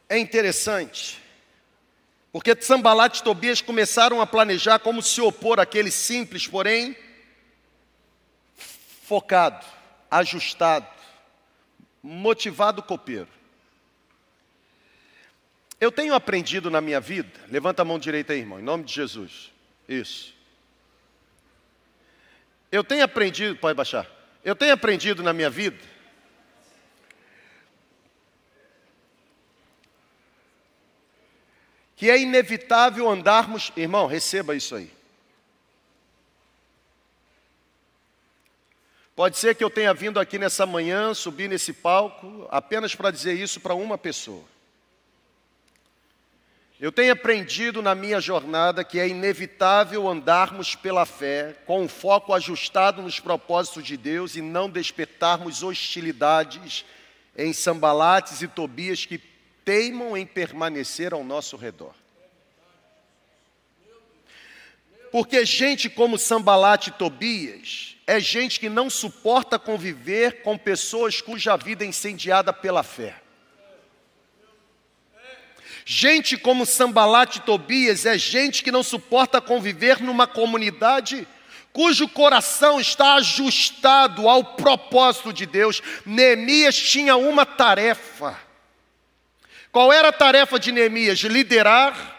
É 0.09 0.17
interessante, 0.17 1.21
porque 2.31 2.55
Sambalat 2.59 3.17
e 3.17 3.23
Tobias 3.23 3.61
começaram 3.61 4.21
a 4.21 4.27
planejar 4.27 4.79
como 4.79 5.01
se 5.01 5.21
opor 5.21 5.59
àquele 5.59 5.89
simples, 5.89 6.47
porém 6.47 6.95
focado, 8.55 9.65
ajustado, 10.09 10.87
motivado 12.01 12.81
copeiro. 12.81 13.29
Eu 15.79 15.91
tenho 15.91 16.13
aprendido 16.13 16.69
na 16.71 16.79
minha 16.79 16.99
vida, 16.99 17.31
levanta 17.49 17.81
a 17.81 17.85
mão 17.85 17.99
direita 17.99 18.33
aí, 18.33 18.39
irmão, 18.39 18.59
em 18.59 18.63
nome 18.63 18.83
de 18.83 18.93
Jesus. 18.93 19.51
Isso. 19.87 20.33
Eu 22.71 22.83
tenho 22.83 23.03
aprendido, 23.03 23.57
pode 23.57 23.75
baixar. 23.75 24.09
Eu 24.43 24.55
tenho 24.55 24.73
aprendido 24.73 25.21
na 25.23 25.33
minha 25.33 25.49
vida 25.49 25.95
que 31.95 32.09
é 32.09 32.19
inevitável 32.19 33.09
andarmos, 33.09 33.71
irmão, 33.75 34.05
receba 34.05 34.55
isso 34.55 34.75
aí. 34.75 34.91
Pode 39.15 39.37
ser 39.37 39.55
que 39.55 39.63
eu 39.63 39.69
tenha 39.69 39.93
vindo 39.93 40.19
aqui 40.19 40.37
nessa 40.37 40.65
manhã, 40.65 41.13
subir 41.13 41.47
nesse 41.47 41.71
palco, 41.71 42.45
apenas 42.51 42.93
para 42.93 43.11
dizer 43.11 43.33
isso 43.33 43.61
para 43.61 43.73
uma 43.73 43.97
pessoa. 43.97 44.43
Eu 46.79 46.91
tenho 46.91 47.13
aprendido 47.13 47.81
na 47.81 47.95
minha 47.95 48.19
jornada 48.19 48.83
que 48.83 48.99
é 48.99 49.07
inevitável 49.07 50.09
andarmos 50.09 50.75
pela 50.75 51.05
fé 51.05 51.55
com 51.65 51.85
o 51.85 51.87
foco 51.87 52.33
ajustado 52.33 53.01
nos 53.01 53.17
propósitos 53.19 53.85
de 53.85 53.95
Deus 53.95 54.35
e 54.35 54.41
não 54.41 54.69
despertarmos 54.69 55.63
hostilidades 55.63 56.83
em 57.37 57.53
Sambalates 57.53 58.41
e 58.41 58.47
Tobias 58.47 59.05
que 59.05 59.21
teimam 59.63 60.17
em 60.17 60.25
permanecer 60.25 61.13
ao 61.13 61.23
nosso 61.23 61.55
redor. 61.55 61.93
Porque 65.11 65.45
gente 65.45 65.89
como 65.89 66.17
Sambalate 66.17 66.89
e 66.89 66.93
Tobias 66.93 67.95
é 68.05 68.19
gente 68.19 68.59
que 68.59 68.67
não 68.67 68.89
suporta 68.89 69.57
conviver 69.57 70.41
com 70.41 70.57
pessoas 70.57 71.21
cuja 71.21 71.55
vida 71.55 71.85
é 71.85 71.87
incendiada 71.87 72.51
pela 72.51 72.83
fé. 72.83 73.24
Gente 75.87 76.35
como 76.35 76.65
Sambalat 76.65 77.35
e 77.35 77.41
Tobias 77.41 78.07
é 78.07 78.17
gente 78.17 78.63
que 78.63 78.71
não 78.71 78.81
suporta 78.81 79.39
conviver 79.39 80.01
numa 80.01 80.25
comunidade 80.25 81.27
cujo 81.71 82.07
coração 82.07 82.79
está 82.79 83.15
ajustado 83.15 84.27
ao 84.27 84.43
propósito 84.43 85.31
de 85.31 85.45
Deus. 85.45 85.83
Neemias 86.03 86.75
tinha 86.75 87.15
uma 87.17 87.45
tarefa. 87.45 88.35
Qual 89.71 89.93
era 89.93 90.07
a 90.07 90.13
tarefa 90.13 90.57
de 90.57 90.71
Neemias? 90.71 91.19
Liderar 91.19 92.15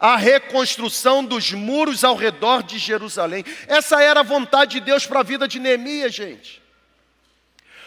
a 0.00 0.16
reconstrução 0.16 1.24
dos 1.24 1.52
muros 1.52 2.02
ao 2.02 2.16
redor 2.16 2.64
de 2.64 2.78
Jerusalém. 2.78 3.44
Essa 3.68 4.02
era 4.02 4.20
a 4.20 4.24
vontade 4.24 4.72
de 4.72 4.80
Deus 4.80 5.06
para 5.06 5.20
a 5.20 5.22
vida 5.22 5.46
de 5.46 5.60
Neemias, 5.60 6.12
gente. 6.12 6.60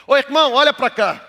Ô 0.06 0.16
irmão, 0.16 0.54
olha 0.54 0.72
para 0.72 0.90
cá. 0.90 1.27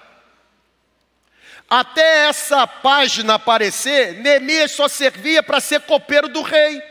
Até 1.69 2.28
essa 2.28 2.66
página 2.66 3.35
aparecer, 3.35 4.15
Neemias 4.15 4.73
só 4.73 4.89
servia 4.89 5.43
para 5.43 5.61
ser 5.61 5.82
copeiro 5.82 6.28
do 6.28 6.40
rei. 6.40 6.82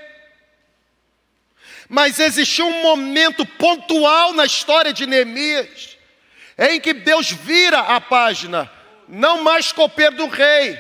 Mas 1.90 2.20
existiu 2.20 2.68
um 2.68 2.82
momento 2.84 3.46
pontual 3.46 4.34
na 4.34 4.46
história 4.46 4.94
de 4.94 5.08
Neemias, 5.08 5.98
em 6.58 6.80
que 6.80 6.94
Deus 6.94 7.32
vira 7.32 7.80
a 7.80 8.00
página, 8.00 8.70
não 9.08 9.44
mais 9.44 9.72
copeiro 9.72 10.16
do 10.16 10.28
rei. 10.28 10.78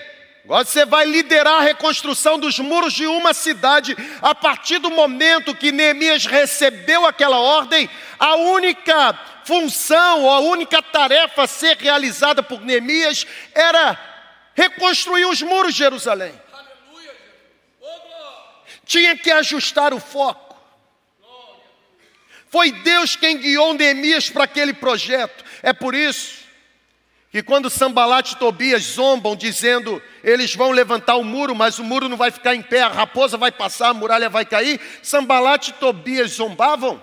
Agora 0.48 0.64
você 0.64 0.86
vai 0.86 1.06
liderar 1.06 1.56
a 1.56 1.61
reconstrução 1.61 2.40
dos 2.40 2.57
muros 2.57 2.94
de 2.94 3.06
uma 3.06 3.34
cidade. 3.34 3.94
A 4.22 4.34
partir 4.34 4.80
do 4.80 4.90
momento 4.90 5.53
que 5.53 5.74
Neemias 5.74 6.26
recebeu 6.26 7.06
aquela 7.06 7.38
ordem, 7.38 7.90
a 8.18 8.36
única 8.36 9.14
função 9.44 10.24
ou 10.24 10.32
a 10.32 10.40
única 10.40 10.82
tarefa 10.82 11.44
a 11.44 11.48
ser 11.48 11.76
realizada 11.76 12.41
por 12.41 12.61
Neemias 12.61 13.28
era 13.53 13.99
reconstruir 14.56 15.26
os 15.26 15.41
muros 15.41 15.74
de 15.74 15.80
Jerusalém. 15.80 16.34
Tinha 18.86 19.18
que 19.18 19.30
ajustar 19.30 19.94
o 19.94 19.99
foco. 19.99 20.56
Foi 22.49 22.72
Deus 22.72 23.18
quem 23.18 23.38
guiou 23.38 23.74
Neemias 23.74 24.30
para 24.30 24.45
aquele 24.45 24.74
projeto. 24.74 25.44
É 25.61 25.74
por 25.74 25.94
isso 25.94 26.47
que 27.38 27.43
quando 27.43 27.69
Sambalat 27.69 28.31
e 28.31 28.35
Tobias 28.35 28.81
zombam, 28.81 29.35
dizendo 29.35 30.01
eles 30.23 30.55
vão 30.55 30.72
levantar 30.72 31.18
o 31.18 31.23
muro, 31.23 31.53
mas 31.53 31.77
o 31.77 31.84
muro 31.84 32.09
não 32.09 32.18
vai 32.18 32.31
ficar 32.31 32.55
em 32.55 32.64
pé, 32.64 32.81
a 32.81 32.88
raposa 32.88 33.38
vai 33.38 33.51
passar, 33.51 33.89
a 33.89 33.93
muralha 33.93 34.27
vai 34.27 34.43
cair, 34.43 34.81
Sambalat 35.03 35.68
e 35.68 35.73
Tobias 35.73 36.31
zombavam, 36.31 36.99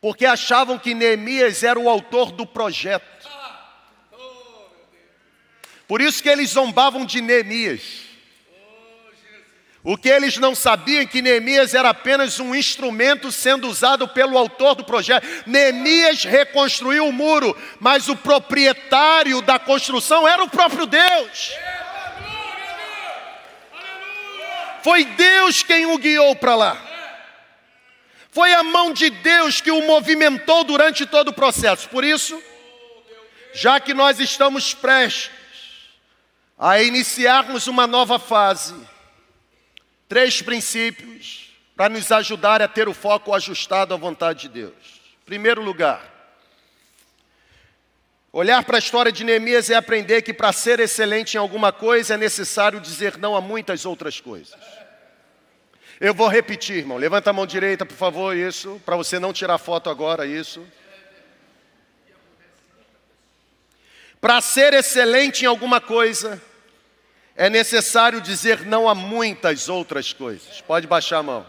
porque 0.00 0.24
achavam 0.24 0.78
que 0.78 0.94
Neemias 0.94 1.64
era 1.64 1.80
o 1.80 1.88
autor 1.88 2.30
do 2.30 2.46
projeto. 2.46 3.04
Por 5.88 6.00
isso 6.00 6.22
que 6.22 6.28
eles 6.28 6.50
zombavam 6.50 7.04
de 7.04 7.20
Neemias. 7.20 8.11
O 9.84 9.96
que 9.96 10.08
eles 10.08 10.36
não 10.36 10.54
sabiam 10.54 11.02
é 11.02 11.06
que 11.06 11.20
Neemias 11.20 11.74
era 11.74 11.90
apenas 11.90 12.38
um 12.38 12.54
instrumento 12.54 13.32
sendo 13.32 13.68
usado 13.68 14.06
pelo 14.06 14.38
autor 14.38 14.76
do 14.76 14.84
projeto. 14.84 15.26
Neemias 15.44 16.22
reconstruiu 16.22 17.08
o 17.08 17.12
muro, 17.12 17.56
mas 17.80 18.08
o 18.08 18.14
proprietário 18.14 19.42
da 19.42 19.58
construção 19.58 20.26
era 20.26 20.44
o 20.44 20.48
próprio 20.48 20.86
Deus. 20.86 21.52
Foi 24.84 25.04
Deus 25.04 25.64
quem 25.64 25.86
o 25.86 25.98
guiou 25.98 26.36
para 26.36 26.54
lá. 26.54 26.76
Foi 28.30 28.54
a 28.54 28.62
mão 28.62 28.92
de 28.92 29.10
Deus 29.10 29.60
que 29.60 29.70
o 29.70 29.84
movimentou 29.84 30.62
durante 30.62 31.04
todo 31.04 31.28
o 31.28 31.34
processo. 31.34 31.88
Por 31.88 32.04
isso, 32.04 32.40
já 33.52 33.80
que 33.80 33.92
nós 33.92 34.20
estamos 34.20 34.72
prestes 34.72 35.30
a 36.56 36.80
iniciarmos 36.80 37.66
uma 37.66 37.86
nova 37.86 38.18
fase, 38.18 38.74
Três 40.12 40.42
princípios 40.42 41.54
para 41.74 41.88
nos 41.88 42.12
ajudar 42.12 42.60
a 42.60 42.68
ter 42.68 42.86
o 42.86 42.92
foco 42.92 43.32
ajustado 43.32 43.94
à 43.94 43.96
vontade 43.96 44.40
de 44.40 44.48
Deus. 44.50 45.00
Primeiro 45.24 45.62
lugar, 45.62 46.04
olhar 48.30 48.62
para 48.62 48.76
a 48.76 48.78
história 48.78 49.10
de 49.10 49.24
Neemias 49.24 49.70
é 49.70 49.74
aprender 49.74 50.20
que 50.20 50.34
para 50.34 50.52
ser 50.52 50.80
excelente 50.80 51.32
em 51.32 51.38
alguma 51.38 51.72
coisa 51.72 52.12
é 52.12 52.16
necessário 52.18 52.78
dizer 52.78 53.16
não 53.16 53.34
a 53.34 53.40
muitas 53.40 53.86
outras 53.86 54.20
coisas. 54.20 54.60
Eu 55.98 56.12
vou 56.12 56.28
repetir, 56.28 56.76
irmão. 56.76 56.98
Levanta 56.98 57.30
a 57.30 57.32
mão 57.32 57.46
direita, 57.46 57.86
por 57.86 57.96
favor, 57.96 58.36
isso, 58.36 58.78
para 58.84 58.96
você 58.96 59.18
não 59.18 59.32
tirar 59.32 59.56
foto 59.56 59.88
agora, 59.88 60.26
isso. 60.26 60.62
Para 64.20 64.42
ser 64.42 64.74
excelente 64.74 65.44
em 65.44 65.48
alguma 65.48 65.80
coisa, 65.80 66.38
é 67.34 67.48
necessário 67.48 68.20
dizer 68.20 68.66
não 68.66 68.88
a 68.88 68.94
muitas 68.94 69.68
outras 69.68 70.12
coisas. 70.12 70.60
Pode 70.60 70.86
baixar 70.86 71.18
a 71.18 71.22
mão. 71.22 71.46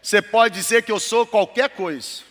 Você 0.00 0.22
pode 0.22 0.54
dizer 0.54 0.82
que 0.82 0.92
eu 0.92 1.00
sou 1.00 1.26
qualquer 1.26 1.70
coisa. 1.70 2.22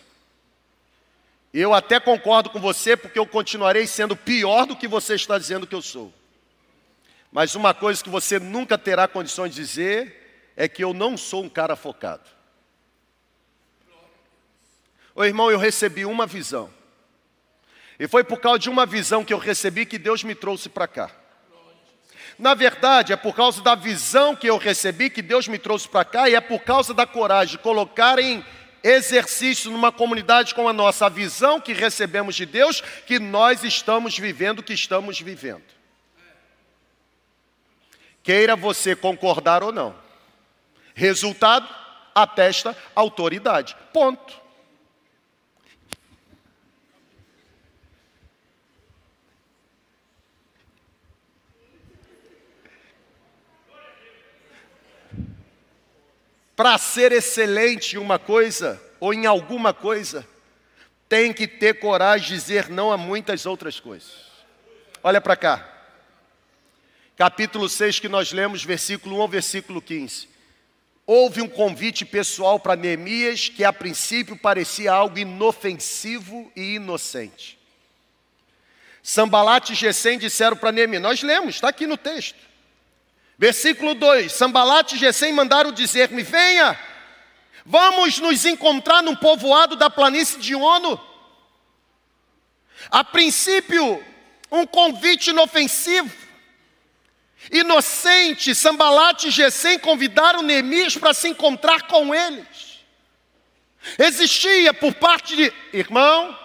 Eu 1.52 1.74
até 1.74 2.00
concordo 2.00 2.48
com 2.48 2.58
você, 2.58 2.96
porque 2.96 3.18
eu 3.18 3.26
continuarei 3.26 3.86
sendo 3.86 4.16
pior 4.16 4.66
do 4.66 4.76
que 4.76 4.88
você 4.88 5.14
está 5.14 5.38
dizendo 5.38 5.66
que 5.66 5.74
eu 5.74 5.82
sou. 5.82 6.12
Mas 7.30 7.54
uma 7.54 7.74
coisa 7.74 8.02
que 8.02 8.10
você 8.10 8.38
nunca 8.38 8.78
terá 8.78 9.06
condições 9.06 9.54
de 9.54 9.60
dizer 9.60 10.52
é 10.56 10.66
que 10.68 10.82
eu 10.82 10.94
não 10.94 11.16
sou 11.16 11.44
um 11.44 11.48
cara 11.48 11.76
focado. 11.76 12.28
Ô 15.14 15.24
irmão, 15.24 15.50
eu 15.50 15.58
recebi 15.58 16.06
uma 16.06 16.26
visão. 16.26 16.72
E 17.98 18.08
foi 18.08 18.24
por 18.24 18.40
causa 18.40 18.58
de 18.58 18.70
uma 18.70 18.86
visão 18.86 19.24
que 19.24 19.32
eu 19.32 19.38
recebi 19.38 19.84
que 19.84 19.98
Deus 19.98 20.24
me 20.24 20.34
trouxe 20.34 20.70
para 20.70 20.88
cá. 20.88 21.10
Na 22.42 22.54
verdade, 22.54 23.12
é 23.12 23.16
por 23.16 23.36
causa 23.36 23.62
da 23.62 23.76
visão 23.76 24.34
que 24.34 24.48
eu 24.48 24.58
recebi 24.58 25.08
que 25.08 25.22
Deus 25.22 25.46
me 25.46 25.58
trouxe 25.58 25.88
para 25.88 26.04
cá 26.04 26.28
e 26.28 26.34
é 26.34 26.40
por 26.40 26.58
causa 26.58 26.92
da 26.92 27.06
coragem 27.06 27.56
de 27.56 27.62
colocar 27.62 28.18
em 28.18 28.44
exercício 28.82 29.70
numa 29.70 29.92
comunidade 29.92 30.52
como 30.52 30.68
a 30.68 30.72
nossa, 30.72 31.06
a 31.06 31.08
visão 31.08 31.60
que 31.60 31.72
recebemos 31.72 32.34
de 32.34 32.44
Deus, 32.44 32.80
que 33.06 33.20
nós 33.20 33.62
estamos 33.62 34.18
vivendo 34.18 34.58
o 34.58 34.62
que 34.64 34.72
estamos 34.72 35.20
vivendo. 35.20 35.62
Queira 38.24 38.56
você 38.56 38.96
concordar 38.96 39.62
ou 39.62 39.70
não. 39.70 39.94
Resultado, 40.96 41.68
atesta 42.12 42.76
autoridade. 42.96 43.76
Ponto. 43.92 44.41
Para 56.54 56.76
ser 56.78 57.12
excelente 57.12 57.96
em 57.96 57.98
uma 57.98 58.18
coisa 58.18 58.80
ou 59.00 59.12
em 59.14 59.26
alguma 59.26 59.72
coisa, 59.72 60.26
tem 61.08 61.32
que 61.32 61.46
ter 61.46 61.80
coragem 61.80 62.28
de 62.28 62.34
dizer 62.34 62.68
não 62.68 62.92
a 62.92 62.96
muitas 62.96 63.46
outras 63.46 63.80
coisas. 63.80 64.10
Olha 65.02 65.20
para 65.20 65.36
cá. 65.36 65.68
Capítulo 67.16 67.68
6 67.68 68.00
que 68.00 68.08
nós 68.08 68.32
lemos, 68.32 68.64
versículo 68.64 69.16
1 69.16 69.22
ao 69.22 69.28
versículo 69.28 69.82
15. 69.82 70.28
Houve 71.06 71.42
um 71.42 71.48
convite 71.48 72.04
pessoal 72.04 72.60
para 72.60 72.76
Neemias 72.76 73.48
que 73.48 73.64
a 73.64 73.72
princípio 73.72 74.36
parecia 74.36 74.92
algo 74.92 75.18
inofensivo 75.18 76.50
e 76.54 76.76
inocente. 76.76 77.58
Sambalat 79.02 79.70
e 79.70 79.74
Gesem 79.74 80.18
disseram 80.18 80.56
para 80.56 80.70
Neemias, 80.70 81.02
nós 81.02 81.22
lemos, 81.22 81.56
está 81.56 81.68
aqui 81.68 81.86
no 81.86 81.96
texto. 81.96 82.38
Versículo 83.42 83.96
2: 83.96 84.30
Sambalat 84.30 84.92
e 84.92 84.96
Gesem 84.96 85.32
mandaram 85.32 85.72
dizer-me: 85.72 86.22
Venha, 86.22 86.78
vamos 87.66 88.20
nos 88.20 88.44
encontrar 88.44 89.02
num 89.02 89.16
povoado 89.16 89.74
da 89.74 89.90
planície 89.90 90.38
de 90.38 90.54
Ono. 90.54 91.00
A 92.88 93.02
princípio, 93.02 94.00
um 94.48 94.64
convite 94.64 95.30
inofensivo, 95.30 96.08
inocente. 97.50 98.54
Sambalat 98.54 99.24
e 99.24 99.30
Gesem 99.32 99.76
convidaram 99.76 100.40
Neemias 100.40 100.96
para 100.96 101.12
se 101.12 101.26
encontrar 101.26 101.88
com 101.88 102.14
eles. 102.14 102.78
Existia 103.98 104.72
por 104.72 104.94
parte 104.94 105.34
de 105.34 105.52
irmão, 105.72 106.38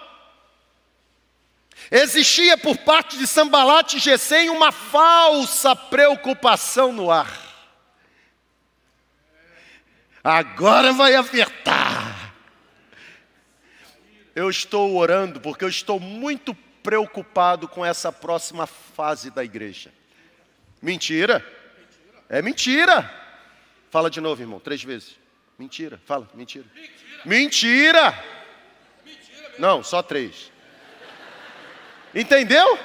Existia 1.90 2.58
por 2.58 2.78
parte 2.78 3.18
de 3.18 3.26
Sambalat 3.26 3.94
e 3.94 4.00
Gesem 4.00 4.50
uma 4.50 4.72
falsa 4.72 5.76
preocupação 5.76 6.92
no 6.92 7.10
ar. 7.10 7.48
Agora 10.24 10.92
vai 10.92 11.16
apertar. 11.16 12.34
Eu 14.36 14.50
estou 14.50 14.96
orando 14.98 15.40
porque 15.40 15.64
eu 15.64 15.70
estou 15.70 16.00
muito 16.00 16.54
preocupado 16.84 17.68
com 17.68 17.86
essa 17.86 18.12
próxima 18.12 18.68
fase 18.68 19.32
da 19.32 19.44
igreja. 19.44 19.92
Mentira. 20.82 21.46
É 22.30 22.42
mentira. 22.42 23.10
Fala 23.90 24.10
de 24.10 24.20
novo, 24.20 24.42
irmão, 24.42 24.60
três 24.60 24.84
vezes. 24.84 25.16
Mentira. 25.58 26.00
Fala, 26.06 26.30
mentira. 26.34 26.66
Mentira. 27.26 28.14
Não, 29.58 29.82
só 29.82 30.04
três. 30.04 30.52
Entendeu? 32.18 32.80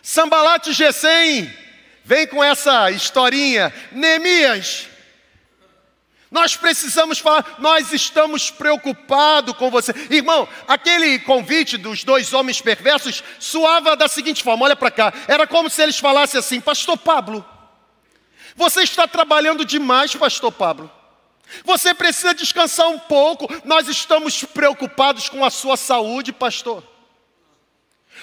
Sambalate 0.00 0.72
Gesem 0.72 1.52
vem 2.04 2.28
com 2.28 2.42
essa 2.42 2.92
historinha. 2.92 3.74
Neemias, 3.90 4.86
nós 6.30 6.54
precisamos 6.54 7.18
falar, 7.18 7.56
nós 7.58 7.92
estamos 7.92 8.52
preocupados 8.52 9.56
com 9.56 9.68
você. 9.68 9.92
Irmão, 10.08 10.48
aquele 10.68 11.18
convite 11.18 11.76
dos 11.76 12.04
dois 12.04 12.32
homens 12.32 12.60
perversos 12.60 13.24
soava 13.40 13.96
da 13.96 14.06
seguinte 14.06 14.44
forma: 14.44 14.64
olha 14.64 14.76
para 14.76 14.92
cá, 14.92 15.12
era 15.26 15.48
como 15.48 15.68
se 15.68 15.82
eles 15.82 15.98
falassem 15.98 16.38
assim, 16.38 16.60
Pastor 16.60 16.96
Pablo, 16.96 17.44
você 18.54 18.82
está 18.82 19.08
trabalhando 19.08 19.64
demais, 19.64 20.14
Pastor 20.14 20.52
Pablo. 20.52 20.99
Você 21.64 21.92
precisa 21.94 22.34
descansar 22.34 22.88
um 22.88 22.98
pouco, 22.98 23.48
nós 23.64 23.88
estamos 23.88 24.44
preocupados 24.44 25.28
com 25.28 25.44
a 25.44 25.50
sua 25.50 25.76
saúde, 25.76 26.32
pastor. 26.32 26.82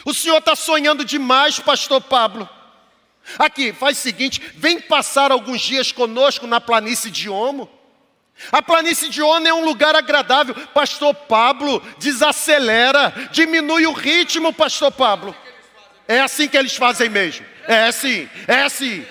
O 0.06 0.14
senhor 0.14 0.38
está 0.38 0.56
sonhando 0.56 1.04
demais, 1.04 1.60
pastor 1.60 2.02
Pablo. 2.02 2.48
Aqui, 3.38 3.74
faz 3.74 3.98
o 3.98 4.02
seguinte: 4.02 4.42
vem 4.56 4.80
passar 4.80 5.32
alguns 5.32 5.62
dias 5.62 5.92
conosco 5.92 6.48
na 6.48 6.62
planície 6.62 7.12
de 7.12 7.30
Omo. 7.30 7.70
A 8.52 8.62
planície 8.62 9.10
de 9.10 9.22
Ono 9.22 9.48
é 9.48 9.54
um 9.54 9.66
lugar 9.66 9.96
agradável. 9.96 10.56
Pastor 10.68 11.14
Pablo, 11.14 11.82
desacelera, 11.98 13.14
diminui 13.32 13.88
o 13.88 13.94
ritmo, 13.94 14.54
Pastor 14.54 14.92
Pablo. 14.92 15.36
É 16.08 16.20
assim 16.22 16.48
que 16.48 16.56
eles 16.56 16.76
fazem 16.76 17.10
mesmo. 17.10 17.46
É 17.68 17.88
assim, 17.88 18.30
é 18.48 18.62
assim. 18.62 19.06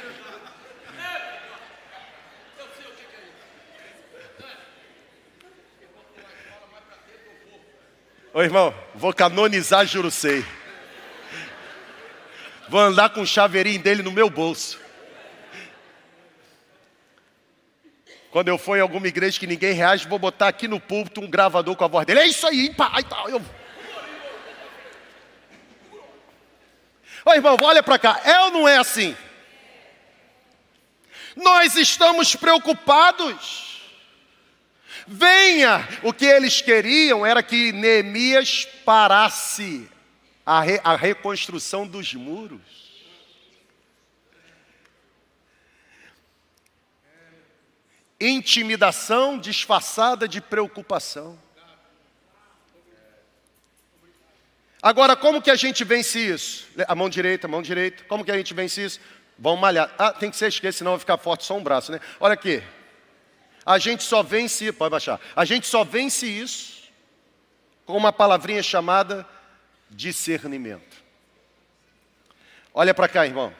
Ô 8.36 8.42
irmão, 8.42 8.74
vou 8.94 9.14
canonizar 9.14 9.86
Jurusei. 9.86 10.44
Vou 12.68 12.78
andar 12.78 13.08
com 13.08 13.22
o 13.22 13.26
chaveirinho 13.26 13.80
dele 13.80 14.02
no 14.02 14.12
meu 14.12 14.28
bolso. 14.28 14.78
Quando 18.30 18.48
eu 18.48 18.58
for 18.58 18.76
em 18.76 18.82
alguma 18.82 19.08
igreja 19.08 19.40
que 19.40 19.46
ninguém 19.46 19.72
reage, 19.72 20.06
vou 20.06 20.18
botar 20.18 20.48
aqui 20.48 20.68
no 20.68 20.78
púlpito 20.78 21.22
um 21.22 21.30
gravador 21.30 21.74
com 21.76 21.84
a 21.84 21.88
voz 21.88 22.04
dele. 22.04 22.20
É 22.20 22.26
isso 22.26 22.46
aí, 22.46 22.68
pai. 22.74 23.04
Tal. 23.04 23.26
Eu... 23.30 23.42
Ô 27.24 27.32
irmão, 27.32 27.56
olha 27.62 27.82
para 27.82 27.98
cá. 27.98 28.20
É 28.22 28.38
ou 28.40 28.50
não 28.50 28.68
é 28.68 28.76
assim? 28.76 29.16
Nós 31.34 31.74
estamos 31.74 32.36
preocupados. 32.36 33.65
Venha! 35.06 35.86
O 36.02 36.12
que 36.12 36.24
eles 36.24 36.60
queriam 36.60 37.24
era 37.24 37.42
que 37.42 37.72
Neemias 37.72 38.66
parasse 38.84 39.88
a, 40.44 40.60
re, 40.60 40.80
a 40.82 40.96
reconstrução 40.96 41.86
dos 41.86 42.12
muros. 42.14 42.60
Intimidação 48.20 49.38
disfarçada 49.38 50.26
de 50.26 50.40
preocupação. 50.40 51.38
Agora, 54.82 55.16
como 55.16 55.42
que 55.42 55.50
a 55.50 55.56
gente 55.56 55.84
vence 55.84 56.18
isso? 56.18 56.68
A 56.86 56.94
mão 56.94 57.08
direita, 57.08 57.46
a 57.46 57.50
mão 57.50 57.60
direita. 57.60 58.04
Como 58.04 58.24
que 58.24 58.30
a 58.30 58.36
gente 58.36 58.54
vence 58.54 58.84
isso? 58.84 59.00
Vamos 59.38 59.60
malhar. 59.60 59.92
Ah, 59.98 60.12
tem 60.12 60.30
que 60.30 60.36
ser 60.36 60.46
esquerda, 60.48 60.76
senão 60.76 60.92
vai 60.92 61.00
ficar 61.00 61.18
forte 61.18 61.44
só 61.44 61.56
um 61.56 61.62
braço, 61.62 61.92
né? 61.92 62.00
Olha 62.20 62.34
aqui. 62.34 62.62
A 63.66 63.80
gente 63.80 64.04
só 64.04 64.22
vence, 64.22 64.70
pode 64.70 64.92
baixar. 64.92 65.20
A 65.34 65.44
gente 65.44 65.66
só 65.66 65.82
vence 65.82 66.24
isso 66.24 66.84
com 67.84 67.96
uma 67.96 68.12
palavrinha 68.12 68.62
chamada 68.62 69.26
discernimento. 69.90 71.04
Olha 72.72 72.94
para 72.94 73.08
cá, 73.08 73.26
irmão. 73.26 73.52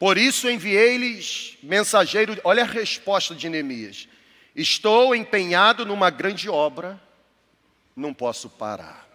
Por 0.00 0.18
isso 0.18 0.50
enviei-lhes 0.50 1.58
mensageiro. 1.62 2.40
Olha 2.42 2.64
a 2.64 2.66
resposta 2.66 3.34
de 3.34 3.48
Neemias: 3.48 4.08
Estou 4.56 5.14
empenhado 5.14 5.84
numa 5.86 6.10
grande 6.10 6.48
obra, 6.48 7.00
não 7.94 8.12
posso 8.12 8.48
parar. 8.48 9.06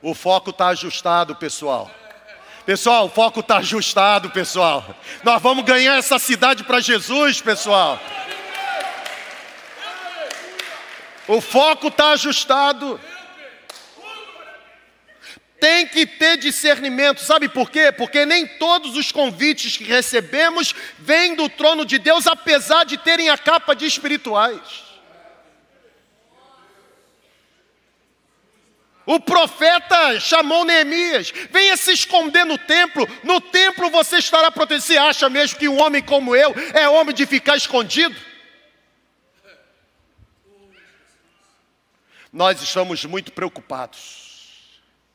O 0.00 0.14
foco 0.14 0.50
está 0.50 0.68
ajustado, 0.68 1.34
pessoal. 1.34 1.90
Pessoal, 2.66 3.06
o 3.06 3.08
foco 3.08 3.38
está 3.38 3.58
ajustado, 3.58 4.28
pessoal. 4.30 4.84
Nós 5.22 5.40
vamos 5.40 5.64
ganhar 5.64 5.98
essa 5.98 6.18
cidade 6.18 6.64
para 6.64 6.80
Jesus, 6.80 7.40
pessoal. 7.40 8.02
O 11.28 11.40
foco 11.40 11.86
está 11.86 12.10
ajustado. 12.10 13.00
Tem 15.60 15.86
que 15.86 16.04
ter 16.06 16.38
discernimento, 16.38 17.20
sabe 17.20 17.48
por 17.48 17.70
quê? 17.70 17.92
Porque 17.92 18.26
nem 18.26 18.44
todos 18.46 18.96
os 18.96 19.12
convites 19.12 19.76
que 19.76 19.84
recebemos 19.84 20.74
vêm 20.98 21.36
do 21.36 21.48
trono 21.48 21.84
de 21.84 22.00
Deus, 22.00 22.26
apesar 22.26 22.84
de 22.84 22.98
terem 22.98 23.30
a 23.30 23.38
capa 23.38 23.76
de 23.76 23.86
espirituais. 23.86 24.85
O 29.06 29.20
profeta 29.20 30.18
chamou 30.18 30.64
Neemias, 30.64 31.32
venha 31.52 31.76
se 31.76 31.92
esconder 31.92 32.44
no 32.44 32.58
templo, 32.58 33.08
no 33.22 33.40
templo 33.40 33.88
você 33.88 34.16
estará 34.16 34.50
protegido. 34.50 34.84
Você 34.84 34.98
acha 34.98 35.30
mesmo 35.30 35.58
que 35.58 35.68
um 35.68 35.80
homem 35.80 36.02
como 36.02 36.34
eu 36.34 36.52
é 36.74 36.88
homem 36.88 37.14
de 37.14 37.24
ficar 37.24 37.56
escondido? 37.56 38.16
Nós 42.32 42.60
estamos 42.60 43.04
muito 43.04 43.32
preocupados. 43.32 44.26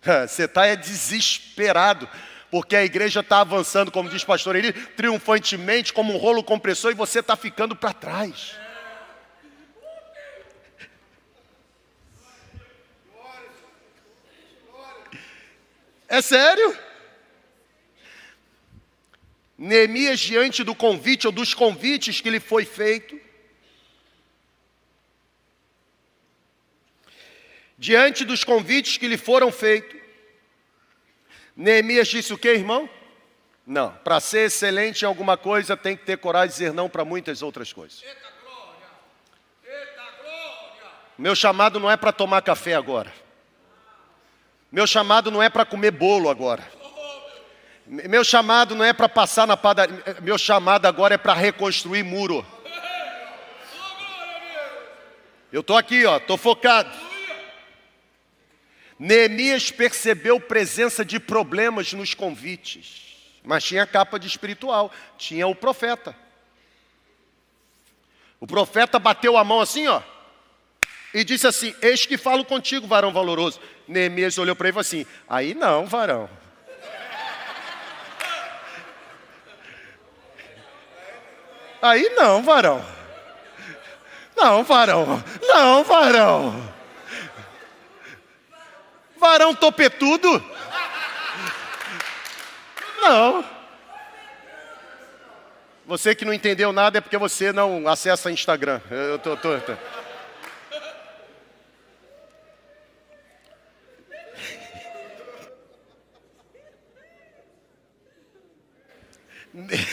Você 0.27 0.45
está 0.45 0.65
é 0.65 0.75
desesperado, 0.75 2.09
porque 2.49 2.75
a 2.75 2.83
igreja 2.83 3.19
está 3.19 3.41
avançando, 3.41 3.91
como 3.91 4.09
diz 4.09 4.23
o 4.23 4.25
pastor 4.25 4.55
Eli, 4.55 4.73
triunfantemente, 4.73 5.93
como 5.93 6.13
um 6.13 6.17
rolo 6.17 6.43
compressor, 6.43 6.91
e 6.91 6.95
você 6.95 7.19
está 7.19 7.35
ficando 7.35 7.75
para 7.75 7.93
trás. 7.93 8.55
É 16.11 16.21
sério? 16.21 16.77
Neemias, 19.57 20.19
diante 20.19 20.61
do 20.61 20.75
convite 20.75 21.25
ou 21.25 21.31
dos 21.31 21.53
convites 21.53 22.19
que 22.19 22.29
lhe 22.29 22.41
foi 22.41 22.65
feito, 22.65 23.17
diante 27.77 28.25
dos 28.25 28.43
convites 28.43 28.97
que 28.97 29.07
lhe 29.07 29.17
foram 29.17 29.53
feitos, 29.53 30.01
Neemias 31.55 32.09
disse 32.09 32.33
o 32.33 32.37
que, 32.37 32.49
irmão? 32.49 32.89
Não, 33.65 33.93
para 34.03 34.19
ser 34.19 34.47
excelente 34.47 35.03
em 35.03 35.05
alguma 35.05 35.37
coisa 35.37 35.77
tem 35.77 35.95
que 35.95 36.03
ter 36.03 36.17
coragem 36.17 36.49
de 36.49 36.53
dizer 36.55 36.73
não 36.73 36.89
para 36.89 37.05
muitas 37.05 37.41
outras 37.41 37.71
coisas. 37.71 38.03
Meu 41.17 41.35
chamado 41.35 41.79
não 41.79 41.89
é 41.89 41.95
para 41.95 42.11
tomar 42.11 42.41
café 42.41 42.73
agora. 42.73 43.20
Meu 44.71 44.87
chamado 44.87 45.29
não 45.29 45.43
é 45.43 45.49
para 45.49 45.65
comer 45.65 45.91
bolo 45.91 46.29
agora. 46.29 46.65
Meu 47.85 48.23
chamado 48.23 48.73
não 48.73 48.85
é 48.85 48.93
para 48.93 49.09
passar 49.09 49.45
na 49.45 49.57
padaria. 49.57 50.01
Meu 50.21 50.37
chamado 50.37 50.85
agora 50.85 51.15
é 51.15 51.17
para 51.17 51.33
reconstruir 51.33 52.03
muro. 52.03 52.45
Eu 55.51 55.59
estou 55.59 55.75
aqui, 55.75 56.05
ó, 56.05 56.15
estou 56.15 56.37
focado. 56.37 56.89
Neemias 58.97 59.71
percebeu 59.71 60.39
presença 60.39 61.03
de 61.03 61.19
problemas 61.19 61.91
nos 61.91 62.13
convites, 62.13 63.17
mas 63.43 63.63
tinha 63.63 63.85
capa 63.85 64.17
de 64.17 64.27
espiritual, 64.27 64.91
tinha 65.17 65.47
o 65.47 65.55
profeta. 65.55 66.15
O 68.39 68.47
profeta 68.47 68.99
bateu 68.99 69.35
a 69.35 69.43
mão 69.43 69.59
assim, 69.59 69.87
ó, 69.87 70.01
e 71.13 71.23
disse 71.23 71.47
assim: 71.47 71.75
Eis 71.81 72.05
que 72.05 72.17
falo 72.17 72.45
contigo, 72.45 72.87
varão 72.87 73.11
valoroso. 73.11 73.59
Neemias 73.91 74.37
olhou 74.37 74.55
para 74.55 74.67
ele 74.67 74.71
e 74.71 74.73
falou 74.73 74.81
assim: 74.81 75.05
Aí 75.29 75.53
não, 75.53 75.85
varão. 75.85 76.29
Aí 81.81 82.09
não, 82.15 82.43
varão. 82.43 82.85
Não, 84.35 84.63
varão. 84.63 85.23
Não, 85.41 85.83
varão. 85.83 86.73
Varão 89.17 89.53
topetudo? 89.53 90.43
Não. 93.01 93.43
Você 95.85 96.15
que 96.15 96.23
não 96.23 96.33
entendeu 96.33 96.71
nada 96.71 96.99
é 96.99 97.01
porque 97.01 97.17
você 97.17 97.51
não 97.51 97.87
acessa 97.87 98.31
Instagram. 98.31 98.79
Eu 98.89 99.19
tô, 99.19 99.35
tô, 99.35 99.59
tô. 99.59 99.73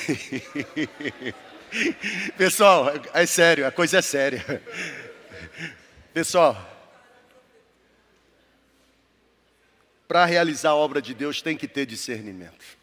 Pessoal, 2.36 2.92
é 3.12 3.26
sério, 3.26 3.66
a 3.66 3.70
coisa 3.70 3.98
é 3.98 4.02
séria. 4.02 4.62
Pessoal, 6.12 6.56
para 10.06 10.24
realizar 10.24 10.70
a 10.70 10.74
obra 10.74 11.02
de 11.02 11.12
Deus 11.12 11.42
tem 11.42 11.56
que 11.56 11.68
ter 11.68 11.84
discernimento. 11.84 12.78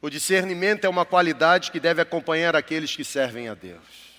O 0.00 0.10
discernimento 0.10 0.84
é 0.84 0.88
uma 0.88 1.04
qualidade 1.04 1.70
que 1.70 1.78
deve 1.78 2.00
acompanhar 2.00 2.56
aqueles 2.56 2.96
que 2.96 3.04
servem 3.04 3.48
a 3.48 3.54
Deus. 3.54 4.12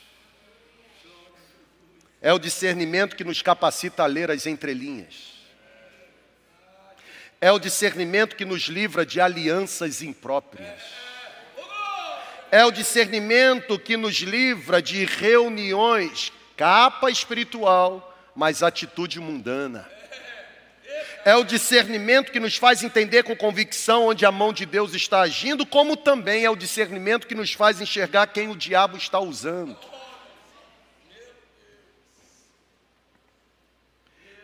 É 2.22 2.32
o 2.32 2.40
discernimento 2.40 3.18
que 3.18 3.24
nos 3.26 3.42
capacita 3.42 4.04
a 4.04 4.06
ler 4.06 4.32
as 4.32 4.46
entrelinhas. 4.46 5.33
É 7.44 7.52
o 7.52 7.60
discernimento 7.60 8.38
que 8.38 8.46
nos 8.46 8.70
livra 8.70 9.06
de 9.06 9.20
alianças 9.20 10.02
impróprias. 10.02 10.80
É 12.50 12.64
o 12.64 12.72
discernimento 12.72 13.78
que 13.78 13.98
nos 13.98 14.16
livra 14.20 14.82
de 14.82 15.04
reuniões, 15.04 16.32
capa 16.56 17.12
espiritual, 17.12 18.18
mas 18.34 18.64
atitude 18.64 19.20
mundana. 19.20 19.86
É 21.26 21.36
o 21.36 21.44
discernimento 21.44 22.32
que 22.32 22.40
nos 22.40 22.56
faz 22.56 22.82
entender 22.82 23.24
com 23.24 23.36
convicção 23.36 24.08
onde 24.08 24.26
a 24.26 24.32
mão 24.32 24.54
de 24.54 24.66
Deus 24.66 24.94
está 24.94 25.20
agindo, 25.20 25.66
como 25.66 25.98
também 25.98 26.46
é 26.46 26.50
o 26.50 26.56
discernimento 26.56 27.28
que 27.28 27.36
nos 27.36 27.52
faz 27.52 27.82
enxergar 27.82 28.28
quem 28.28 28.48
o 28.48 28.56
diabo 28.56 28.96
está 28.96 29.20
usando. 29.20 29.78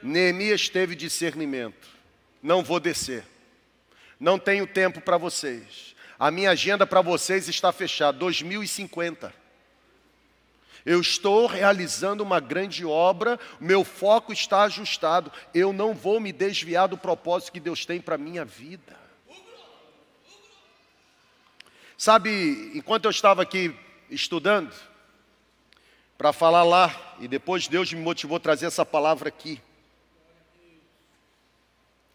Neemias 0.03 0.67
teve 0.67 0.95
discernimento. 0.95 1.98
Não 2.41 2.63
vou 2.63 2.79
descer. 2.79 3.25
Não 4.19 4.37
tenho 4.37 4.67
tempo 4.67 5.01
para 5.01 5.17
vocês. 5.17 5.95
A 6.17 6.29
minha 6.29 6.51
agenda 6.51 6.85
para 6.85 7.01
vocês 7.01 7.47
está 7.47 7.71
fechada. 7.71 8.17
2050. 8.17 9.33
Eu 10.85 11.01
estou 11.01 11.45
realizando 11.45 12.23
uma 12.23 12.39
grande 12.39 12.85
obra, 12.85 13.39
meu 13.59 13.83
foco 13.83 14.31
está 14.31 14.63
ajustado. 14.63 15.31
Eu 15.53 15.73
não 15.73 15.93
vou 15.93 16.19
me 16.19 16.31
desviar 16.31 16.87
do 16.87 16.97
propósito 16.97 17.51
que 17.51 17.59
Deus 17.59 17.85
tem 17.85 17.99
para 17.99 18.15
a 18.15 18.17
minha 18.17 18.45
vida. 18.45 18.97
Sabe, 21.97 22.71
enquanto 22.73 23.05
eu 23.05 23.11
estava 23.11 23.41
aqui 23.41 23.75
estudando, 24.09 24.73
para 26.17 26.31
falar 26.31 26.63
lá, 26.63 27.15
e 27.19 27.27
depois 27.27 27.67
Deus 27.67 27.91
me 27.91 28.01
motivou 28.01 28.37
a 28.37 28.39
trazer 28.39 28.65
essa 28.65 28.85
palavra 28.85 29.29
aqui. 29.29 29.61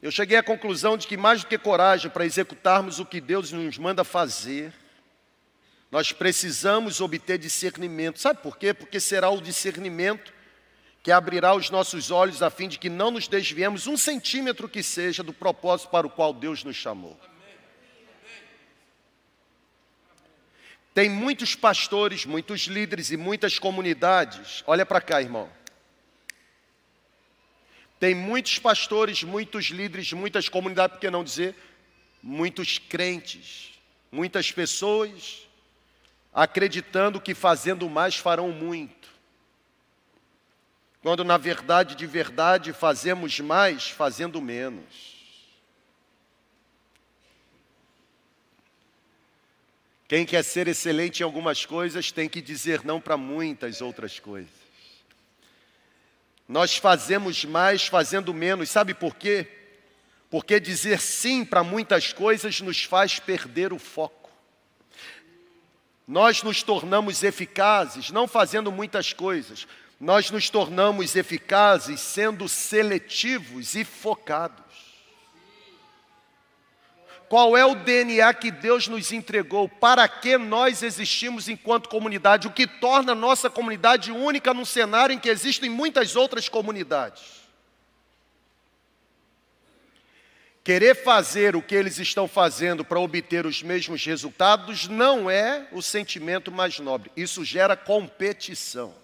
Eu 0.05 0.11
cheguei 0.11 0.37
à 0.37 0.43
conclusão 0.43 0.99
de 0.99 1.07
que 1.07 1.17
mais 1.17 1.41
do 1.41 1.47
que 1.47 1.57
coragem 1.57 2.11
para 2.11 2.27
executarmos 2.27 2.99
o 2.99 3.07
que 3.07 3.23
Deus 3.23 3.51
nos 3.51 3.79
manda 3.79 4.05
fazer, 4.05 4.71
nós 5.91 6.13
precisamos 6.13 7.01
obter 7.01 7.39
discernimento. 7.39 8.21
Sabe 8.21 8.43
por 8.43 8.59
quê? 8.59 8.75
Porque 8.75 9.01
será 9.01 9.31
o 9.31 9.41
discernimento 9.41 10.31
que 11.03 11.11
abrirá 11.11 11.55
os 11.55 11.71
nossos 11.71 12.11
olhos 12.11 12.43
a 12.43 12.51
fim 12.51 12.69
de 12.69 12.79
que 12.79 12.91
não 12.91 13.11
nos 13.11 13.27
desviemos 13.27 13.87
um 13.87 13.97
centímetro 13.97 14.69
que 14.69 14.83
seja 14.83 15.23
do 15.23 15.33
propósito 15.33 15.89
para 15.89 16.07
o 16.07 16.11
qual 16.11 16.35
Deus 16.35 16.63
nos 16.65 16.77
chamou. 16.77 17.19
Tem 20.93 21.09
muitos 21.09 21.55
pastores, 21.55 22.27
muitos 22.27 22.67
líderes 22.67 23.11
e 23.11 23.17
muitas 23.17 23.59
comunidades. 23.59 24.63
Olha 24.67 24.85
para 24.85 25.01
cá, 25.01 25.23
irmão. 25.23 25.49
Tem 27.99 28.15
muitos 28.15 28.59
pastores, 28.59 29.23
muitos 29.23 29.67
líderes, 29.67 30.13
muitas 30.13 30.49
comunidades, 30.49 30.97
por 30.97 31.01
que 31.01 31.11
não 31.11 31.25
dizer? 31.25 31.55
Muitos 32.23 32.79
crentes, 32.79 33.73
muitas 34.11 34.51
pessoas 34.51 35.47
acreditando 36.33 37.21
que 37.21 37.35
fazendo 37.35 37.89
mais 37.89 38.17
farão 38.17 38.51
muito. 38.51 39.09
Quando 41.01 41.23
na 41.23 41.37
verdade, 41.37 41.95
de 41.95 42.07
verdade, 42.07 42.73
fazemos 42.73 43.39
mais 43.39 43.91
fazendo 43.91 44.41
menos. 44.41 45.15
Quem 50.09 50.27
quer 50.27 50.43
ser 50.43 50.67
excelente 50.67 51.21
em 51.21 51.23
algumas 51.25 51.65
coisas 51.65 52.11
tem 52.11 52.29
que 52.29 52.43
dizer 52.43 52.85
não 52.85 53.01
para 53.01 53.17
muitas 53.17 53.81
outras 53.81 54.19
coisas. 54.19 54.64
Nós 56.49 56.77
fazemos 56.77 57.45
mais 57.45 57.87
fazendo 57.87 58.35
menos, 58.35 58.71
sabe 58.71 58.93
por 58.93 59.15
quê? 59.17 59.47
Porque 60.31 60.61
dizer 60.61 61.01
sim 61.01 61.45
para 61.45 61.63
muitas 61.63 62.13
coisas 62.13 62.61
nos 62.61 62.85
faz 62.85 63.19
perder 63.19 63.73
o 63.73 63.79
foco. 63.79 64.31
Nós 66.07 66.43
nos 66.43 66.63
tornamos 66.63 67.23
eficazes 67.23 68.11
não 68.11 68.29
fazendo 68.29 68.71
muitas 68.71 69.13
coisas, 69.13 69.67
nós 69.99 70.31
nos 70.31 70.51
tornamos 70.51 71.17
eficazes 71.17 72.01
sendo 72.01 72.49
seletivos 72.49 73.75
e 73.75 73.85
focados. 73.85 74.64
Qual 77.35 77.57
é 77.57 77.67
o 77.67 77.75
DNA 77.75 78.33
que 78.35 78.49
Deus 78.53 78.87
nos 78.87 79.11
entregou? 79.11 79.69
Para 79.69 80.07
que 80.07 80.39
nós 80.39 80.85
existimos 80.85 81.49
enquanto 81.49 81.89
comunidade? 81.89 82.47
O 82.47 82.53
que 82.53 82.65
torna 82.65 83.11
a 83.11 83.17
nossa 83.17 83.51
comunidade 83.51 84.13
única 84.13 84.55
num 84.55 84.65
cenário 84.65 85.13
em 85.13 85.19
que 85.19 85.29
existem 85.29 85.69
muitas 85.69 86.15
outras 86.15 86.49
comunidades? 86.49 87.25
Querer 90.63 90.95
fazer 90.95 91.57
o 91.57 91.61
que 91.61 91.75
eles 91.75 91.99
estão 91.99 92.29
fazendo 92.29 92.85
para 92.85 93.01
obter 93.01 93.47
os 93.47 93.65
mesmos 93.65 94.07
resultados 94.07 94.87
não 94.87 95.29
é 95.29 95.67
o 95.73 95.83
sentimento 95.83 96.53
mais 96.53 96.79
nobre. 96.79 97.11
Isso 97.17 97.45
gera 97.45 97.77
competição. 97.77 98.95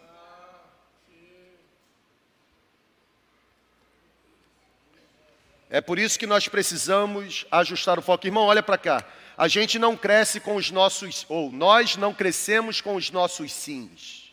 É 5.71 5.81
por 5.81 6.01
isso 6.01 6.19
que 6.19 6.27
nós 6.27 6.49
precisamos 6.49 7.47
ajustar 7.49 7.97
o 7.97 8.03
foco. 8.03 8.27
Irmão, 8.27 8.45
olha 8.45 8.63
para 8.63 8.77
cá. 8.77 9.05
A 9.39 9.47
gente 9.47 9.79
não 9.79 9.97
cresce 9.97 10.41
com 10.41 10.57
os 10.57 10.73
nossos, 10.73 11.25
ou 11.29 11.53
nós 11.53 11.97
não 11.97 12.13
crescemos 12.13 12.81
com 12.81 12.97
os 12.97 13.11
nossos 13.13 13.53
sims. 13.53 14.33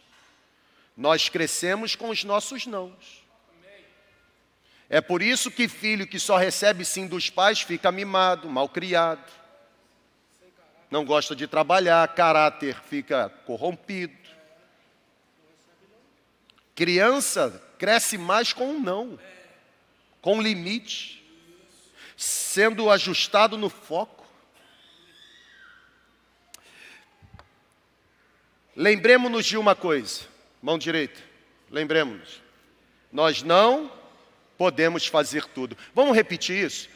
Nós 0.98 1.30
crescemos 1.30 1.96
com 1.96 2.10
os 2.10 2.24
nossos 2.24 2.66
nãos. 2.66 3.24
É 4.90 5.00
por 5.00 5.22
isso 5.22 5.52
que 5.52 5.68
filho 5.68 6.08
que 6.08 6.20
só 6.20 6.38
recebe 6.38 6.84
sim 6.84 7.06
dos 7.06 7.30
pais 7.30 7.62
fica 7.62 7.92
mimado, 7.92 8.50
mal 8.50 8.68
criado. 8.68 9.32
Não 10.90 11.06
gosta 11.06 11.36
de 11.36 11.46
trabalhar, 11.46 12.08
caráter 12.16 12.82
fica 12.90 13.30
corrompido. 13.46 14.18
Criança 16.74 17.62
cresce 17.78 18.18
mais 18.18 18.54
com 18.54 18.72
um 18.72 18.80
não, 18.80 19.20
com 20.22 20.42
limite, 20.42 21.18
sendo 22.18 22.90
ajustado 22.90 23.56
no 23.56 23.70
foco. 23.70 24.26
Lembremos-nos 28.76 29.46
de 29.46 29.58
uma 29.58 29.76
coisa, 29.76 30.22
mão 30.62 30.78
direita, 30.78 31.20
lembremos-nos. 31.70 32.42
Nós 33.12 33.42
não 33.44 33.92
podemos 34.58 35.06
fazer 35.06 35.46
tudo. 35.46 35.78
Vamos 35.94 36.16
repetir 36.16 36.66
isso? 36.66 36.90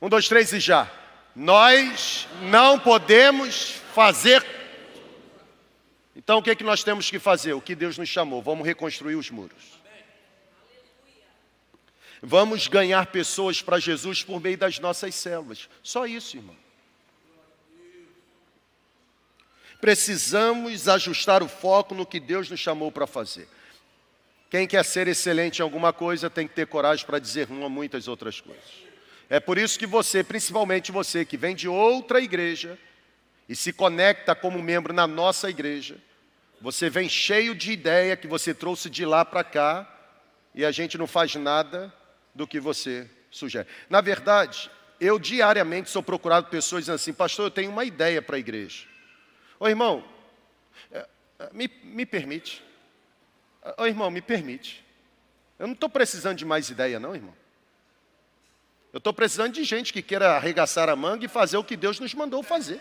Um, 0.00 0.08
dois, 0.08 0.26
três 0.26 0.52
e 0.52 0.58
já. 0.58 0.90
Nós 1.36 2.26
não 2.42 2.78
podemos 2.78 3.80
fazer. 3.94 4.44
Então 6.16 6.38
o 6.38 6.42
que, 6.42 6.50
é 6.50 6.54
que 6.54 6.64
nós 6.64 6.82
temos 6.82 7.10
que 7.10 7.18
fazer? 7.18 7.52
O 7.52 7.60
que 7.60 7.74
Deus 7.74 7.96
nos 7.96 8.08
chamou? 8.08 8.42
Vamos 8.42 8.66
reconstruir 8.66 9.14
os 9.14 9.30
muros. 9.30 9.81
Vamos 12.24 12.68
ganhar 12.68 13.06
pessoas 13.06 13.60
para 13.60 13.80
Jesus 13.80 14.22
por 14.22 14.40
meio 14.40 14.56
das 14.56 14.78
nossas 14.78 15.12
células. 15.16 15.68
Só 15.82 16.06
isso, 16.06 16.36
irmão. 16.36 16.56
Precisamos 19.80 20.88
ajustar 20.88 21.42
o 21.42 21.48
foco 21.48 21.92
no 21.92 22.06
que 22.06 22.20
Deus 22.20 22.48
nos 22.48 22.60
chamou 22.60 22.92
para 22.92 23.08
fazer. 23.08 23.48
Quem 24.48 24.68
quer 24.68 24.84
ser 24.84 25.08
excelente 25.08 25.58
em 25.58 25.62
alguma 25.62 25.92
coisa 25.92 26.30
tem 26.30 26.46
que 26.46 26.54
ter 26.54 26.68
coragem 26.68 27.04
para 27.04 27.18
dizer 27.18 27.50
não 27.50 27.64
a 27.64 27.68
muitas 27.68 28.06
outras 28.06 28.40
coisas. 28.40 28.62
É 29.28 29.40
por 29.40 29.58
isso 29.58 29.76
que 29.76 29.86
você, 29.86 30.22
principalmente 30.22 30.92
você 30.92 31.24
que 31.24 31.36
vem 31.36 31.56
de 31.56 31.66
outra 31.66 32.20
igreja 32.20 32.78
e 33.48 33.56
se 33.56 33.72
conecta 33.72 34.32
como 34.32 34.62
membro 34.62 34.92
na 34.92 35.08
nossa 35.08 35.50
igreja, 35.50 35.96
você 36.60 36.88
vem 36.88 37.08
cheio 37.08 37.52
de 37.52 37.72
ideia 37.72 38.16
que 38.16 38.28
você 38.28 38.54
trouxe 38.54 38.88
de 38.88 39.04
lá 39.04 39.24
para 39.24 39.42
cá 39.42 39.92
e 40.54 40.64
a 40.64 40.70
gente 40.70 40.96
não 40.96 41.08
faz 41.08 41.34
nada 41.34 41.92
do 42.34 42.46
que 42.46 42.60
você 42.60 43.08
sugere. 43.30 43.68
Na 43.88 44.00
verdade, 44.00 44.70
eu 45.00 45.18
diariamente 45.18 45.90
sou 45.90 46.02
procurado 46.02 46.46
por 46.46 46.52
pessoas 46.52 46.82
dizendo 46.82 46.96
assim, 46.96 47.12
pastor, 47.12 47.46
eu 47.46 47.50
tenho 47.50 47.70
uma 47.70 47.84
ideia 47.84 48.22
para 48.22 48.36
a 48.36 48.38
igreja. 48.38 48.86
Ô 49.58 49.68
irmão, 49.68 50.04
é, 50.90 51.06
é, 51.38 51.50
me, 51.52 51.68
me 51.82 52.06
permite. 52.06 52.62
Ô 53.78 53.86
irmão, 53.86 54.10
me 54.10 54.20
permite. 54.20 54.84
Eu 55.58 55.66
não 55.66 55.74
estou 55.74 55.88
precisando 55.88 56.36
de 56.36 56.44
mais 56.44 56.68
ideia, 56.70 56.98
não, 56.98 57.14
irmão. 57.14 57.34
Eu 58.92 58.98
estou 58.98 59.12
precisando 59.12 59.52
de 59.52 59.64
gente 59.64 59.92
que 59.92 60.02
queira 60.02 60.36
arregaçar 60.36 60.88
a 60.88 60.96
manga 60.96 61.24
e 61.24 61.28
fazer 61.28 61.56
o 61.56 61.64
que 61.64 61.76
Deus 61.76 61.98
nos 61.98 62.12
mandou 62.14 62.42
fazer. 62.42 62.80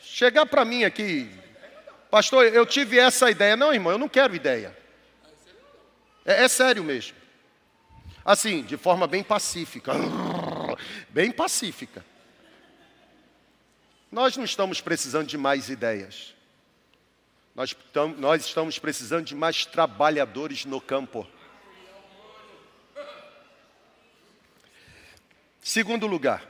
Chegar 0.00 0.46
para 0.46 0.64
mim 0.64 0.84
aqui, 0.84 1.28
Pastor, 2.08 2.44
eu 2.46 2.64
tive 2.64 2.96
essa 2.96 3.28
ideia. 3.28 3.56
Não, 3.56 3.74
irmão, 3.74 3.90
eu 3.90 3.98
não 3.98 4.08
quero 4.08 4.36
ideia. 4.36 4.83
É, 6.24 6.44
é 6.44 6.48
sério 6.48 6.82
mesmo. 6.82 7.16
Assim, 8.24 8.62
de 8.62 8.76
forma 8.76 9.06
bem 9.06 9.22
pacífica. 9.22 9.92
Bem 11.10 11.30
pacífica. 11.30 12.04
Nós 14.10 14.36
não 14.36 14.44
estamos 14.44 14.80
precisando 14.80 15.28
de 15.28 15.38
mais 15.38 15.68
ideias. 15.68 16.34
Nós, 17.54 17.76
tam- 17.92 18.14
nós 18.18 18.44
estamos 18.44 18.78
precisando 18.78 19.24
de 19.24 19.34
mais 19.34 19.64
trabalhadores 19.64 20.64
no 20.64 20.80
campo. 20.80 21.24
Segundo 25.60 26.06
lugar, 26.06 26.44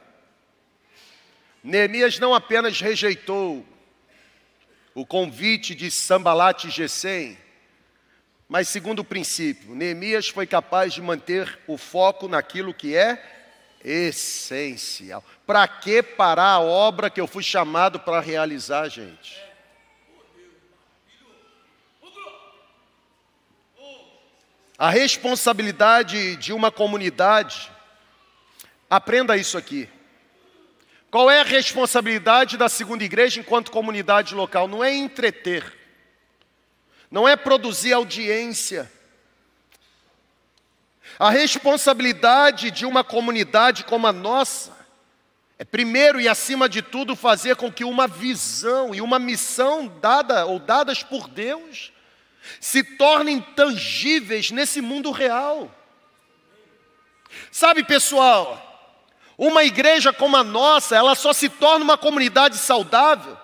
Neemias 1.62 2.18
não 2.18 2.34
apenas 2.34 2.80
rejeitou 2.80 3.66
o 4.94 5.04
convite 5.04 5.74
de 5.74 5.90
Sambalat 5.90 6.64
e 6.64 6.70
Gesem, 6.70 7.38
mas 8.48 8.68
segundo 8.68 9.00
o 9.00 9.04
princípio, 9.04 9.74
Neemias 9.74 10.28
foi 10.28 10.46
capaz 10.46 10.92
de 10.92 11.00
manter 11.00 11.58
o 11.66 11.78
foco 11.78 12.28
naquilo 12.28 12.74
que 12.74 12.94
é 12.94 13.22
essencial. 13.84 15.24
Para 15.46 15.66
que 15.68 16.02
parar 16.02 16.52
a 16.52 16.60
obra 16.60 17.10
que 17.10 17.20
eu 17.20 17.26
fui 17.26 17.42
chamado 17.42 18.00
para 18.00 18.20
realizar, 18.20 18.88
gente? 18.88 19.42
A 24.76 24.90
responsabilidade 24.90 26.36
de 26.36 26.52
uma 26.52 26.70
comunidade, 26.70 27.70
aprenda 28.90 29.36
isso 29.36 29.56
aqui. 29.56 29.88
Qual 31.10 31.30
é 31.30 31.40
a 31.40 31.44
responsabilidade 31.44 32.56
da 32.56 32.68
segunda 32.68 33.04
igreja 33.04 33.38
enquanto 33.38 33.70
comunidade 33.70 34.34
local? 34.34 34.66
Não 34.66 34.82
é 34.82 34.92
entreter, 34.92 35.64
não 37.14 37.28
é 37.28 37.36
produzir 37.36 37.92
audiência. 37.92 38.90
A 41.16 41.30
responsabilidade 41.30 42.72
de 42.72 42.84
uma 42.84 43.04
comunidade 43.04 43.84
como 43.84 44.08
a 44.08 44.12
nossa 44.12 44.76
é, 45.56 45.64
primeiro 45.64 46.20
e 46.20 46.28
acima 46.28 46.68
de 46.68 46.82
tudo, 46.82 47.14
fazer 47.14 47.54
com 47.54 47.70
que 47.70 47.84
uma 47.84 48.08
visão 48.08 48.92
e 48.92 49.00
uma 49.00 49.20
missão 49.20 49.86
dada 50.00 50.44
ou 50.46 50.58
dadas 50.58 51.04
por 51.04 51.28
Deus 51.28 51.92
se 52.58 52.82
tornem 52.82 53.40
tangíveis 53.40 54.50
nesse 54.50 54.80
mundo 54.80 55.12
real. 55.12 55.72
Sabe, 57.52 57.84
pessoal, 57.84 58.98
uma 59.38 59.62
igreja 59.62 60.12
como 60.12 60.36
a 60.36 60.42
nossa, 60.42 60.96
ela 60.96 61.14
só 61.14 61.32
se 61.32 61.48
torna 61.48 61.84
uma 61.84 61.96
comunidade 61.96 62.58
saudável 62.58 63.43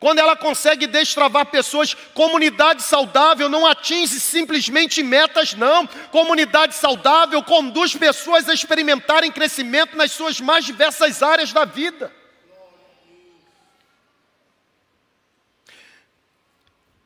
quando 0.00 0.18
ela 0.18 0.34
consegue 0.34 0.86
destravar 0.86 1.46
pessoas. 1.46 1.92
Comunidade 2.14 2.82
saudável 2.82 3.50
não 3.50 3.66
atinge 3.66 4.18
simplesmente 4.18 5.02
metas, 5.02 5.52
não. 5.52 5.86
Comunidade 5.86 6.74
saudável 6.74 7.42
conduz 7.44 7.94
pessoas 7.94 8.48
a 8.48 8.54
experimentarem 8.54 9.30
crescimento 9.30 9.96
nas 9.96 10.10
suas 10.10 10.40
mais 10.40 10.64
diversas 10.64 11.22
áreas 11.22 11.52
da 11.52 11.66
vida. 11.66 12.10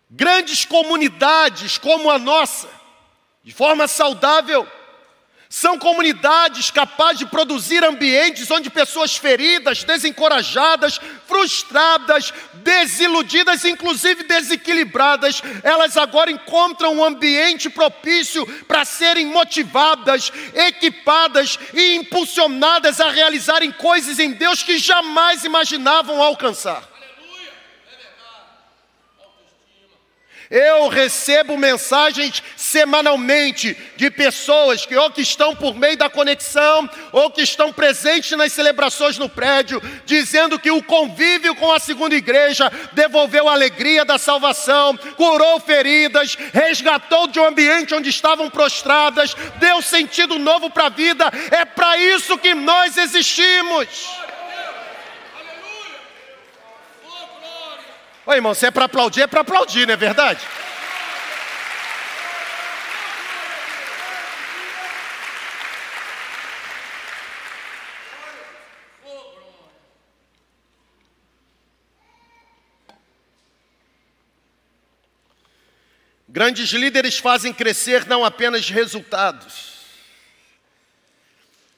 Grandes 0.08 0.64
comunidades 0.64 1.76
como 1.76 2.08
a 2.08 2.20
nossa, 2.20 2.68
de 3.42 3.52
forma 3.52 3.88
saudável, 3.88 4.64
são 5.54 5.78
comunidades 5.78 6.72
capazes 6.72 7.20
de 7.20 7.26
produzir 7.26 7.84
ambientes 7.84 8.50
onde 8.50 8.68
pessoas 8.68 9.16
feridas, 9.16 9.84
desencorajadas, 9.84 11.00
frustradas, 11.28 12.34
desiludidas, 12.54 13.64
inclusive 13.64 14.24
desequilibradas, 14.24 15.40
elas 15.62 15.96
agora 15.96 16.28
encontram 16.28 16.96
um 16.96 17.04
ambiente 17.04 17.70
propício 17.70 18.44
para 18.66 18.84
serem 18.84 19.26
motivadas, 19.26 20.32
equipadas 20.52 21.56
e 21.72 21.94
impulsionadas 21.94 23.00
a 23.00 23.08
realizarem 23.12 23.70
coisas 23.70 24.18
em 24.18 24.32
Deus 24.32 24.60
que 24.60 24.76
jamais 24.76 25.44
imaginavam 25.44 26.20
alcançar. 26.20 26.93
Eu 30.54 30.86
recebo 30.86 31.56
mensagens 31.56 32.40
semanalmente 32.56 33.76
de 33.96 34.08
pessoas 34.08 34.86
que 34.86 34.94
ou 34.94 35.10
que 35.10 35.20
estão 35.20 35.56
por 35.56 35.74
meio 35.74 35.96
da 35.96 36.08
conexão 36.08 36.88
ou 37.10 37.28
que 37.28 37.42
estão 37.42 37.72
presentes 37.72 38.38
nas 38.38 38.52
celebrações 38.52 39.18
no 39.18 39.28
prédio, 39.28 39.82
dizendo 40.06 40.56
que 40.56 40.70
o 40.70 40.80
convívio 40.80 41.56
com 41.56 41.72
a 41.72 41.80
segunda 41.80 42.14
igreja 42.14 42.70
devolveu 42.92 43.48
a 43.48 43.52
alegria 43.52 44.04
da 44.04 44.16
salvação, 44.16 44.96
curou 45.16 45.58
feridas, 45.58 46.36
resgatou 46.52 47.26
de 47.26 47.40
um 47.40 47.46
ambiente 47.46 47.92
onde 47.92 48.08
estavam 48.08 48.48
prostradas, 48.48 49.34
deu 49.56 49.82
sentido 49.82 50.38
novo 50.38 50.70
para 50.70 50.86
a 50.86 50.88
vida. 50.88 51.32
É 51.50 51.64
para 51.64 51.96
isso 51.98 52.38
que 52.38 52.54
nós 52.54 52.96
existimos. 52.96 53.88
Ô 58.26 58.32
irmão, 58.32 58.54
se 58.54 58.66
é 58.66 58.70
para 58.70 58.86
aplaudir, 58.86 59.20
é 59.20 59.26
para 59.26 59.42
aplaudir, 59.42 59.86
não 59.86 59.92
é 59.92 59.96
verdade? 59.96 60.46
Grandes 76.26 76.70
líderes 76.70 77.18
fazem 77.18 77.52
crescer 77.52 78.06
não 78.06 78.24
apenas 78.24 78.68
resultados, 78.68 79.74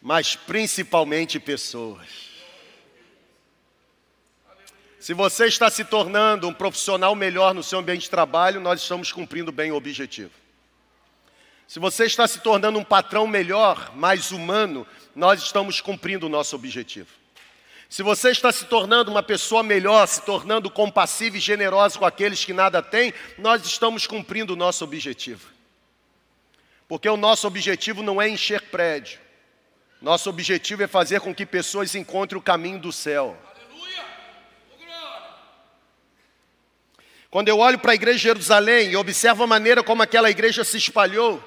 mas 0.00 0.34
principalmente 0.34 1.38
pessoas. 1.38 2.35
Se 5.06 5.14
você 5.14 5.46
está 5.46 5.70
se 5.70 5.84
tornando 5.84 6.48
um 6.48 6.52
profissional 6.52 7.14
melhor 7.14 7.54
no 7.54 7.62
seu 7.62 7.78
ambiente 7.78 8.00
de 8.00 8.10
trabalho, 8.10 8.60
nós 8.60 8.82
estamos 8.82 9.12
cumprindo 9.12 9.52
bem 9.52 9.70
o 9.70 9.76
objetivo. 9.76 10.32
Se 11.68 11.78
você 11.78 12.06
está 12.06 12.26
se 12.26 12.40
tornando 12.40 12.76
um 12.76 12.82
patrão 12.82 13.24
melhor, 13.24 13.94
mais 13.94 14.32
humano, 14.32 14.84
nós 15.14 15.40
estamos 15.40 15.80
cumprindo 15.80 16.26
o 16.26 16.28
nosso 16.28 16.56
objetivo. 16.56 17.06
Se 17.88 18.02
você 18.02 18.32
está 18.32 18.50
se 18.50 18.64
tornando 18.64 19.08
uma 19.08 19.22
pessoa 19.22 19.62
melhor, 19.62 20.08
se 20.08 20.22
tornando 20.22 20.68
compassivo 20.68 21.36
e 21.36 21.40
generoso 21.40 22.00
com 22.00 22.04
aqueles 22.04 22.44
que 22.44 22.52
nada 22.52 22.82
têm, 22.82 23.14
nós 23.38 23.64
estamos 23.64 24.08
cumprindo 24.08 24.54
o 24.54 24.56
nosso 24.56 24.82
objetivo. 24.82 25.48
Porque 26.88 27.08
o 27.08 27.16
nosso 27.16 27.46
objetivo 27.46 28.02
não 28.02 28.20
é 28.20 28.28
encher 28.28 28.60
prédio. 28.60 29.20
Nosso 30.02 30.28
objetivo 30.28 30.82
é 30.82 30.88
fazer 30.88 31.20
com 31.20 31.32
que 31.32 31.46
pessoas 31.46 31.94
encontrem 31.94 32.40
o 32.40 32.42
caminho 32.42 32.80
do 32.80 32.90
céu. 32.90 33.40
Quando 37.36 37.48
eu 37.48 37.58
olho 37.58 37.78
para 37.78 37.92
a 37.92 37.94
igreja 37.94 38.16
de 38.16 38.22
Jerusalém 38.22 38.92
e 38.92 38.96
observo 38.96 39.44
a 39.44 39.46
maneira 39.46 39.82
como 39.82 40.02
aquela 40.02 40.30
igreja 40.30 40.64
se 40.64 40.78
espalhou, 40.78 41.38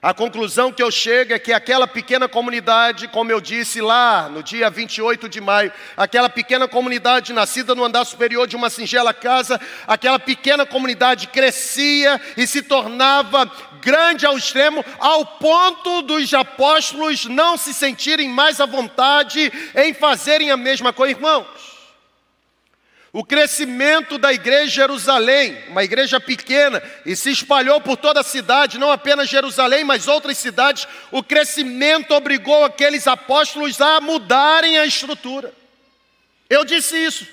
a 0.00 0.14
conclusão 0.14 0.72
que 0.72 0.82
eu 0.82 0.90
chego 0.90 1.34
é 1.34 1.38
que 1.38 1.52
aquela 1.52 1.86
pequena 1.86 2.26
comunidade, 2.26 3.06
como 3.08 3.30
eu 3.30 3.42
disse 3.42 3.82
lá 3.82 4.30
no 4.30 4.42
dia 4.42 4.70
28 4.70 5.28
de 5.28 5.38
maio, 5.38 5.70
aquela 5.94 6.30
pequena 6.30 6.66
comunidade 6.66 7.34
nascida 7.34 7.74
no 7.74 7.84
andar 7.84 8.06
superior 8.06 8.46
de 8.46 8.56
uma 8.56 8.70
singela 8.70 9.12
casa, 9.12 9.60
aquela 9.86 10.18
pequena 10.18 10.64
comunidade 10.64 11.26
crescia 11.26 12.18
e 12.34 12.46
se 12.46 12.62
tornava 12.62 13.52
grande 13.82 14.24
ao 14.24 14.38
extremo, 14.38 14.82
ao 14.98 15.26
ponto 15.26 16.00
dos 16.00 16.32
apóstolos 16.32 17.26
não 17.26 17.58
se 17.58 17.74
sentirem 17.74 18.30
mais 18.30 18.62
à 18.62 18.64
vontade 18.64 19.52
em 19.76 19.92
fazerem 19.92 20.50
a 20.50 20.56
mesma 20.56 20.90
coisa, 20.90 21.12
irmãos. 21.12 21.69
O 23.12 23.24
crescimento 23.24 24.18
da 24.18 24.32
igreja 24.32 24.66
de 24.66 24.74
Jerusalém, 24.74 25.64
uma 25.68 25.82
igreja 25.82 26.20
pequena, 26.20 26.80
e 27.04 27.16
se 27.16 27.30
espalhou 27.30 27.80
por 27.80 27.96
toda 27.96 28.20
a 28.20 28.24
cidade, 28.24 28.78
não 28.78 28.92
apenas 28.92 29.28
Jerusalém, 29.28 29.82
mas 29.82 30.06
outras 30.06 30.38
cidades. 30.38 30.86
O 31.10 31.20
crescimento 31.20 32.14
obrigou 32.14 32.64
aqueles 32.64 33.08
apóstolos 33.08 33.80
a 33.80 34.00
mudarem 34.00 34.78
a 34.78 34.86
estrutura. 34.86 35.52
Eu 36.48 36.64
disse 36.64 36.96
isso. 36.96 37.26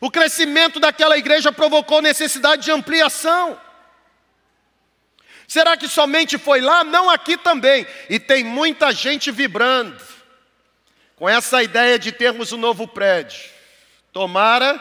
O 0.00 0.10
crescimento 0.10 0.80
daquela 0.80 1.16
igreja 1.16 1.52
provocou 1.52 2.02
necessidade 2.02 2.64
de 2.64 2.72
ampliação. 2.72 3.60
Será 5.46 5.76
que 5.76 5.86
somente 5.86 6.36
foi 6.36 6.60
lá? 6.60 6.82
Não, 6.82 7.08
aqui 7.08 7.36
também. 7.36 7.86
E 8.10 8.18
tem 8.18 8.42
muita 8.42 8.90
gente 8.90 9.30
vibrando 9.30 9.96
com 11.14 11.28
essa 11.28 11.62
ideia 11.62 11.96
de 11.96 12.10
termos 12.10 12.52
um 12.52 12.56
novo 12.56 12.88
prédio. 12.88 13.52
Tomara 14.12 14.80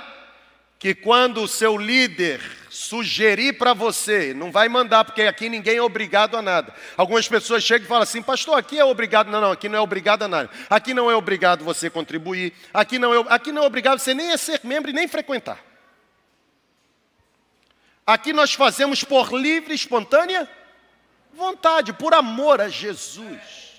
que 0.78 0.96
quando 0.96 1.44
o 1.44 1.48
seu 1.48 1.78
líder 1.78 2.42
sugerir 2.70 3.54
para 3.54 3.74
você, 3.74 4.34
não 4.34 4.52
vai 4.52 4.68
mandar, 4.68 5.06
porque 5.06 5.22
aqui 5.22 5.48
ninguém 5.48 5.78
é 5.78 5.82
obrigado 5.82 6.36
a 6.36 6.42
nada. 6.42 6.74
Algumas 6.98 7.28
pessoas 7.28 7.64
chegam 7.64 7.86
e 7.86 7.88
falam 7.88 8.02
assim, 8.02 8.22
pastor, 8.22 8.58
aqui 8.58 8.80
é 8.80 8.84
obrigado. 8.84 9.30
Não, 9.30 9.40
não, 9.40 9.52
aqui 9.52 9.70
não 9.70 9.78
é 9.78 9.82
obrigado 9.82 10.24
a 10.24 10.28
nada. 10.28 10.50
Aqui 10.70 10.94
não 10.94 11.10
é 11.10 11.16
obrigado 11.16 11.64
você 11.64 11.90
contribuir. 11.90 12.52
Aqui 12.74 12.98
não 12.98 13.14
é, 13.14 13.26
aqui 13.30 13.52
não 13.52 13.64
é 13.64 13.66
obrigado 13.68 14.00
você 14.00 14.14
nem 14.14 14.32
a 14.32 14.38
ser 14.38 14.60
membro 14.64 14.90
e 14.90 14.94
nem 14.94 15.08
frequentar. 15.08 15.64
Aqui 18.06 18.34
nós 18.34 18.54
fazemos 18.54 19.04
por 19.04 19.32
livre 19.34 19.76
espontânea 19.76 20.50
vontade, 21.32 21.94
por 21.94 22.14
amor 22.14 22.60
a 22.60 22.68
Jesus. 22.68 23.72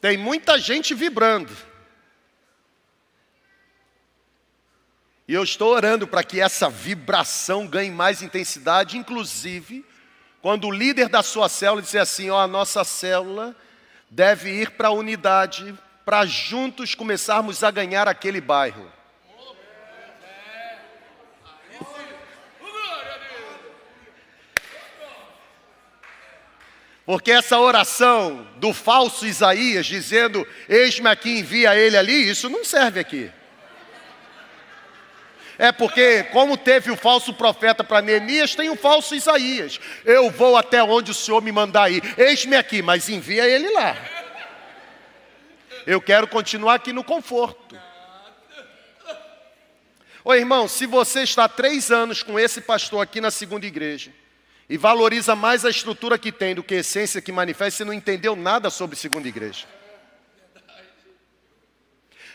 Tem 0.00 0.16
muita 0.16 0.58
gente 0.58 0.94
vibrando. 0.94 1.54
E 5.32 5.34
eu 5.34 5.44
estou 5.44 5.72
orando 5.72 6.06
para 6.06 6.22
que 6.22 6.42
essa 6.42 6.68
vibração 6.68 7.66
ganhe 7.66 7.90
mais 7.90 8.20
intensidade, 8.20 8.98
inclusive 8.98 9.82
quando 10.42 10.66
o 10.66 10.70
líder 10.70 11.08
da 11.08 11.22
sua 11.22 11.48
célula 11.48 11.80
disser 11.80 12.02
assim: 12.02 12.28
ó, 12.28 12.38
a 12.38 12.46
nossa 12.46 12.84
célula 12.84 13.56
deve 14.10 14.50
ir 14.50 14.72
para 14.72 14.88
a 14.88 14.90
unidade, 14.90 15.74
para 16.04 16.26
juntos 16.26 16.94
começarmos 16.94 17.64
a 17.64 17.70
ganhar 17.70 18.06
aquele 18.08 18.42
bairro. 18.42 18.92
Porque 27.06 27.32
essa 27.32 27.58
oração 27.58 28.46
do 28.58 28.74
falso 28.74 29.26
Isaías 29.26 29.86
dizendo, 29.86 30.46
eis-me 30.68 31.08
aqui, 31.08 31.38
envia 31.38 31.74
ele 31.74 31.96
ali, 31.96 32.28
isso 32.28 32.50
não 32.50 32.66
serve 32.66 33.00
aqui. 33.00 33.32
É 35.62 35.70
porque, 35.70 36.24
como 36.32 36.56
teve 36.56 36.90
o 36.90 36.96
falso 36.96 37.32
profeta 37.32 37.84
para 37.84 38.02
Neemias, 38.02 38.52
tem 38.52 38.68
o 38.68 38.74
falso 38.74 39.14
Isaías. 39.14 39.78
Eu 40.04 40.28
vou 40.28 40.56
até 40.56 40.82
onde 40.82 41.12
o 41.12 41.14
Senhor 41.14 41.40
me 41.40 41.52
mandar 41.52 41.88
ir. 41.88 42.02
Eis-me 42.18 42.56
aqui, 42.56 42.82
mas 42.82 43.08
envia 43.08 43.46
ele 43.46 43.70
lá. 43.70 43.96
Eu 45.86 46.00
quero 46.00 46.26
continuar 46.26 46.74
aqui 46.74 46.92
no 46.92 47.04
conforto. 47.04 47.78
Ô 50.24 50.34
irmão, 50.34 50.66
se 50.66 50.84
você 50.84 51.22
está 51.22 51.48
três 51.48 51.92
anos 51.92 52.24
com 52.24 52.40
esse 52.40 52.60
pastor 52.60 53.00
aqui 53.00 53.20
na 53.20 53.30
segunda 53.30 53.64
igreja 53.64 54.10
e 54.68 54.76
valoriza 54.76 55.36
mais 55.36 55.64
a 55.64 55.70
estrutura 55.70 56.18
que 56.18 56.32
tem 56.32 56.56
do 56.56 56.64
que 56.64 56.74
a 56.74 56.78
essência 56.78 57.22
que 57.22 57.30
manifesta, 57.30 57.78
você 57.78 57.84
não 57.84 57.92
entendeu 57.92 58.34
nada 58.34 58.68
sobre 58.68 58.96
segunda 58.96 59.28
igreja. 59.28 59.64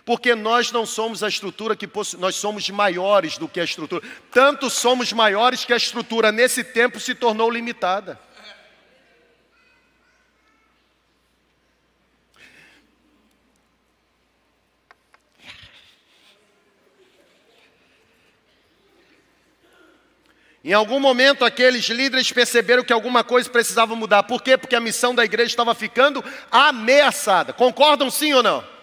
Porque 0.08 0.34
nós 0.36 0.72
não 0.72 0.86
somos 0.86 1.22
a 1.22 1.28
estrutura 1.28 1.76
que 1.76 1.86
possu... 1.86 2.18
nós 2.18 2.38
somos 2.38 2.70
maiores 2.70 3.38
do 3.38 3.46
que 3.46 3.60
a 3.60 3.64
estrutura. 3.66 4.02
Tanto 4.32 4.70
somos 4.70 5.12
maiores 5.12 5.66
que 5.66 5.74
a 5.74 5.76
estrutura 5.76 6.32
nesse 6.32 6.64
tempo 6.64 6.98
se 6.98 7.14
tornou 7.14 7.52
limitada. 7.52 8.18
Em 20.64 20.72
algum 20.72 21.02
momento, 21.02 21.44
aqueles 21.44 21.84
líderes 21.90 22.32
perceberam 22.32 22.86
que 22.86 22.94
alguma 22.94 23.26
coisa 23.26 23.50
precisava 23.50 23.94
mudar. 23.94 24.24
Por 24.24 24.42
quê? 24.42 24.58
Porque 24.58 24.78
a 24.78 24.80
missão 24.80 25.14
da 25.14 25.26
igreja 25.26 25.50
estava 25.50 25.76
ficando 25.76 26.24
ameaçada. 26.50 27.52
Concordam 27.52 28.10
sim 28.10 28.34
ou 28.34 28.42
não? 28.42 28.77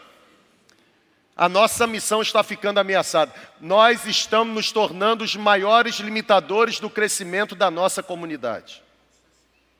A 1.36 1.48
nossa 1.48 1.86
missão 1.86 2.23
está 2.23 2.44
ficando 2.44 2.78
ameaçada. 2.78 3.35
Nós 3.61 4.06
estamos 4.06 4.55
nos 4.55 4.73
tornando 4.73 5.24
os 5.24 5.35
maiores 5.35 5.97
limitadores 5.97 6.78
do 6.78 6.89
crescimento 6.89 7.56
da 7.56 7.70
nossa 7.70 8.02
comunidade. 8.02 8.82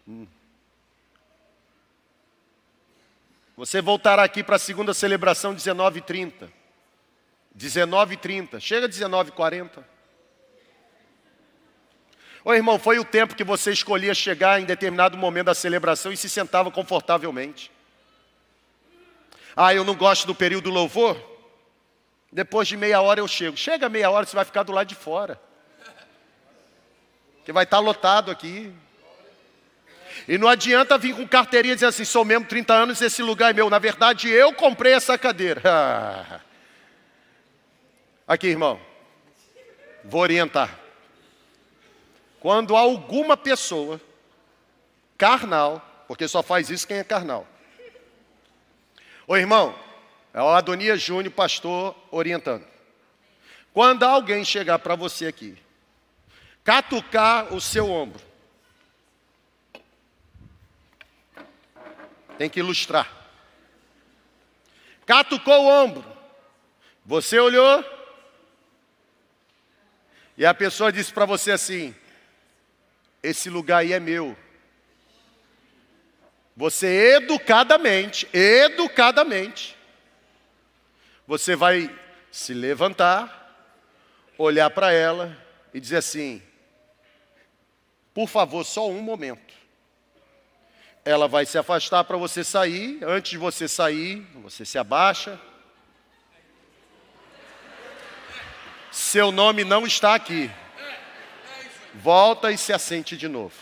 Hum. 0.07 0.27
Você 3.57 3.81
voltará 3.81 4.25
aqui 4.25 4.43
para 4.43 4.57
a 4.57 4.59
segunda 4.59 4.93
celebração 4.93 5.55
19h30. 5.55 6.51
19h30. 7.57 8.59
Chega 8.59 8.89
19h40. 8.89 9.85
Ô 12.45 12.53
irmão, 12.53 12.81
foi 12.81 12.99
o 12.99 13.05
tempo 13.05 13.37
que 13.37 13.45
você 13.45 13.71
escolhia 13.71 14.13
chegar 14.13 14.61
em 14.61 14.65
determinado 14.65 15.17
momento 15.17 15.47
da 15.47 15.55
celebração 15.55 16.13
e 16.13 16.17
se 16.17 16.29
sentava 16.29 16.69
confortavelmente. 16.71 17.71
Ah, 19.57 19.73
eu 19.73 19.85
não 19.85 19.95
gosto 19.95 20.27
do 20.27 20.35
período 20.35 20.65
do 20.65 20.71
louvor? 20.71 21.34
Depois 22.35 22.67
de 22.67 22.77
meia 22.77 23.01
hora 23.01 23.21
eu 23.21 23.29
chego. 23.29 23.57
Chega 23.57 23.89
meia 23.89 24.11
hora, 24.11 24.27
você 24.27 24.35
vai 24.35 24.45
ficar 24.45 24.65
do 24.65 24.73
lado 24.73 24.89
de 24.89 24.97
fora. 24.97 25.41
Que 27.45 27.53
vai 27.53 27.63
estar 27.63 27.79
lotado 27.79 28.29
aqui. 28.29 28.75
E 30.27 30.37
não 30.37 30.49
adianta 30.49 30.99
vir 30.99 31.15
com 31.15 31.29
carteirinha 31.29 31.75
e 31.75 31.77
dizer 31.77 31.87
assim, 31.87 32.05
sou 32.05 32.25
mesmo 32.25 32.45
30 32.45 32.75
anos, 32.75 33.01
esse 33.01 33.23
lugar 33.23 33.51
é 33.51 33.53
meu. 33.53 33.71
Na 33.71 33.79
verdade, 33.79 34.29
eu 34.29 34.53
comprei 34.53 34.95
essa 34.95 35.17
cadeira. 35.17 35.63
Aqui, 38.27 38.49
irmão. 38.49 38.81
Vou 40.03 40.21
orientar. 40.21 40.77
Quando 42.41 42.75
alguma 42.75 43.37
pessoa 43.37 44.01
carnal, 45.17 46.05
porque 46.09 46.27
só 46.27 46.43
faz 46.43 46.69
isso 46.69 46.89
quem 46.89 46.97
é 46.97 47.05
carnal. 47.05 47.47
Ô 49.25 49.37
irmão, 49.37 49.79
é 50.35 50.43
o 50.43 50.49
Adonias 50.49 51.01
Júnior, 51.01 51.33
pastor, 51.33 51.97
orientando. 52.11 52.67
Quando 53.73 54.03
alguém 54.03 54.45
chegar 54.45 54.81
para 54.81 54.97
você 54.97 55.27
aqui, 55.27 55.57
catucar 56.65 57.55
o 57.55 57.61
seu 57.61 57.89
ombro, 57.89 58.21
tem 62.37 62.51
que 62.51 62.59
ilustrar. 62.59 63.09
Catucou 65.07 65.67
o 65.67 65.85
ombro, 65.85 66.05
você 67.05 67.39
olhou, 67.39 67.85
e 70.37 70.45
a 70.45 70.53
pessoa 70.53 70.91
disse 70.91 71.13
para 71.13 71.27
você 71.27 71.53
assim: 71.53 71.95
esse 73.23 73.49
lugar 73.49 73.79
aí 73.79 73.93
é 73.93 74.01
meu. 74.01 74.37
Você 76.57 77.17
educadamente, 77.17 78.29
educadamente, 78.33 79.74
você 81.27 81.57
vai 81.57 81.91
se 82.31 82.53
levantar, 82.53 83.41
olhar 84.37 84.71
para 84.71 84.93
ela 84.93 85.37
e 85.73 85.81
dizer 85.81 85.99
assim: 85.99 86.43
por 88.13 88.29
favor, 88.29 88.65
só 88.65 88.89
um 88.89 89.01
momento. 89.01 89.55
Ela 91.05 91.29
vai 91.29 91.45
se 91.45 91.59
afastar 91.59 92.05
para 92.05 92.17
você 92.17 92.43
sair. 92.43 92.99
Antes 93.05 93.33
de 93.33 93.39
você 93.39 93.69
sair, 93.69 94.27
você 94.37 94.65
se 94.65 94.79
abaixa. 94.79 95.39
Seu 98.91 99.31
nome 99.31 99.65
não 99.65 99.87
está 99.87 100.15
aqui 100.15 100.51
volta 101.95 102.51
e 102.51 102.59
se 102.59 102.73
assente 102.73 103.17
de 103.17 103.29
novo. 103.29 103.55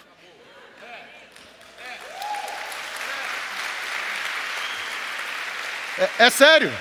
É, 5.99 6.27
é 6.27 6.31
sério. 6.31 6.73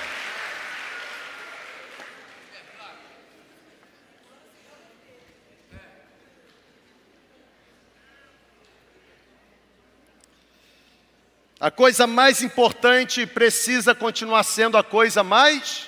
A 11.61 11.69
coisa 11.69 12.07
mais 12.07 12.41
importante 12.41 13.27
precisa 13.27 13.93
continuar 13.93 14.41
sendo 14.41 14.77
a 14.77 14.83
coisa 14.83 15.23
mais. 15.23 15.87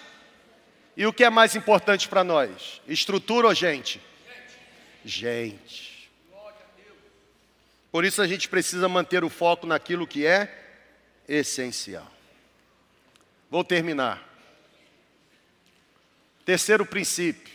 E 0.95 1.03
o 1.07 1.11
que 1.11 1.23
é 1.23 1.31
mais 1.31 1.55
importante 1.55 2.07
para 2.07 2.23
nós? 2.23 2.79
Estrutura 2.87 3.47
ou 3.47 3.55
gente? 3.55 3.99
gente. 5.03 6.11
Por 7.91 8.05
isso 8.05 8.21
a 8.21 8.27
gente 8.27 8.47
precisa 8.47 8.87
manter 8.87 9.23
o 9.23 9.31
foco 9.31 9.65
naquilo 9.65 10.05
que 10.05 10.27
é 10.27 10.47
essencial. 11.27 12.07
Vou 13.49 13.63
terminar. 13.63 14.23
Terceiro 16.45 16.85
princípio. 16.85 17.51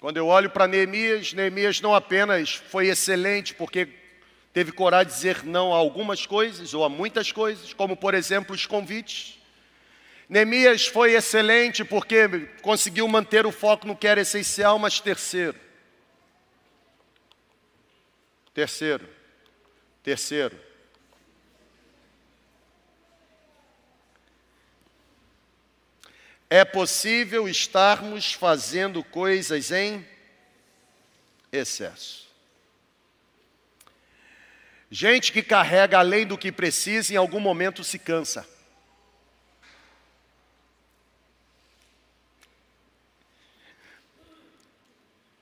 Quando 0.00 0.16
eu 0.16 0.26
olho 0.26 0.50
para 0.50 0.66
Neemias, 0.66 1.32
Neemias 1.34 1.80
não 1.80 1.94
apenas 1.94 2.56
foi 2.56 2.88
excelente 2.88 3.54
porque 3.54 3.99
teve 4.52 4.72
coragem 4.72 5.08
de 5.08 5.14
dizer 5.14 5.44
não 5.44 5.72
a 5.74 5.76
algumas 5.76 6.26
coisas 6.26 6.74
ou 6.74 6.84
a 6.84 6.88
muitas 6.88 7.32
coisas, 7.32 7.72
como 7.72 7.96
por 7.96 8.14
exemplo 8.14 8.54
os 8.54 8.66
convites. 8.66 9.38
Neemias 10.28 10.86
foi 10.86 11.14
excelente 11.14 11.84
porque 11.84 12.28
conseguiu 12.62 13.06
manter 13.08 13.46
o 13.46 13.52
foco 13.52 13.86
no 13.86 13.96
que 13.96 14.06
era 14.06 14.20
essencial, 14.20 14.78
mas 14.78 15.00
terceiro, 15.00 15.58
Terceiro, 18.52 19.08
terceiro, 20.02 20.58
é 26.48 26.64
possível 26.64 27.48
estarmos 27.48 28.32
fazendo 28.32 29.04
coisas 29.04 29.70
em 29.70 30.06
excesso. 31.52 32.29
Gente 34.90 35.30
que 35.30 35.40
carrega 35.40 35.98
além 36.00 36.26
do 36.26 36.36
que 36.36 36.50
precisa, 36.50 37.14
em 37.14 37.16
algum 37.16 37.38
momento 37.38 37.84
se 37.84 37.96
cansa. 37.98 38.46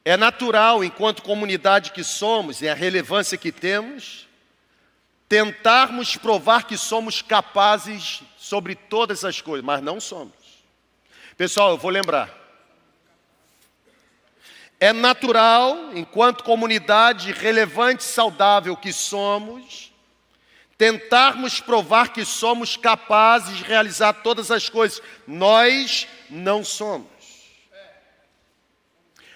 É 0.04 0.16
natural, 0.16 0.84
enquanto 0.84 1.22
comunidade 1.22 1.92
que 1.92 2.04
somos 2.04 2.60
e 2.60 2.68
a 2.68 2.74
relevância 2.74 3.38
que 3.38 3.50
temos, 3.50 4.28
tentarmos 5.28 6.16
provar 6.16 6.66
que 6.66 6.76
somos 6.76 7.20
capazes 7.20 8.22
sobre 8.36 8.74
todas 8.74 9.24
as 9.24 9.40
coisas, 9.40 9.64
mas 9.64 9.82
não 9.82 10.00
somos. 10.00 10.34
Pessoal, 11.36 11.70
eu 11.70 11.78
vou 11.78 11.90
lembrar. 11.90 12.37
É 14.80 14.92
natural, 14.92 15.90
enquanto 15.94 16.44
comunidade 16.44 17.32
relevante 17.32 18.02
e 18.02 18.06
saudável 18.06 18.76
que 18.76 18.92
somos, 18.92 19.92
tentarmos 20.76 21.60
provar 21.60 22.12
que 22.12 22.24
somos 22.24 22.76
capazes 22.76 23.56
de 23.56 23.64
realizar 23.64 24.12
todas 24.12 24.52
as 24.52 24.68
coisas. 24.68 25.02
Nós 25.26 26.06
não 26.30 26.64
somos. 26.64 27.08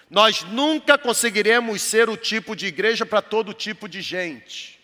Nós 0.09 0.43
nunca 0.44 0.97
conseguiremos 0.97 1.82
ser 1.82 2.09
o 2.09 2.16
tipo 2.16 2.55
de 2.55 2.66
igreja 2.66 3.05
para 3.05 3.20
todo 3.20 3.52
tipo 3.52 3.89
de 3.89 4.01
gente. 4.01 4.78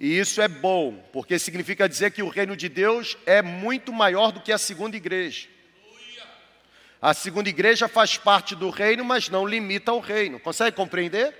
E 0.00 0.16
isso 0.16 0.40
é 0.40 0.46
bom, 0.46 1.04
porque 1.12 1.38
significa 1.38 1.88
dizer 1.88 2.12
que 2.12 2.22
o 2.22 2.28
reino 2.28 2.56
de 2.56 2.68
Deus 2.68 3.18
é 3.26 3.42
muito 3.42 3.92
maior 3.92 4.30
do 4.30 4.40
que 4.40 4.52
a 4.52 4.58
segunda 4.58 4.96
igreja. 4.96 5.48
A 7.00 7.14
segunda 7.14 7.48
igreja 7.48 7.88
faz 7.88 8.16
parte 8.16 8.54
do 8.54 8.70
reino, 8.70 9.04
mas 9.04 9.28
não 9.28 9.46
limita 9.46 9.92
o 9.92 10.00
reino. 10.00 10.40
Consegue 10.40 10.76
compreender? 10.76 11.34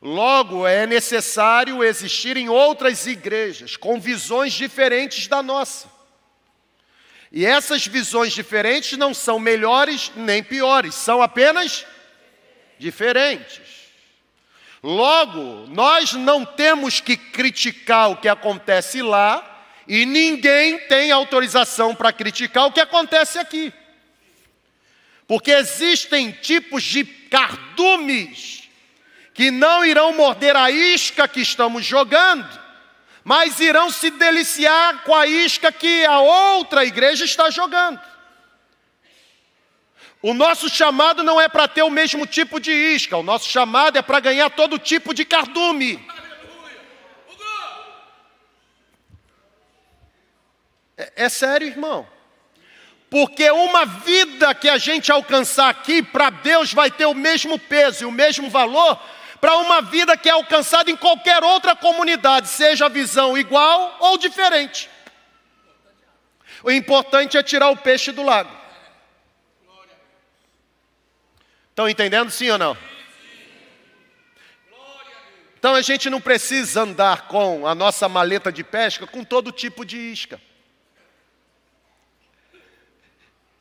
Logo, 0.00 0.66
é 0.66 0.86
necessário 0.86 1.82
existirem 1.82 2.48
outras 2.48 3.06
igrejas 3.06 3.76
com 3.76 3.98
visões 3.98 4.52
diferentes 4.52 5.26
da 5.26 5.42
nossa. 5.42 5.90
E 7.32 7.44
essas 7.44 7.86
visões 7.86 8.32
diferentes 8.32 8.96
não 8.96 9.12
são 9.12 9.38
melhores 9.38 10.12
nem 10.14 10.42
piores, 10.42 10.94
são 10.94 11.20
apenas 11.20 11.84
diferentes. 12.78 13.60
Logo, 14.82 15.66
nós 15.66 16.12
não 16.12 16.44
temos 16.44 17.00
que 17.00 17.16
criticar 17.16 18.10
o 18.10 18.16
que 18.16 18.28
acontece 18.28 19.02
lá, 19.02 19.55
e 19.86 20.04
ninguém 20.04 20.78
tem 20.88 21.10
autorização 21.10 21.94
para 21.94 22.12
criticar 22.12 22.66
o 22.66 22.72
que 22.72 22.80
acontece 22.80 23.38
aqui. 23.38 23.72
Porque 25.26 25.50
existem 25.50 26.30
tipos 26.32 26.82
de 26.82 27.04
cardumes 27.04 28.68
que 29.34 29.50
não 29.50 29.84
irão 29.84 30.12
morder 30.12 30.56
a 30.56 30.70
isca 30.70 31.28
que 31.28 31.40
estamos 31.40 31.84
jogando, 31.84 32.48
mas 33.22 33.60
irão 33.60 33.90
se 33.90 34.10
deliciar 34.10 35.02
com 35.02 35.14
a 35.14 35.26
isca 35.26 35.70
que 35.70 36.04
a 36.04 36.20
outra 36.20 36.84
igreja 36.84 37.24
está 37.24 37.50
jogando. 37.50 38.00
O 40.22 40.32
nosso 40.32 40.68
chamado 40.68 41.22
não 41.22 41.40
é 41.40 41.48
para 41.48 41.68
ter 41.68 41.82
o 41.82 41.90
mesmo 41.90 42.26
tipo 42.26 42.58
de 42.58 42.72
isca, 42.72 43.16
o 43.16 43.22
nosso 43.22 43.48
chamado 43.48 43.98
é 43.98 44.02
para 44.02 44.20
ganhar 44.20 44.50
todo 44.50 44.78
tipo 44.78 45.12
de 45.12 45.24
cardume. 45.24 46.04
É, 50.96 51.12
é 51.24 51.28
sério, 51.28 51.66
irmão. 51.66 52.06
Porque 53.08 53.50
uma 53.50 53.84
vida 53.84 54.54
que 54.54 54.68
a 54.68 54.78
gente 54.78 55.12
alcançar 55.12 55.68
aqui, 55.68 56.02
para 56.02 56.30
Deus 56.30 56.72
vai 56.72 56.90
ter 56.90 57.06
o 57.06 57.14
mesmo 57.14 57.58
peso 57.58 58.02
e 58.02 58.06
o 58.06 58.10
mesmo 58.10 58.50
valor, 58.50 59.00
para 59.40 59.56
uma 59.58 59.80
vida 59.80 60.16
que 60.16 60.28
é 60.28 60.32
alcançada 60.32 60.90
em 60.90 60.96
qualquer 60.96 61.42
outra 61.44 61.76
comunidade, 61.76 62.48
seja 62.48 62.86
a 62.86 62.88
visão 62.88 63.38
igual 63.38 63.96
ou 64.00 64.18
diferente. 64.18 64.90
O 66.62 66.70
importante 66.70 67.36
é 67.36 67.42
tirar 67.42 67.70
o 67.70 67.76
peixe 67.76 68.10
do 68.10 68.22
lago. 68.22 68.50
Estão 71.70 71.88
entendendo 71.88 72.30
sim 72.30 72.50
ou 72.50 72.58
não? 72.58 72.76
Então 75.58 75.74
a 75.74 75.82
gente 75.82 76.08
não 76.08 76.20
precisa 76.20 76.82
andar 76.82 77.28
com 77.28 77.66
a 77.66 77.74
nossa 77.74 78.08
maleta 78.08 78.50
de 78.50 78.64
pesca 78.64 79.06
com 79.06 79.22
todo 79.22 79.52
tipo 79.52 79.84
de 79.84 79.96
isca. 79.96 80.40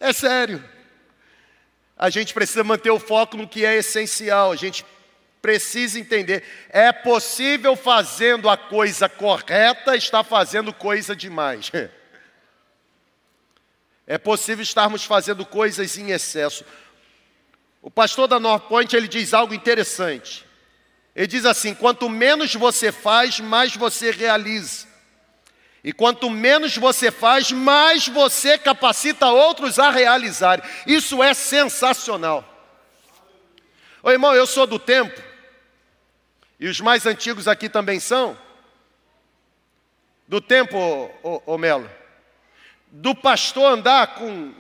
É 0.06 0.14
sério. 0.14 0.64
A 1.98 2.11
gente 2.11 2.32
precisa 2.32 2.64
manter 2.64 2.91
o 2.91 2.99
foco 2.99 3.36
no 3.36 3.48
que 3.48 3.65
é 3.65 3.76
essencial, 3.77 4.52
a 4.52 4.56
gente 4.56 4.86
precisa 5.41 5.99
entender. 5.99 6.44
É 6.69 6.91
possível 6.91 7.76
fazendo 7.76 8.48
a 8.48 8.56
coisa 8.56 9.10
correta 9.10 9.95
estar 9.95 10.23
fazendo 10.23 10.72
coisa 10.73 11.15
demais. 11.15 11.72
É 14.07 14.19
possível 14.19 14.61
estarmos 14.61 15.03
fazendo 15.03 15.44
coisas 15.44 15.98
em 15.98 16.11
excesso. 16.11 16.64
O 17.82 17.90
pastor 17.90 18.27
da 18.27 18.40
North 18.40 18.68
Point 18.68 18.95
ele 18.95 19.07
diz 19.07 19.34
algo 19.34 19.52
interessante. 19.52 20.45
Ele 21.15 21.26
diz 21.26 21.44
assim: 21.44 21.73
quanto 21.73 22.07
menos 22.07 22.53
você 22.53 22.91
faz, 22.91 23.40
mais 23.40 23.76
você 23.76 24.11
realiza. 24.11 24.86
E 25.86 25.94
quanto 25.94 26.32
menos 26.32 26.76
você 26.76 27.12
faz, 27.12 27.52
mais 27.52 28.07
você 28.07 28.57
capacita 28.57 29.28
outros 29.28 29.78
a 29.78 29.91
realizar. 29.91 30.68
Isso 30.88 31.22
é 31.22 31.32
sensacional. 31.36 32.44
Ô 34.02 34.10
irmão, 34.10 34.34
eu 34.34 34.48
sou 34.48 34.66
do 34.66 34.80
tempo, 34.80 35.22
e 36.60 36.68
os 36.68 36.82
mais 36.82 37.06
antigos 37.06 37.48
aqui 37.48 37.70
também 37.70 37.99
são, 37.99 38.36
do 40.28 40.41
tempo, 40.41 40.76
ô, 40.76 41.12
ô, 41.22 41.53
ô 41.53 41.57
Melo, 41.60 41.88
do 42.90 43.14
pastor 43.14 43.72
andar 43.72 44.16
com, 44.16 44.56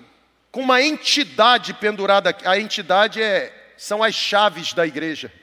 com 0.51 0.61
uma 0.61 0.79
entidade 0.83 1.73
pendurada. 1.73 2.37
A 2.45 2.59
entidade 2.59 3.19
é, 3.19 3.73
são 3.75 4.03
as 4.03 4.13
chaves 4.13 4.73
da 4.73 4.85
igreja. 4.85 5.33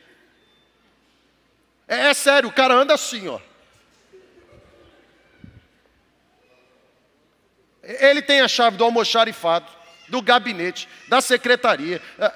É, 1.89 2.11
é 2.11 2.15
sério, 2.15 2.49
o 2.49 2.53
cara 2.53 2.73
anda 2.73 2.95
assim, 2.95 3.27
ó. 3.27 3.41
Ele 7.83 8.23
tem 8.23 8.41
a 8.41 8.49
chave 8.49 8.77
do 8.77 8.85
almoxarifado, 8.85 9.71
do 10.09 10.23
gabinete, 10.23 10.89
da 11.09 11.21
secretaria. 11.21 12.01
É. 12.19 12.33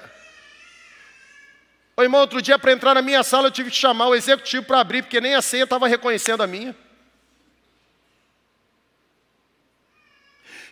Ô 1.95 2.03
irmão, 2.03 2.21
outro 2.21 2.41
dia 2.41 2.59
para 2.59 2.71
entrar 2.71 2.93
na 2.93 3.01
minha 3.01 3.23
sala 3.23 3.47
eu 3.47 3.51
tive 3.51 3.71
que 3.71 3.75
chamar 3.75 4.07
o 4.07 4.15
executivo 4.15 4.65
para 4.65 4.79
abrir, 4.79 5.01
porque 5.01 5.21
nem 5.21 5.35
a 5.35 5.41
senha 5.41 5.63
estava 5.63 5.87
reconhecendo 5.87 6.43
a 6.43 6.47
minha. 6.47 6.75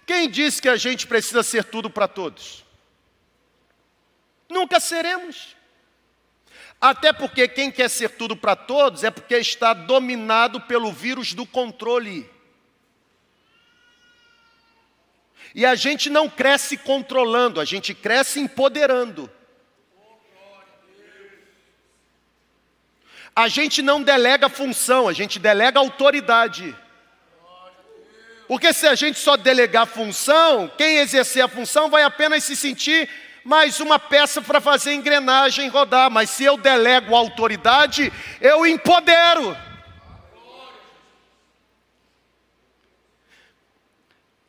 Quem 0.05 0.29
disse 0.29 0.61
que 0.61 0.69
a 0.69 0.77
gente 0.77 1.07
precisa 1.07 1.41
ser 1.41 1.63
tudo 1.63 1.89
para 1.89 2.07
todos? 2.07 2.63
Nunca 4.47 4.79
seremos. 4.79 5.55
Até 6.79 7.11
porque 7.11 7.47
quem 7.47 7.71
quer 7.71 7.89
ser 7.89 8.09
tudo 8.09 8.35
para 8.35 8.55
todos 8.55 9.03
é 9.03 9.09
porque 9.09 9.35
está 9.37 9.73
dominado 9.73 10.61
pelo 10.61 10.91
vírus 10.91 11.33
do 11.33 11.45
controle. 11.45 12.29
E 15.55 15.65
a 15.65 15.73
gente 15.73 16.09
não 16.09 16.29
cresce 16.29 16.75
controlando, 16.75 17.61
a 17.61 17.65
gente 17.65 17.93
cresce 17.93 18.41
empoderando. 18.41 19.31
A 23.33 23.47
gente 23.47 23.81
não 23.81 24.03
delega 24.03 24.49
função, 24.49 25.07
a 25.07 25.13
gente 25.13 25.39
delega 25.39 25.79
autoridade. 25.79 26.75
Porque 28.49 28.73
se 28.73 28.85
a 28.85 28.95
gente 28.95 29.17
só 29.17 29.37
delegar 29.37 29.87
função, 29.87 30.69
quem 30.77 30.97
exercer 30.97 31.41
a 31.41 31.47
função 31.47 31.89
vai 31.89 32.03
apenas 32.03 32.43
se 32.43 32.55
sentir 32.57 33.09
mais 33.41 33.79
uma 33.79 33.97
peça 33.97 34.41
para 34.41 34.59
fazer 34.59 34.89
a 34.89 34.95
engrenagem 34.95 35.69
rodar. 35.69 36.11
Mas 36.11 36.31
se 36.31 36.43
eu 36.43 36.57
delego 36.57 37.15
autoridade, 37.15 38.11
eu 38.41 38.65
empodero. 38.65 39.55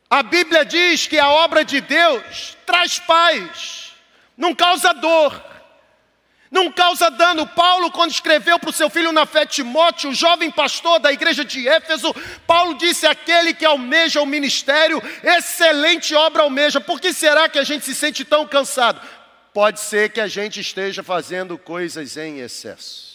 A 0.09 0.23
Bíblia 0.23 0.63
diz 0.63 1.05
que 1.05 1.19
a 1.19 1.29
obra 1.29 1.65
de 1.65 1.81
Deus 1.81 2.57
traz 2.65 2.97
paz, 2.97 3.91
não 4.37 4.55
causa 4.55 4.93
dor, 4.93 5.43
não 6.49 6.71
causa 6.71 7.09
dano. 7.09 7.45
Paulo, 7.45 7.91
quando 7.91 8.11
escreveu 8.11 8.57
para 8.57 8.69
o 8.69 8.73
seu 8.73 8.89
filho 8.89 9.11
na 9.11 9.25
fé 9.25 9.45
Timóteo, 9.45 10.09
o 10.09 10.13
jovem 10.13 10.49
pastor 10.49 10.99
da 10.99 11.11
igreja 11.11 11.43
de 11.43 11.67
Éfeso, 11.67 12.13
Paulo 12.45 12.77
disse: 12.77 13.05
aquele 13.05 13.53
que 13.53 13.65
almeja 13.65 14.21
o 14.21 14.25
ministério, 14.25 15.01
excelente 15.21 16.15
obra 16.15 16.43
almeja. 16.43 16.79
Por 16.79 17.01
que 17.01 17.11
será 17.11 17.49
que 17.49 17.59
a 17.59 17.63
gente 17.63 17.83
se 17.83 17.93
sente 17.93 18.23
tão 18.23 18.47
cansado? 18.47 19.01
Pode 19.53 19.79
ser 19.79 20.09
que 20.11 20.21
a 20.21 20.27
gente 20.27 20.61
esteja 20.61 21.03
fazendo 21.03 21.57
coisas 21.57 22.15
em 22.15 22.39
excesso. 22.39 23.06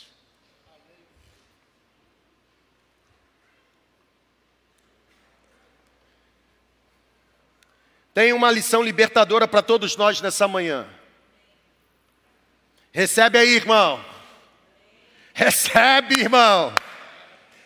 Tem 8.15 8.33
uma 8.33 8.51
lição 8.51 8.83
libertadora 8.83 9.49
para 9.49 9.63
todos 9.63 9.97
nós 9.97 10.21
nessa 10.21 10.47
manhã. 10.47 10.87
Recebe 12.93 13.39
aí, 13.39 13.55
irmão. 13.55 14.05
Recebe, 15.33 16.21
irmão. 16.21 16.75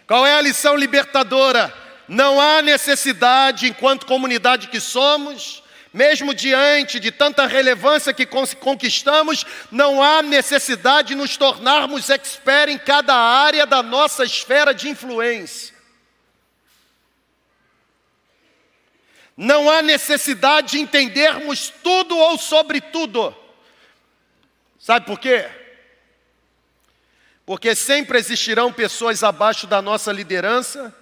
Qual 0.06 0.24
é 0.24 0.34
a 0.34 0.40
lição 0.40 0.76
libertadora? 0.76 1.74
Não 2.06 2.40
há 2.40 2.62
necessidade, 2.62 3.66
enquanto 3.66 4.06
comunidade 4.06 4.68
que 4.68 4.80
somos, 4.80 5.64
Mesmo 5.96 6.34
diante 6.34 7.00
de 7.00 7.10
tanta 7.10 7.46
relevância 7.46 8.12
que 8.12 8.26
conquistamos, 8.26 9.46
não 9.70 10.02
há 10.02 10.20
necessidade 10.20 11.08
de 11.08 11.14
nos 11.14 11.38
tornarmos 11.38 12.10
expert 12.10 12.70
em 12.70 12.76
cada 12.76 13.14
área 13.14 13.64
da 13.64 13.82
nossa 13.82 14.22
esfera 14.22 14.74
de 14.74 14.90
influência. 14.90 15.74
Não 19.36 19.70
há 19.70 19.82
necessidade 19.82 20.72
de 20.72 20.80
entendermos 20.80 21.68
tudo 21.82 22.16
ou 22.16 22.38
sobre 22.38 22.80
tudo. 22.80 23.36
Sabe 24.78 25.04
por 25.04 25.18
quê? 25.18 25.46
Porque 27.44 27.74
sempre 27.74 28.18
existirão 28.18 28.72
pessoas 28.72 29.22
abaixo 29.22 29.66
da 29.66 29.82
nossa 29.82 30.10
liderança 30.10 30.94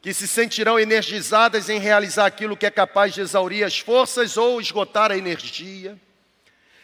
que 0.00 0.12
se 0.12 0.28
sentirão 0.28 0.78
energizadas 0.78 1.70
em 1.70 1.78
realizar 1.78 2.26
aquilo 2.26 2.56
que 2.56 2.66
é 2.66 2.70
capaz 2.70 3.14
de 3.14 3.22
exaurir 3.22 3.64
as 3.64 3.78
forças 3.78 4.36
ou 4.36 4.60
esgotar 4.60 5.10
a 5.10 5.16
energia. 5.16 5.98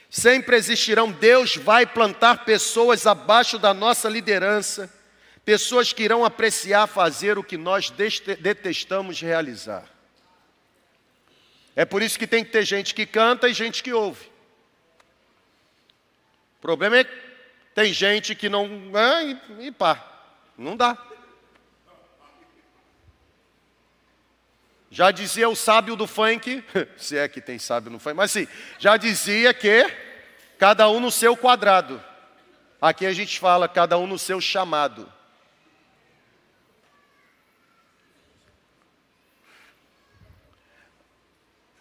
Sempre 0.09 0.57
existirão, 0.57 1.12
Deus 1.12 1.55
vai 1.55 1.87
plantar 1.87 2.45
pessoas 2.47 3.07
abaixo 3.07 3.59
da 3.59 3.73
nossa 3.75 4.09
liderança, 4.09 4.91
pessoas 5.45 5.93
que 5.93 6.03
irão 6.03 6.25
apreciar 6.25 6.87
fazer 6.87 7.39
o 7.39 7.45
que 7.45 7.59
nós 7.59 7.91
detestamos 8.41 9.21
realizar. 9.21 9.85
É 11.75 11.85
por 11.85 12.03
isso 12.03 12.19
que 12.19 12.27
tem 12.27 12.45
que 12.45 12.51
ter 12.51 12.65
gente 12.65 12.95
que 12.95 13.07
canta 13.07 13.49
e 13.49 13.55
gente 13.55 13.83
que 13.83 13.93
ouve. 13.93 14.27
O 16.59 16.61
problema 16.61 16.99
é 16.99 17.05
que 17.05 17.13
tem 17.75 17.93
gente 17.93 18.35
que 18.35 18.49
não. 18.49 18.69
Ah, 18.95 19.23
e, 19.23 19.67
e 19.67 19.73
pá, 19.73 20.05
não 20.59 20.77
dá. 20.77 20.99
Já 24.91 25.13
dizia 25.13 25.49
o 25.49 25.55
sábio 25.55 25.95
do 25.95 26.07
funk, 26.07 26.65
se 26.99 27.17
é 27.17 27.29
que 27.29 27.41
tem 27.41 27.59
sábio 27.59 27.93
no 27.93 28.01
funk, 28.01 28.17
mas 28.17 28.33
sim, 28.33 28.49
já 28.79 28.97
dizia 28.97 29.55
que 29.55 29.89
cada 30.59 30.89
um 30.91 30.99
no 30.99 31.11
seu 31.11 31.37
quadrado. 31.37 32.03
Aqui 32.83 33.07
a 33.07 33.13
gente 33.13 33.39
fala 33.39 33.69
cada 33.69 33.97
um 33.97 34.07
no 34.07 34.19
seu 34.19 34.41
chamado. 34.41 35.11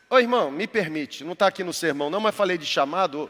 Ô 0.10 0.18
irmão, 0.18 0.50
me 0.50 0.66
permite, 0.66 1.24
não 1.24 1.34
está 1.34 1.46
aqui 1.46 1.64
no 1.64 1.72
sermão 1.72 2.10
não, 2.10 2.20
mas 2.20 2.34
falei 2.34 2.58
de 2.58 2.66
chamado. 2.66 3.30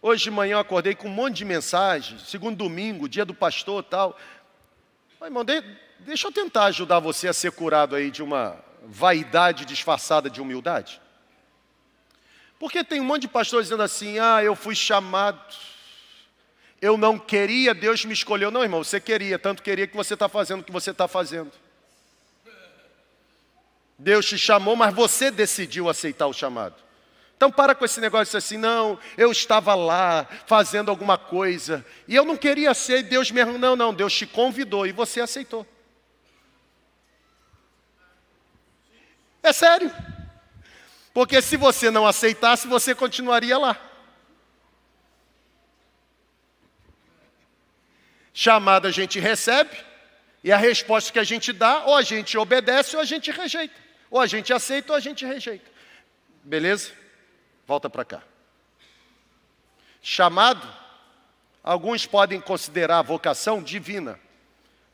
Hoje 0.00 0.24
de 0.24 0.30
manhã 0.30 0.54
eu 0.54 0.58
acordei 0.60 0.94
com 0.94 1.08
um 1.08 1.12
monte 1.12 1.38
de 1.38 1.44
mensagens, 1.44 2.22
segundo 2.28 2.56
domingo, 2.56 3.08
dia 3.08 3.24
do 3.24 3.34
pastor 3.34 3.82
tal. 3.82 4.16
Ô, 5.20 5.24
irmão, 5.24 5.44
de- 5.44 5.62
deixa 5.98 6.28
eu 6.28 6.32
tentar 6.32 6.66
ajudar 6.66 7.00
você 7.00 7.26
a 7.26 7.32
ser 7.32 7.50
curado 7.50 7.96
aí 7.96 8.08
de 8.10 8.22
uma 8.22 8.56
vaidade 8.84 9.64
disfarçada 9.64 10.30
de 10.30 10.40
humildade. 10.40 11.00
Porque 12.58 12.84
tem 12.84 13.00
um 13.00 13.04
monte 13.04 13.22
de 13.22 13.28
pastores 13.28 13.66
dizendo 13.66 13.82
assim: 13.82 14.20
ah, 14.20 14.44
eu 14.44 14.54
fui 14.54 14.76
chamado, 14.76 15.40
eu 16.80 16.96
não 16.96 17.18
queria, 17.18 17.74
Deus 17.74 18.04
me 18.04 18.12
escolheu. 18.12 18.50
Não, 18.52 18.62
irmão, 18.62 18.84
você 18.84 19.00
queria, 19.00 19.40
tanto 19.40 19.60
queria 19.60 19.88
que 19.88 19.96
você 19.96 20.14
está 20.14 20.28
fazendo 20.28 20.60
o 20.60 20.64
que 20.64 20.70
você 20.72 20.92
está 20.92 21.08
fazendo. 21.08 21.50
Deus 24.02 24.26
te 24.26 24.36
chamou, 24.36 24.74
mas 24.74 24.92
você 24.92 25.30
decidiu 25.30 25.88
aceitar 25.88 26.26
o 26.26 26.32
chamado. 26.32 26.74
Então 27.36 27.52
para 27.52 27.72
com 27.74 27.84
esse 27.84 28.00
negócio 28.00 28.36
assim, 28.36 28.56
não, 28.56 28.98
eu 29.16 29.30
estava 29.30 29.74
lá 29.76 30.26
fazendo 30.46 30.90
alguma 30.90 31.16
coisa 31.16 31.86
e 32.08 32.14
eu 32.14 32.24
não 32.24 32.36
queria 32.36 32.74
ser, 32.74 32.98
e 32.98 33.02
Deus 33.04 33.30
me 33.30 33.44
não, 33.44 33.76
não, 33.76 33.94
Deus 33.94 34.12
te 34.12 34.26
convidou 34.26 34.86
e 34.86 34.92
você 34.92 35.20
aceitou. 35.20 35.66
É 39.40 39.52
sério. 39.52 39.92
Porque 41.14 41.40
se 41.40 41.56
você 41.56 41.90
não 41.90 42.06
aceitasse, 42.06 42.66
você 42.66 42.94
continuaria 42.94 43.56
lá. 43.58 43.76
Chamada 48.34 48.88
a 48.88 48.92
gente 48.92 49.20
recebe, 49.20 49.76
e 50.42 50.50
a 50.50 50.56
resposta 50.56 51.12
que 51.12 51.18
a 51.18 51.24
gente 51.24 51.52
dá, 51.52 51.84
ou 51.84 51.94
a 51.94 52.02
gente 52.02 52.36
obedece 52.38 52.96
ou 52.96 53.02
a 53.02 53.04
gente 53.04 53.30
rejeita. 53.30 53.81
Ou 54.12 54.20
a 54.20 54.26
gente 54.26 54.52
aceita 54.52 54.92
ou 54.92 54.96
a 54.96 55.00
gente 55.00 55.24
rejeita. 55.24 55.64
Beleza? 56.44 56.92
Volta 57.66 57.88
para 57.88 58.04
cá. 58.04 58.22
Chamado, 60.02 60.68
alguns 61.64 62.04
podem 62.04 62.38
considerar 62.38 62.98
a 62.98 63.02
vocação 63.02 63.62
divina, 63.62 64.20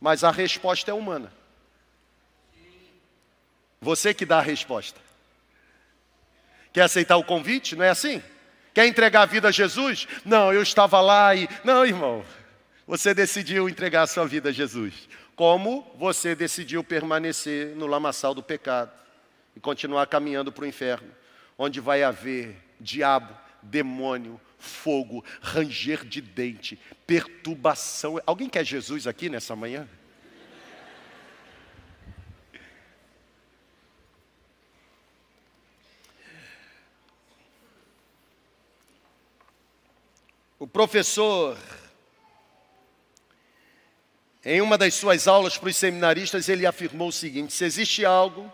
mas 0.01 0.23
a 0.23 0.31
resposta 0.31 0.93
é 0.93 0.95
humana. 0.95 1.33
Você 3.81 4.15
que 4.15 4.25
dá 4.25 4.39
a 4.39 4.43
resposta. 4.43 5.01
Quer 6.73 6.83
aceitar 6.83 7.17
o 7.17 7.25
convite? 7.25 7.75
Não 7.75 7.85
é 7.85 7.91
assim? 7.91 8.23
Quer 8.73 8.87
entregar 8.87 9.23
a 9.23 9.27
vida 9.27 9.49
a 9.49 9.53
Jesus? 9.53 10.07
Não, 10.25 10.53
eu 10.53 10.63
estava 10.63 11.01
lá 11.01 11.35
e. 11.35 11.49
Não, 11.65 11.85
irmão. 11.85 12.25
Você 12.87 13.13
decidiu 13.13 13.69
entregar 13.69 14.03
a 14.03 14.07
sua 14.07 14.27
vida 14.29 14.51
a 14.51 14.53
Jesus. 14.53 15.09
Como 15.35 15.93
você 15.99 16.37
decidiu 16.37 16.85
permanecer 16.85 17.75
no 17.75 17.89
lamaçal 17.89 18.33
do 18.33 18.45
pecado 18.45 18.93
e 19.59 19.61
continuar 19.61 20.07
caminhando 20.07 20.53
para 20.53 20.63
o 20.63 20.69
inferno, 20.69 21.11
onde 21.59 21.81
vai 21.81 22.05
haver 22.05 22.57
diabo, 22.79 23.37
demônio, 23.61 24.41
fogo, 24.57 25.25
ranger 25.43 26.05
de 26.05 26.21
dente, 26.21 26.79
perturbação. 27.05 28.21
Alguém 28.25 28.49
quer 28.49 28.65
Jesus 28.65 29.09
aqui 29.09 29.29
nessa 29.29 29.57
manhã? 29.57 29.89
O 40.57 40.69
professor, 40.69 41.59
em 44.45 44.61
uma 44.61 44.79
das 44.79 44.95
suas 44.95 45.27
aulas 45.27 45.59
para 45.59 45.69
os 45.69 45.77
seminaristas, 45.77 46.49
ele 46.49 46.65
afirmou 46.65 47.09
o 47.09 47.13
seguinte: 47.13 47.53
se 47.53 47.65
existe 47.65 48.05
algo 48.05 48.53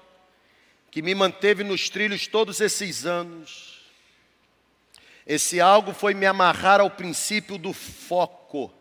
que 0.94 1.02
me 1.02 1.12
manteve 1.12 1.64
nos 1.64 1.90
trilhos 1.90 2.28
todos 2.28 2.60
esses 2.60 3.04
anos, 3.04 3.80
esse 5.26 5.60
algo 5.60 5.92
foi 5.92 6.14
me 6.14 6.24
amarrar 6.24 6.80
ao 6.80 6.88
princípio 6.88 7.58
do 7.58 7.72
foco. 7.72 8.72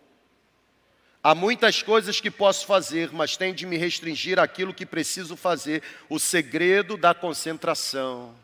Há 1.23 1.33
muitas 1.33 1.81
coisas 1.81 2.21
que 2.21 2.29
posso 2.29 2.67
fazer, 2.67 3.11
mas 3.11 3.35
tenho 3.35 3.55
de 3.55 3.65
me 3.65 3.77
restringir 3.77 4.37
àquilo 4.37 4.75
que 4.75 4.85
preciso 4.85 5.35
fazer. 5.35 5.81
O 6.07 6.19
segredo 6.19 6.97
da 6.97 7.15
concentração 7.15 8.35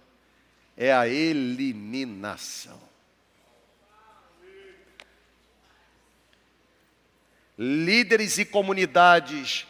é 0.76 0.92
a 0.92 1.08
eliminação. 1.08 2.82
líderes 7.56 8.40
e 8.40 8.46
comunidades 8.46 9.68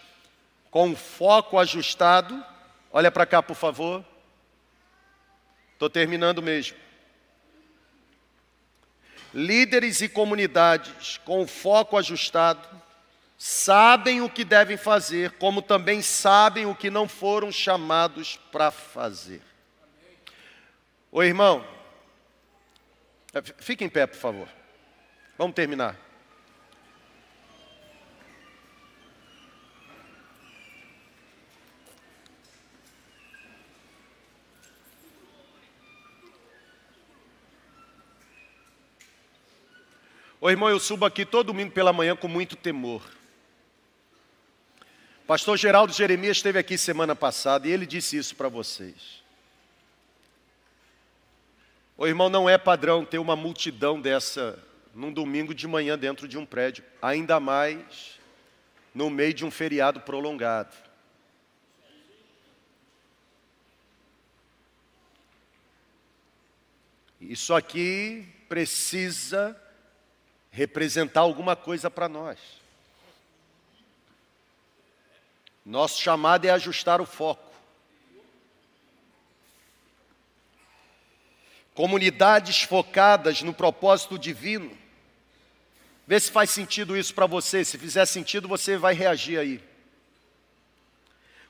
com 0.72 0.96
foco 0.96 1.58
ajustado. 1.58 2.46
Olha 2.92 3.12
para 3.12 3.26
cá, 3.26 3.42
por 3.42 3.56
favor. 3.56 4.04
Estou 5.74 5.90
terminando 5.90 6.42
mesmo. 6.42 6.78
Líderes 9.34 10.02
e 10.02 10.10
comunidades 10.10 11.18
com 11.20 11.48
foco 11.48 11.98
ajustado 11.98 12.68
sabem 13.38 14.22
o 14.22 14.30
que 14.30 14.44
devem 14.44 14.76
fazer, 14.76 15.32
como 15.34 15.62
também 15.62 16.02
sabem 16.02 16.66
o 16.66 16.76
que 16.76 16.90
não 16.90 17.08
foram 17.08 17.52
chamados 17.52 18.38
para 18.52 18.72
fazer. 18.72 19.42
Ô 21.12 21.24
irmão, 21.24 21.66
fique 23.60 23.86
em 23.86 23.90
pé, 23.90 24.06
por 24.06 24.18
favor. 24.18 24.50
Vamos 25.38 25.56
terminar. 25.56 26.09
Ô 40.42 40.50
irmão, 40.50 40.70
eu 40.70 40.80
subo 40.80 41.06
aqui 41.06 41.26
todo 41.26 41.48
domingo 41.48 41.72
pela 41.72 41.92
manhã 41.92 42.16
com 42.16 42.30
muito 42.30 42.56
temor. 42.56 43.04
Pastor 45.28 45.58
Geraldo 45.58 45.92
Jeremias 45.92 46.38
esteve 46.38 46.58
aqui 46.58 46.78
semana 46.78 47.14
passada 47.14 47.68
e 47.68 47.72
ele 47.72 47.86
disse 47.86 48.16
isso 48.16 48.34
para 48.38 48.48
vocês. 48.48 49.22
Ô 51.98 52.08
irmão, 52.08 52.30
não 52.30 52.50
é 52.50 52.58
padrão 52.58 53.04
ter 53.04 53.18
uma 53.18 53.36
multidão 53.36 54.00
dessa 54.00 54.58
num 54.96 55.12
domingo 55.12 55.54
de 55.54 55.68
manhã 55.68 55.98
dentro 55.98 56.26
de 56.26 56.38
um 56.38 56.46
prédio, 56.46 56.86
ainda 57.02 57.38
mais 57.38 58.18
no 58.96 59.10
meio 59.10 59.34
de 59.34 59.46
um 59.46 59.52
feriado 59.52 60.00
prolongado. 60.00 60.74
Isso 67.20 67.54
aqui 67.54 68.26
precisa 68.48 69.56
representar 70.52 71.22
alguma 71.22 71.56
coisa 71.56 71.90
para 71.90 72.10
nós. 72.10 72.40
Nosso 75.66 76.02
chamado 76.02 76.46
é 76.46 76.50
ajustar 76.50 77.00
o 77.02 77.06
foco. 77.06 77.50
comunidades 81.80 82.64
focadas 82.64 83.42
no 83.42 83.54
propósito 83.54 84.20
divino. 84.20 84.78
Vê 86.06 86.20
se 86.20 86.30
faz 86.30 86.50
sentido 86.50 86.98
isso 86.98 87.14
para 87.16 87.26
você. 87.26 87.64
Se 87.64 87.78
fizer 87.78 88.06
sentido, 88.06 88.50
você 88.50 88.76
vai 88.76 88.94
reagir 88.94 89.40
aí. 89.40 89.64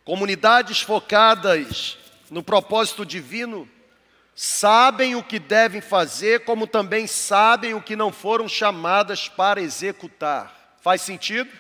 Comunidades 0.06 0.82
focadas 0.82 1.98
no 2.30 2.44
propósito 2.44 3.04
divino 3.04 3.68
sabem 4.42 5.18
o 5.18 5.24
que 5.24 5.38
devem 5.38 5.82
fazer, 5.82 6.46
como 6.46 6.66
também 6.66 7.08
sabem 7.08 7.74
o 7.74 7.82
que 7.82 7.94
não 7.94 8.10
foram 8.10 8.48
chamadas 8.48 9.28
para 9.28 9.60
executar. 9.60 10.78
Faz 10.80 11.02
sentido? 11.02 11.52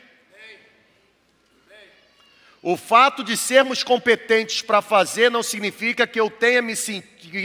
O 2.62 2.78
fato 2.78 3.22
de 3.22 3.36
sermos 3.36 3.84
competentes 3.84 4.62
para 4.62 4.82
fazer 4.82 5.30
não 5.30 5.44
significa 5.44 6.08
que 6.08 6.18
eu 6.18 6.30
tenha 6.30 6.62
me, 6.62 6.74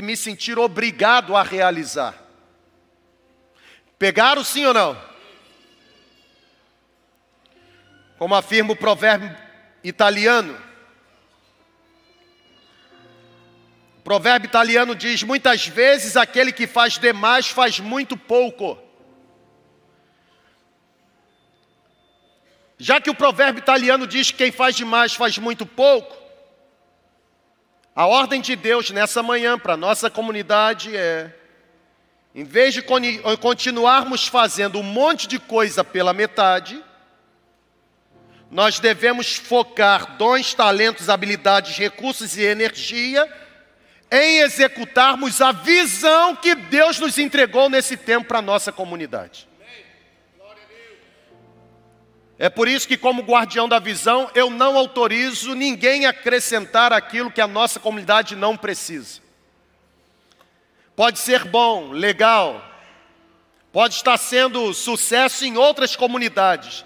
me 0.02 0.16
sentir 0.16 0.56
obrigado 0.56 1.34
a 1.34 1.42
realizar. 1.42 2.14
Pegaram 3.98 4.44
sim 4.44 4.64
ou 4.66 4.72
não? 4.72 4.96
Como 8.18 8.36
afirma 8.36 8.72
o 8.72 8.76
provérbio 8.76 9.36
italiano. 9.82 10.56
Provérbio 14.04 14.46
italiano 14.46 14.94
diz: 14.94 15.22
muitas 15.22 15.66
vezes 15.66 16.16
aquele 16.16 16.52
que 16.52 16.66
faz 16.66 16.98
demais 16.98 17.48
faz 17.48 17.80
muito 17.80 18.16
pouco. 18.16 18.78
Já 22.76 23.00
que 23.00 23.08
o 23.08 23.14
provérbio 23.14 23.60
italiano 23.60 24.06
diz 24.06 24.30
que 24.30 24.36
quem 24.36 24.52
faz 24.52 24.76
demais 24.76 25.14
faz 25.14 25.38
muito 25.38 25.64
pouco, 25.64 26.14
a 27.96 28.06
ordem 28.06 28.42
de 28.42 28.54
Deus 28.54 28.90
nessa 28.90 29.22
manhã 29.22 29.58
para 29.58 29.76
nossa 29.76 30.10
comunidade 30.10 30.94
é: 30.94 31.34
em 32.34 32.44
vez 32.44 32.74
de 32.74 32.82
continuarmos 33.40 34.28
fazendo 34.28 34.78
um 34.78 34.82
monte 34.82 35.26
de 35.26 35.38
coisa 35.38 35.82
pela 35.82 36.12
metade, 36.12 36.84
nós 38.50 38.78
devemos 38.78 39.34
focar 39.36 40.18
dons, 40.18 40.52
talentos, 40.52 41.08
habilidades, 41.08 41.78
recursos 41.78 42.36
e 42.36 42.42
energia 42.42 43.43
em 44.16 44.38
executarmos 44.38 45.40
a 45.40 45.50
visão 45.50 46.36
que 46.36 46.54
Deus 46.54 47.00
nos 47.00 47.18
entregou 47.18 47.68
nesse 47.68 47.96
tempo 47.96 48.28
para 48.28 48.38
a 48.38 48.42
nossa 48.42 48.70
comunidade. 48.70 49.48
É 52.38 52.48
por 52.48 52.68
isso 52.68 52.86
que, 52.86 52.96
como 52.96 53.22
guardião 53.22 53.68
da 53.68 53.80
visão, 53.80 54.30
eu 54.32 54.50
não 54.50 54.76
autorizo 54.76 55.54
ninguém 55.54 56.06
a 56.06 56.10
acrescentar 56.10 56.92
aquilo 56.92 57.30
que 57.30 57.40
a 57.40 57.48
nossa 57.48 57.80
comunidade 57.80 58.36
não 58.36 58.56
precisa. 58.56 59.20
Pode 60.94 61.18
ser 61.18 61.44
bom, 61.44 61.90
legal, 61.90 62.64
pode 63.72 63.94
estar 63.94 64.16
sendo 64.16 64.72
sucesso 64.72 65.44
em 65.44 65.56
outras 65.56 65.96
comunidades, 65.96 66.84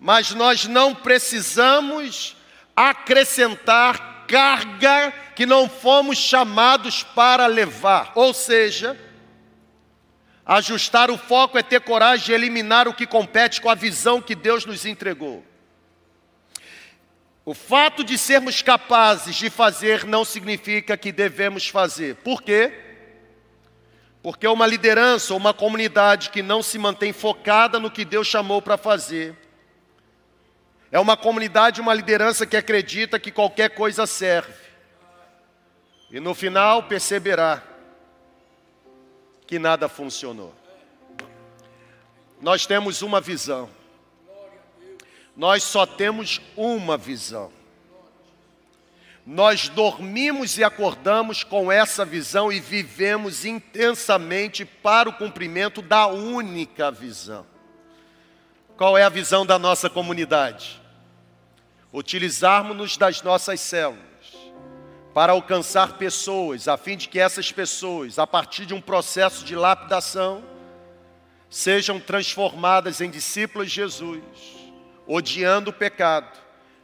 mas 0.00 0.30
nós 0.30 0.64
não 0.66 0.94
precisamos 0.94 2.34
acrescentar 2.74 4.13
carga 4.26 5.12
que 5.34 5.46
não 5.46 5.68
fomos 5.68 6.18
chamados 6.18 7.02
para 7.02 7.46
levar. 7.46 8.12
Ou 8.14 8.32
seja, 8.34 8.98
ajustar 10.44 11.10
o 11.10 11.18
foco 11.18 11.58
é 11.58 11.62
ter 11.62 11.80
coragem 11.80 12.26
de 12.26 12.32
eliminar 12.32 12.86
o 12.88 12.94
que 12.94 13.06
compete 13.06 13.60
com 13.60 13.70
a 13.70 13.74
visão 13.74 14.20
que 14.20 14.34
Deus 14.34 14.64
nos 14.64 14.84
entregou. 14.84 15.44
O 17.44 17.52
fato 17.52 18.02
de 18.02 18.16
sermos 18.16 18.62
capazes 18.62 19.36
de 19.36 19.50
fazer 19.50 20.04
não 20.04 20.24
significa 20.24 20.96
que 20.96 21.12
devemos 21.12 21.68
fazer. 21.68 22.16
Por 22.16 22.42
quê? 22.42 22.72
Porque 24.22 24.46
uma 24.46 24.66
liderança 24.66 25.34
ou 25.34 25.38
uma 25.38 25.52
comunidade 25.52 26.30
que 26.30 26.42
não 26.42 26.62
se 26.62 26.78
mantém 26.78 27.12
focada 27.12 27.78
no 27.78 27.90
que 27.90 28.02
Deus 28.02 28.26
chamou 28.26 28.62
para 28.62 28.78
fazer, 28.78 29.36
é 30.94 31.00
uma 31.00 31.16
comunidade, 31.16 31.80
uma 31.80 31.92
liderança 31.92 32.46
que 32.46 32.56
acredita 32.56 33.18
que 33.18 33.32
qualquer 33.32 33.70
coisa 33.70 34.06
serve. 34.06 34.54
E 36.08 36.20
no 36.20 36.36
final 36.36 36.84
perceberá 36.84 37.60
que 39.44 39.58
nada 39.58 39.88
funcionou. 39.88 40.54
Nós 42.40 42.64
temos 42.64 43.02
uma 43.02 43.20
visão. 43.20 43.68
Nós 45.36 45.64
só 45.64 45.84
temos 45.84 46.40
uma 46.56 46.96
visão. 46.96 47.50
Nós 49.26 49.68
dormimos 49.68 50.58
e 50.58 50.62
acordamos 50.62 51.42
com 51.42 51.72
essa 51.72 52.04
visão 52.04 52.52
e 52.52 52.60
vivemos 52.60 53.44
intensamente 53.44 54.64
para 54.64 55.08
o 55.08 55.12
cumprimento 55.12 55.82
da 55.82 56.06
única 56.06 56.92
visão. 56.92 57.44
Qual 58.76 58.96
é 58.96 59.02
a 59.02 59.08
visão 59.08 59.44
da 59.44 59.58
nossa 59.58 59.90
comunidade? 59.90 60.83
Utilizarmos-nos 61.94 62.96
das 62.96 63.22
nossas 63.22 63.60
células 63.60 64.02
para 65.14 65.32
alcançar 65.32 65.96
pessoas, 65.96 66.66
a 66.66 66.76
fim 66.76 66.96
de 66.96 67.08
que 67.08 67.20
essas 67.20 67.52
pessoas, 67.52 68.18
a 68.18 68.26
partir 68.26 68.66
de 68.66 68.74
um 68.74 68.80
processo 68.80 69.44
de 69.44 69.54
lapidação, 69.54 70.42
sejam 71.48 72.00
transformadas 72.00 73.00
em 73.00 73.08
discípulos 73.08 73.68
de 73.68 73.76
Jesus, 73.76 74.20
odiando 75.06 75.70
o 75.70 75.72
pecado, 75.72 76.36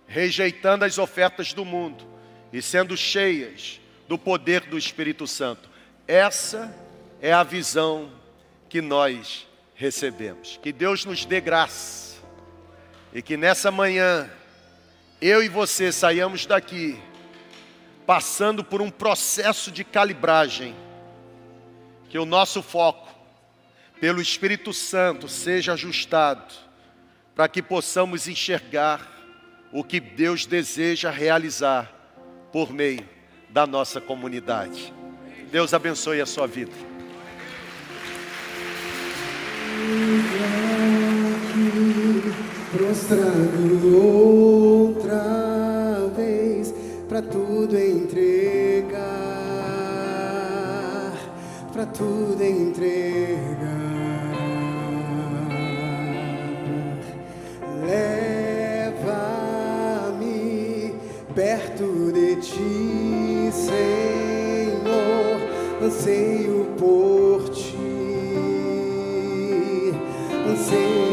rejeitando 0.06 0.84
as 0.84 0.96
ofertas 0.96 1.52
do 1.52 1.64
mundo 1.64 2.06
e 2.52 2.62
sendo 2.62 2.96
cheias 2.96 3.80
do 4.06 4.16
poder 4.16 4.60
do 4.60 4.78
Espírito 4.78 5.26
Santo. 5.26 5.68
Essa 6.06 6.72
é 7.20 7.32
a 7.32 7.42
visão 7.42 8.12
que 8.68 8.80
nós 8.80 9.44
recebemos. 9.74 10.56
Que 10.62 10.72
Deus 10.72 11.04
nos 11.04 11.24
dê 11.24 11.40
graça 11.40 12.20
e 13.12 13.20
que 13.20 13.36
nessa 13.36 13.72
manhã 13.72 14.30
eu 15.20 15.42
e 15.42 15.48
você 15.48 15.92
saiamos 15.92 16.46
daqui 16.46 16.98
passando 18.06 18.64
por 18.64 18.80
um 18.80 18.90
processo 18.90 19.70
de 19.70 19.84
calibragem, 19.84 20.74
que 22.08 22.18
o 22.18 22.24
nosso 22.24 22.60
foco, 22.60 23.08
pelo 24.00 24.20
Espírito 24.20 24.72
Santo, 24.72 25.28
seja 25.28 25.74
ajustado, 25.74 26.52
para 27.36 27.46
que 27.48 27.62
possamos 27.62 28.26
enxergar 28.26 29.06
o 29.72 29.84
que 29.84 30.00
Deus 30.00 30.44
deseja 30.44 31.08
realizar 31.08 31.88
por 32.50 32.72
meio 32.72 33.08
da 33.48 33.64
nossa 33.64 34.00
comunidade. 34.00 34.92
Deus 35.52 35.72
abençoe 35.72 36.20
a 36.20 36.26
sua 36.26 36.48
vida. 36.48 36.72
prostrado 42.72 44.49
para 47.20 47.28
tudo 47.32 47.76
entregar, 47.76 49.02
para 51.70 51.84
tudo 51.86 52.42
entregar. 52.42 53.38
Leva-me 57.86 59.04
perto 61.34 62.10
de 62.10 62.36
ti, 62.36 63.50
Senhor, 63.52 65.40
anseio 65.82 66.68
por 66.78 67.50
ti, 67.50 67.76
anseio 70.48 71.09